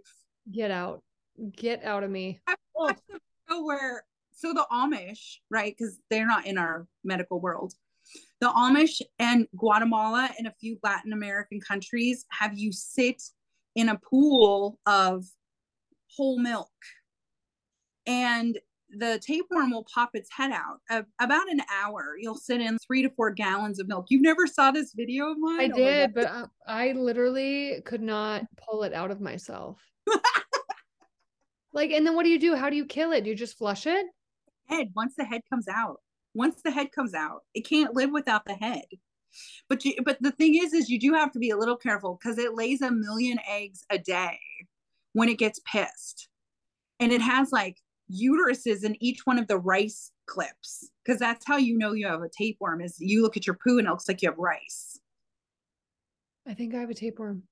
[0.51, 1.01] Get out.
[1.55, 2.41] Get out of me.
[2.45, 3.13] I watched oh.
[3.13, 4.03] the video where
[4.33, 5.73] so the Amish, right?
[5.75, 7.73] Because they're not in our medical world.
[8.41, 13.23] The Amish and Guatemala and a few Latin American countries have you sit
[13.75, 15.23] in a pool of
[16.13, 16.67] whole milk.
[18.05, 18.59] And
[18.97, 22.15] the tapeworm will pop its head out uh, about an hour.
[22.19, 24.05] You'll sit in three to four gallons of milk.
[24.09, 25.71] You never saw this video of mine?
[25.71, 29.79] I oh did, but I, I literally could not pull it out of myself.
[31.73, 32.55] like, and then what do you do?
[32.55, 33.23] How do you kill it?
[33.23, 34.05] Do you just flush it?
[34.67, 36.01] Head once the head comes out.
[36.33, 38.85] Once the head comes out, it can't live without the head.
[39.69, 42.17] But you, but the thing is, is you do have to be a little careful
[42.19, 44.39] because it lays a million eggs a day
[45.13, 46.27] when it gets pissed,
[46.99, 47.77] and it has like
[48.11, 52.21] uteruses in each one of the rice clips because that's how you know you have
[52.21, 54.99] a tapeworm is you look at your poo and it looks like you have rice.
[56.47, 57.43] I think i have a tapeworm.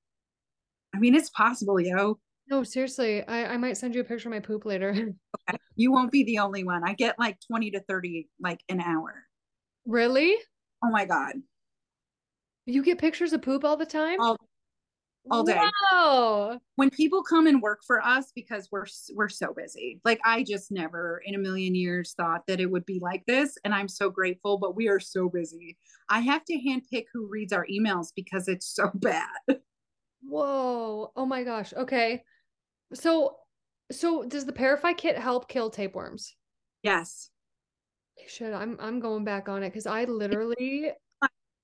[0.95, 2.19] I mean it's possible yo.
[2.49, 4.93] No seriously i, I might send you a picture of my poop later.
[5.49, 5.57] Okay.
[5.75, 6.88] you won't be the only one.
[6.88, 9.15] I get like 20 to 30 like an hour.
[9.85, 10.35] Really?
[10.84, 11.34] Oh my god.
[12.65, 14.21] You get pictures of poop all the time?
[14.21, 14.38] All
[15.32, 15.62] all day.
[15.91, 16.60] Wow.
[16.76, 20.00] When people come and work for us because we're we're so busy.
[20.04, 23.58] Like I just never in a million years thought that it would be like this
[23.64, 25.78] and I'm so grateful but we are so busy.
[26.10, 29.28] I have to handpick who reads our emails because it's so bad.
[30.24, 31.12] Whoa.
[31.16, 31.74] Oh my gosh.
[31.74, 32.24] Okay.
[32.94, 33.38] So
[33.91, 36.36] so does the Parify kit help kill tapeworms?
[36.82, 37.30] Yes.
[38.28, 40.91] Should I'm I'm going back on it cuz I literally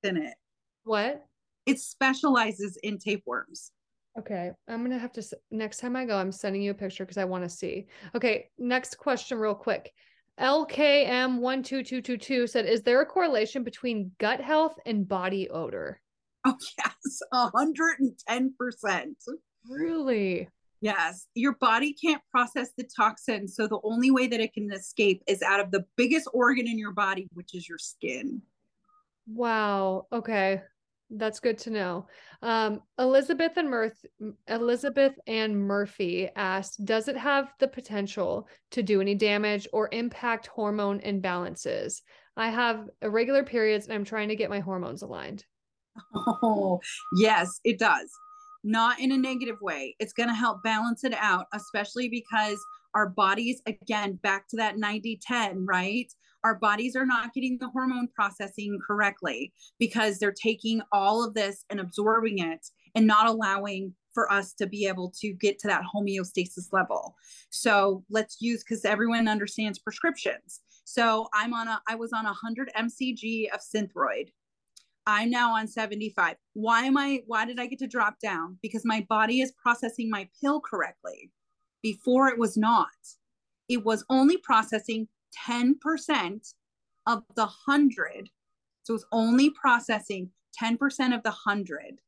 [0.04, 0.36] in it.
[0.84, 1.26] What?
[1.66, 3.72] It specializes in tapeworms.
[4.18, 7.18] Okay, I'm gonna have to next time I go, I'm sending you a picture because
[7.18, 7.88] I want to see.
[8.16, 9.92] Okay, next question, real quick.
[10.40, 16.02] LKM12222 said, Is there a correlation between gut health and body odor?
[16.46, 19.16] Oh, yes, 110%.
[19.70, 20.48] Really?
[20.82, 23.50] Yes, your body can't process the toxin.
[23.50, 26.80] So the only way that it can escape is out of the biggest organ in
[26.80, 28.42] your body, which is your skin.
[29.28, 30.08] Wow.
[30.12, 30.62] Okay.
[31.10, 32.08] That's good to know.
[32.42, 33.98] Um, Elizabeth and Murph,
[34.48, 40.48] Elizabeth and Murphy asked, does it have the potential to do any damage or impact
[40.48, 42.02] hormone imbalances?
[42.38, 45.46] I have irregular periods and I'm trying to get my hormones aligned.
[46.16, 46.80] Oh,
[47.18, 48.10] yes, it does.
[48.64, 49.96] Not in a negative way.
[50.00, 52.58] It's going to help balance it out, especially because
[52.94, 56.12] our bodies, again, back to that 90 10, right?
[56.44, 61.66] Our bodies are not getting the hormone processing correctly because they're taking all of this
[61.70, 65.84] and absorbing it and not allowing for us to be able to get to that
[65.94, 67.16] homeostasis level.
[67.50, 70.62] So let's use because everyone understands prescriptions.
[70.86, 74.30] So I'm on a I was on a 100 mcg of Synthroid.
[75.06, 76.36] I'm now on 75.
[76.54, 78.58] Why am I why did I get to drop down?
[78.62, 81.32] Because my body is processing my pill correctly.
[81.82, 82.88] Before it was not.
[83.70, 85.08] It was only processing
[85.48, 86.54] 10%
[87.08, 88.30] of the 100.
[88.84, 90.32] So it's only processing
[90.62, 90.78] 10%
[91.16, 92.00] of the 100.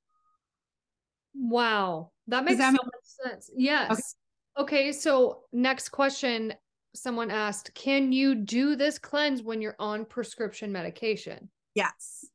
[1.34, 2.12] Wow.
[2.28, 3.50] That makes that so much sense.
[3.56, 4.16] Yes.
[4.58, 4.82] Okay.
[4.84, 4.92] okay.
[4.92, 6.54] So, next question
[6.94, 11.50] someone asked Can you do this cleanse when you're on prescription medication?
[11.76, 12.26] Yes.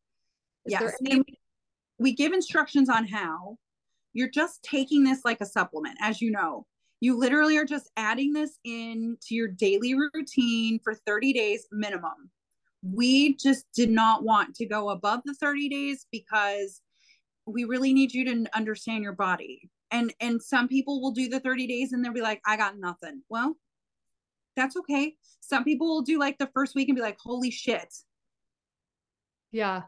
[0.64, 0.94] Is yes.
[1.04, 1.22] Any-
[1.98, 3.56] we give instructions on how.
[4.12, 6.66] You're just taking this like a supplement, as you know.
[7.00, 12.30] You literally are just adding this in to your daily routine for 30 days minimum.
[12.82, 16.80] We just did not want to go above the 30 days because
[17.46, 19.70] we really need you to understand your body.
[19.90, 22.78] And and some people will do the 30 days and they'll be like, I got
[22.78, 23.22] nothing.
[23.28, 23.56] Well,
[24.56, 25.14] that's okay.
[25.40, 27.94] Some people will do like the first week and be like, holy shit.
[29.52, 29.82] Yeah.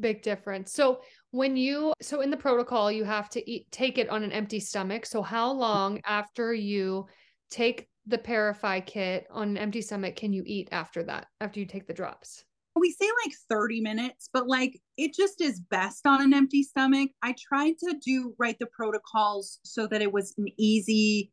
[0.00, 0.72] Big difference.
[0.72, 1.00] So
[1.30, 4.60] when you so in the protocol you have to eat take it on an empty
[4.60, 5.06] stomach.
[5.06, 5.60] So how mm-hmm.
[5.60, 7.06] long after you
[7.50, 11.66] take the Parify kit on an empty stomach can you eat after that after you
[11.66, 12.44] take the drops?
[12.74, 17.10] We say like 30 minutes but like it just is best on an empty stomach.
[17.22, 21.32] I tried to do write the protocols so that it was an easy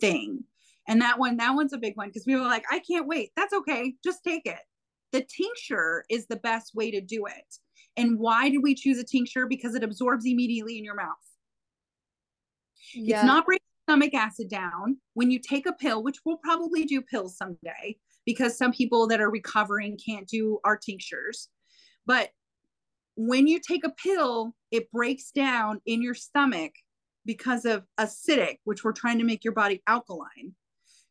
[0.00, 0.44] thing.
[0.86, 3.30] And that one that one's a big one because people are like i can't wait.
[3.36, 3.94] That's okay.
[4.02, 4.60] Just take it.
[5.12, 7.58] The tincture is the best way to do it
[7.96, 9.46] and why did we choose a tincture?
[9.46, 11.08] Because it absorbs immediately in your mouth.
[12.94, 13.18] Yeah.
[13.18, 14.98] It's not breaking stomach acid down.
[15.14, 19.20] When you take a pill, which we'll probably do pills someday, because some people that
[19.20, 21.48] are recovering can't do our tinctures.
[22.06, 22.30] But
[23.16, 26.72] when you take a pill, it breaks down in your stomach
[27.24, 30.54] because of acidic, which we're trying to make your body alkaline.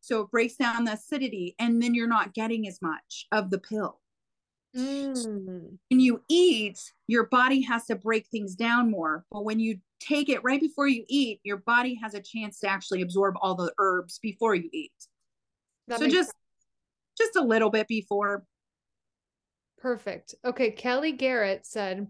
[0.00, 3.58] So it breaks down the acidity, and then you're not getting as much of the
[3.58, 4.00] pill.
[4.76, 5.78] Mm.
[5.90, 9.24] When you eat, your body has to break things down more.
[9.30, 12.68] But when you take it right before you eat, your body has a chance to
[12.68, 14.92] actually absorb all the herbs before you eat.
[15.88, 16.36] That so just sense.
[17.18, 18.44] just a little bit before.
[19.78, 20.34] Perfect.
[20.44, 22.08] Okay, Kelly Garrett said,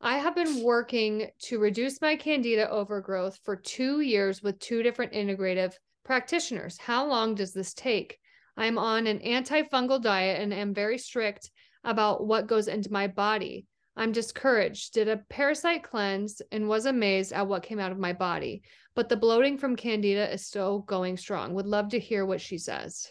[0.00, 5.12] I have been working to reduce my candida overgrowth for 2 years with two different
[5.12, 5.74] integrative
[6.04, 6.78] practitioners.
[6.78, 8.18] How long does this take?
[8.56, 11.50] I'm on an antifungal diet and am very strict
[11.84, 13.66] about what goes into my body.
[13.96, 18.12] I'm discouraged, did a parasite cleanse, and was amazed at what came out of my
[18.12, 18.62] body.
[18.94, 21.54] But the bloating from candida is still going strong.
[21.54, 23.06] Would love to hear what she says.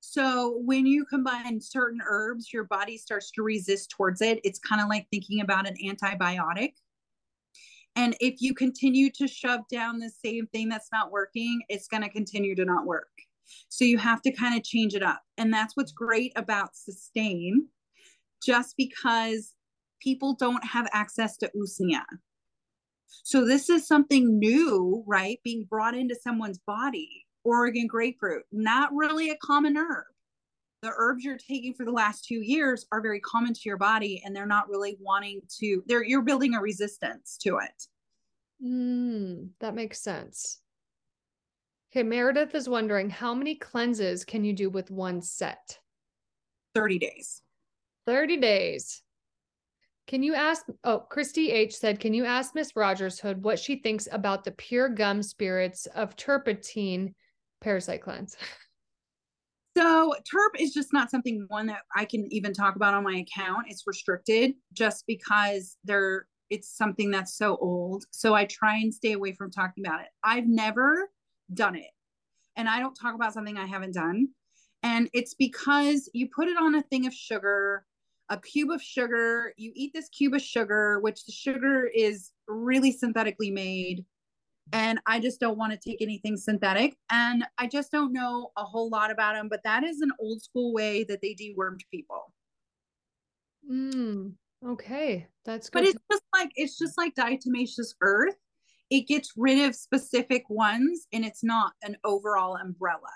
[0.00, 4.40] So, when you combine certain herbs, your body starts to resist towards it.
[4.42, 6.72] It's kind of like thinking about an antibiotic.
[7.94, 12.02] And if you continue to shove down the same thing that's not working, it's going
[12.02, 13.10] to continue to not work.
[13.68, 15.22] So you have to kind of change it up.
[15.38, 17.68] And that's what's great about sustain,
[18.44, 19.54] just because
[20.00, 22.02] people don't have access to usnea.
[23.24, 25.38] So this is something new, right?
[25.44, 27.26] Being brought into someone's body.
[27.44, 30.04] Oregon grape root, not really a common herb.
[30.82, 34.22] The herbs you're taking for the last two years are very common to your body,
[34.24, 35.82] and they're not really wanting to.
[35.86, 37.86] They're you're building a resistance to it.
[38.64, 40.60] Mm, that makes sense.
[41.92, 45.78] Okay, Meredith is wondering how many cleanses can you do with one set?
[46.74, 47.42] 30 days.
[48.06, 49.02] 30 days.
[50.06, 50.64] Can you ask?
[50.84, 54.52] Oh, Christy H said, Can you ask Miss Rogers Hood what she thinks about the
[54.52, 57.14] pure gum spirits of turpentine
[57.60, 58.36] parasite cleanse?
[59.74, 63.24] So, terp is just not something one that I can even talk about on my
[63.24, 63.68] account.
[63.68, 68.04] It's restricted just because they're it's something that's so old.
[68.10, 70.08] So I try and stay away from talking about it.
[70.22, 71.08] I've never
[71.54, 71.90] done it.
[72.56, 74.28] And I don't talk about something I haven't done.
[74.82, 77.86] And it's because you put it on a thing of sugar,
[78.28, 82.92] a cube of sugar, you eat this cube of sugar, which the sugar is really
[82.92, 84.04] synthetically made.
[84.72, 86.96] And I just don't want to take anything synthetic.
[87.10, 90.42] And I just don't know a whole lot about them, but that is an old
[90.42, 92.32] school way that they dewormed people.
[93.70, 94.32] Mm,
[94.64, 95.80] Okay, that's good.
[95.80, 98.36] But it's just like it's just like diatomaceous earth.
[98.92, 103.08] It gets rid of specific ones and it's not an overall umbrella.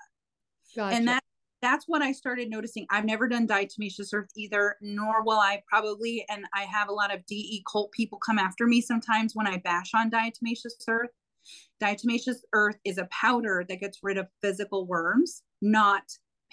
[0.74, 0.96] Gotcha.
[0.96, 1.22] And that
[1.60, 2.86] that's what I started noticing.
[2.90, 6.24] I've never done diatomaceous earth either, nor will I probably.
[6.30, 9.58] And I have a lot of DE cult people come after me sometimes when I
[9.58, 11.10] bash on diatomaceous earth.
[11.82, 16.04] Diatomaceous earth is a powder that gets rid of physical worms, not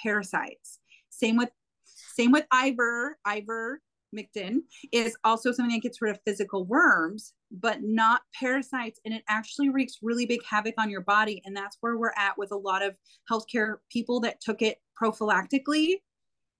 [0.01, 0.79] parasites.
[1.09, 1.49] Same with
[1.85, 3.81] same with Iver, Iver
[4.13, 4.59] Mectin
[4.91, 8.99] is also something that gets rid of physical worms, but not parasites.
[9.05, 11.41] And it actually wreaks really big havoc on your body.
[11.45, 12.95] And that's where we're at with a lot of
[13.29, 15.95] healthcare people that took it prophylactically.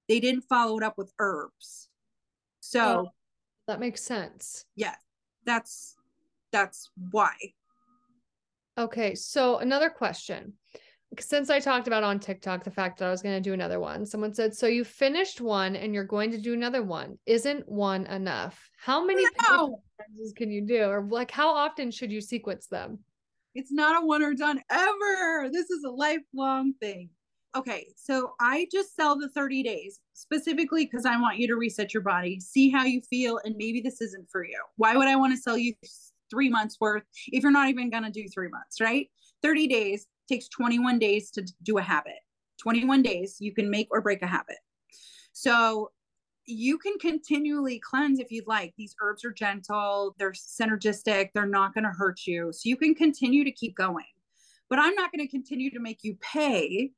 [0.09, 1.89] They didn't follow it up with herbs.
[2.59, 3.09] So oh,
[3.67, 4.65] that makes sense.
[4.75, 4.95] Yeah.
[5.45, 5.95] That's
[6.51, 7.33] that's why.
[8.77, 9.15] Okay.
[9.15, 10.53] So another question
[11.19, 13.79] since I talked about on TikTok the fact that I was going to do another
[13.79, 17.17] one, someone said, So you finished one and you're going to do another one.
[17.25, 18.69] Isn't one enough?
[18.77, 19.81] How many no.
[20.35, 20.83] can you do?
[20.85, 22.99] Or like, how often should you sequence them?
[23.55, 25.49] It's not a one or done ever.
[25.51, 27.09] This is a lifelong thing.
[27.55, 27.87] Okay.
[27.95, 32.01] So I just sell the 30 days specifically because I want you to reset your
[32.01, 34.59] body, see how you feel, and maybe this isn't for you.
[34.77, 35.73] Why would I want to sell you
[36.31, 39.07] three months worth if you're not even going to do three months, right?
[39.43, 42.19] 30 days takes 21 days to do a habit.
[42.61, 44.57] 21 days, you can make or break a habit.
[45.33, 45.91] So
[46.45, 48.73] you can continually cleanse if you'd like.
[48.77, 52.51] These herbs are gentle, they're synergistic, they're not going to hurt you.
[52.53, 54.05] So you can continue to keep going.
[54.69, 56.91] But I'm not going to continue to make you pay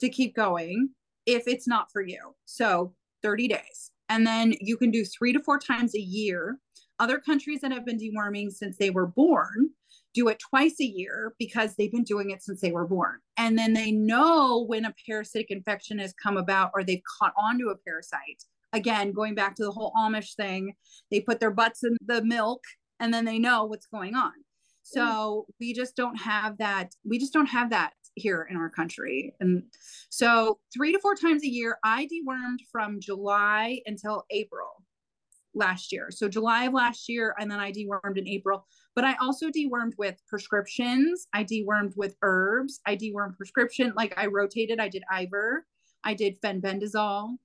[0.00, 0.90] to keep going
[1.26, 2.34] if it's not for you.
[2.44, 3.90] So 30 days.
[4.08, 6.58] And then you can do three to four times a year.
[6.98, 9.70] Other countries that have been deworming since they were born
[10.14, 13.18] do it twice a year because they've been doing it since they were born.
[13.36, 17.68] And then they know when a parasitic infection has come about or they've caught onto
[17.68, 18.44] a parasite.
[18.72, 20.74] Again, going back to the whole Amish thing,
[21.10, 22.62] they put their butts in the milk
[23.00, 24.32] and then they know what's going on.
[24.82, 26.92] So we just don't have that.
[27.04, 29.34] We just don't have that here in our country.
[29.40, 29.62] And
[30.10, 34.84] so three to four times a year, I dewormed from July until April
[35.54, 36.10] last year.
[36.10, 38.66] So July of last year, and then I dewormed in April.
[38.94, 41.26] But I also dewormed with prescriptions.
[41.34, 42.80] I dewormed with herbs.
[42.86, 43.92] I dewormed prescription.
[43.96, 44.78] Like I rotated.
[44.80, 45.66] I did Iver.
[46.04, 47.36] I did fenbendazole.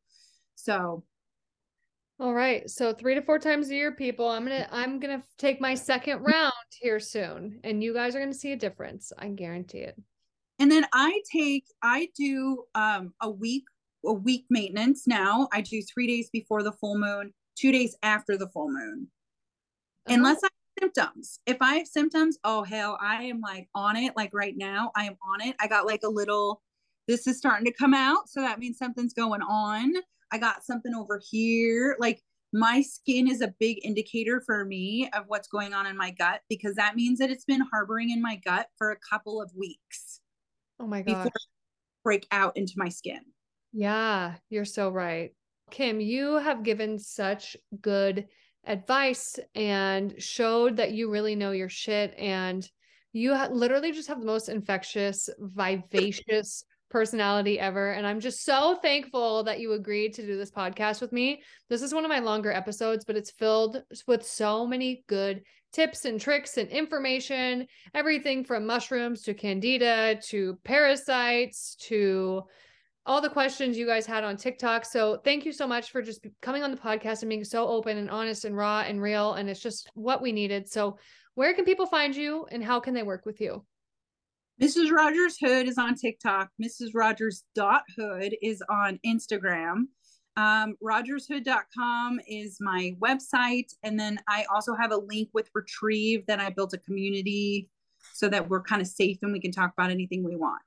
[0.56, 1.04] So.
[2.20, 2.70] All right.
[2.70, 4.28] So three to four times a year, people.
[4.28, 8.34] I'm gonna I'm gonna take my second round here soon, and you guys are gonna
[8.34, 9.14] see a difference.
[9.18, 9.96] I guarantee it.
[10.60, 13.64] And then I take I do um a week
[14.06, 15.48] a week maintenance now.
[15.54, 19.08] I do three days before the full moon, two days after the full moon.
[20.08, 20.14] Oh.
[20.14, 20.50] Unless I
[20.80, 21.40] symptoms.
[21.46, 24.14] If I have symptoms, oh hell, I am like on it.
[24.16, 25.56] Like right now, I am on it.
[25.60, 26.62] I got like a little,
[27.08, 28.30] this is starting to come out.
[28.30, 29.94] So that means something's going on.
[30.32, 31.96] I got something over here.
[32.00, 32.22] Like
[32.54, 36.42] my skin is a big indicator for me of what's going on in my gut
[36.50, 40.22] because that means that it's been harboring in my gut for a couple of weeks.
[40.80, 41.30] Oh my god.
[42.04, 43.20] break out into my skin.
[43.74, 45.32] Yeah, you're so right.
[45.70, 48.28] Kim, you have given such good
[48.66, 52.70] advice and showed that you really know your shit and
[53.14, 57.92] you ha- literally just have the most infectious vivacious personality ever.
[57.92, 61.42] And i'm just so thankful that you agreed to do this podcast with me.
[61.70, 66.06] This is one of my longer episodes but it's filled with so many good tips
[66.06, 72.44] and tricks and information everything from mushrooms to candida to parasites to
[73.10, 74.86] all the questions you guys had on TikTok.
[74.86, 77.98] So thank you so much for just coming on the podcast and being so open
[77.98, 79.34] and honest and raw and real.
[79.34, 80.70] And it's just what we needed.
[80.70, 81.00] So
[81.34, 83.66] where can people find you and how can they work with you?
[84.62, 84.92] Mrs.
[84.92, 86.50] Rogers Hood is on TikTok.
[86.62, 86.92] Mrs.
[86.94, 89.86] Rogers Hood is on Instagram.
[90.38, 93.74] Um, rogershood.com is my website.
[93.82, 97.70] And then I also have a link with Retrieve that I built a community
[98.14, 100.62] so that we're kind of safe and we can talk about anything we want.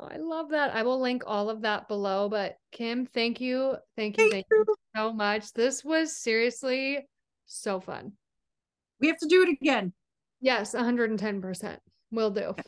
[0.00, 0.74] Oh, I love that.
[0.74, 2.28] I will link all of that below.
[2.28, 3.76] But Kim, thank you.
[3.96, 4.30] Thank you.
[4.30, 4.64] Thank, thank you.
[4.66, 5.52] you so much.
[5.52, 7.06] This was seriously
[7.46, 8.12] so fun.
[9.00, 9.92] We have to do it again.
[10.40, 11.78] Yes, 110%.
[12.12, 12.54] Will do.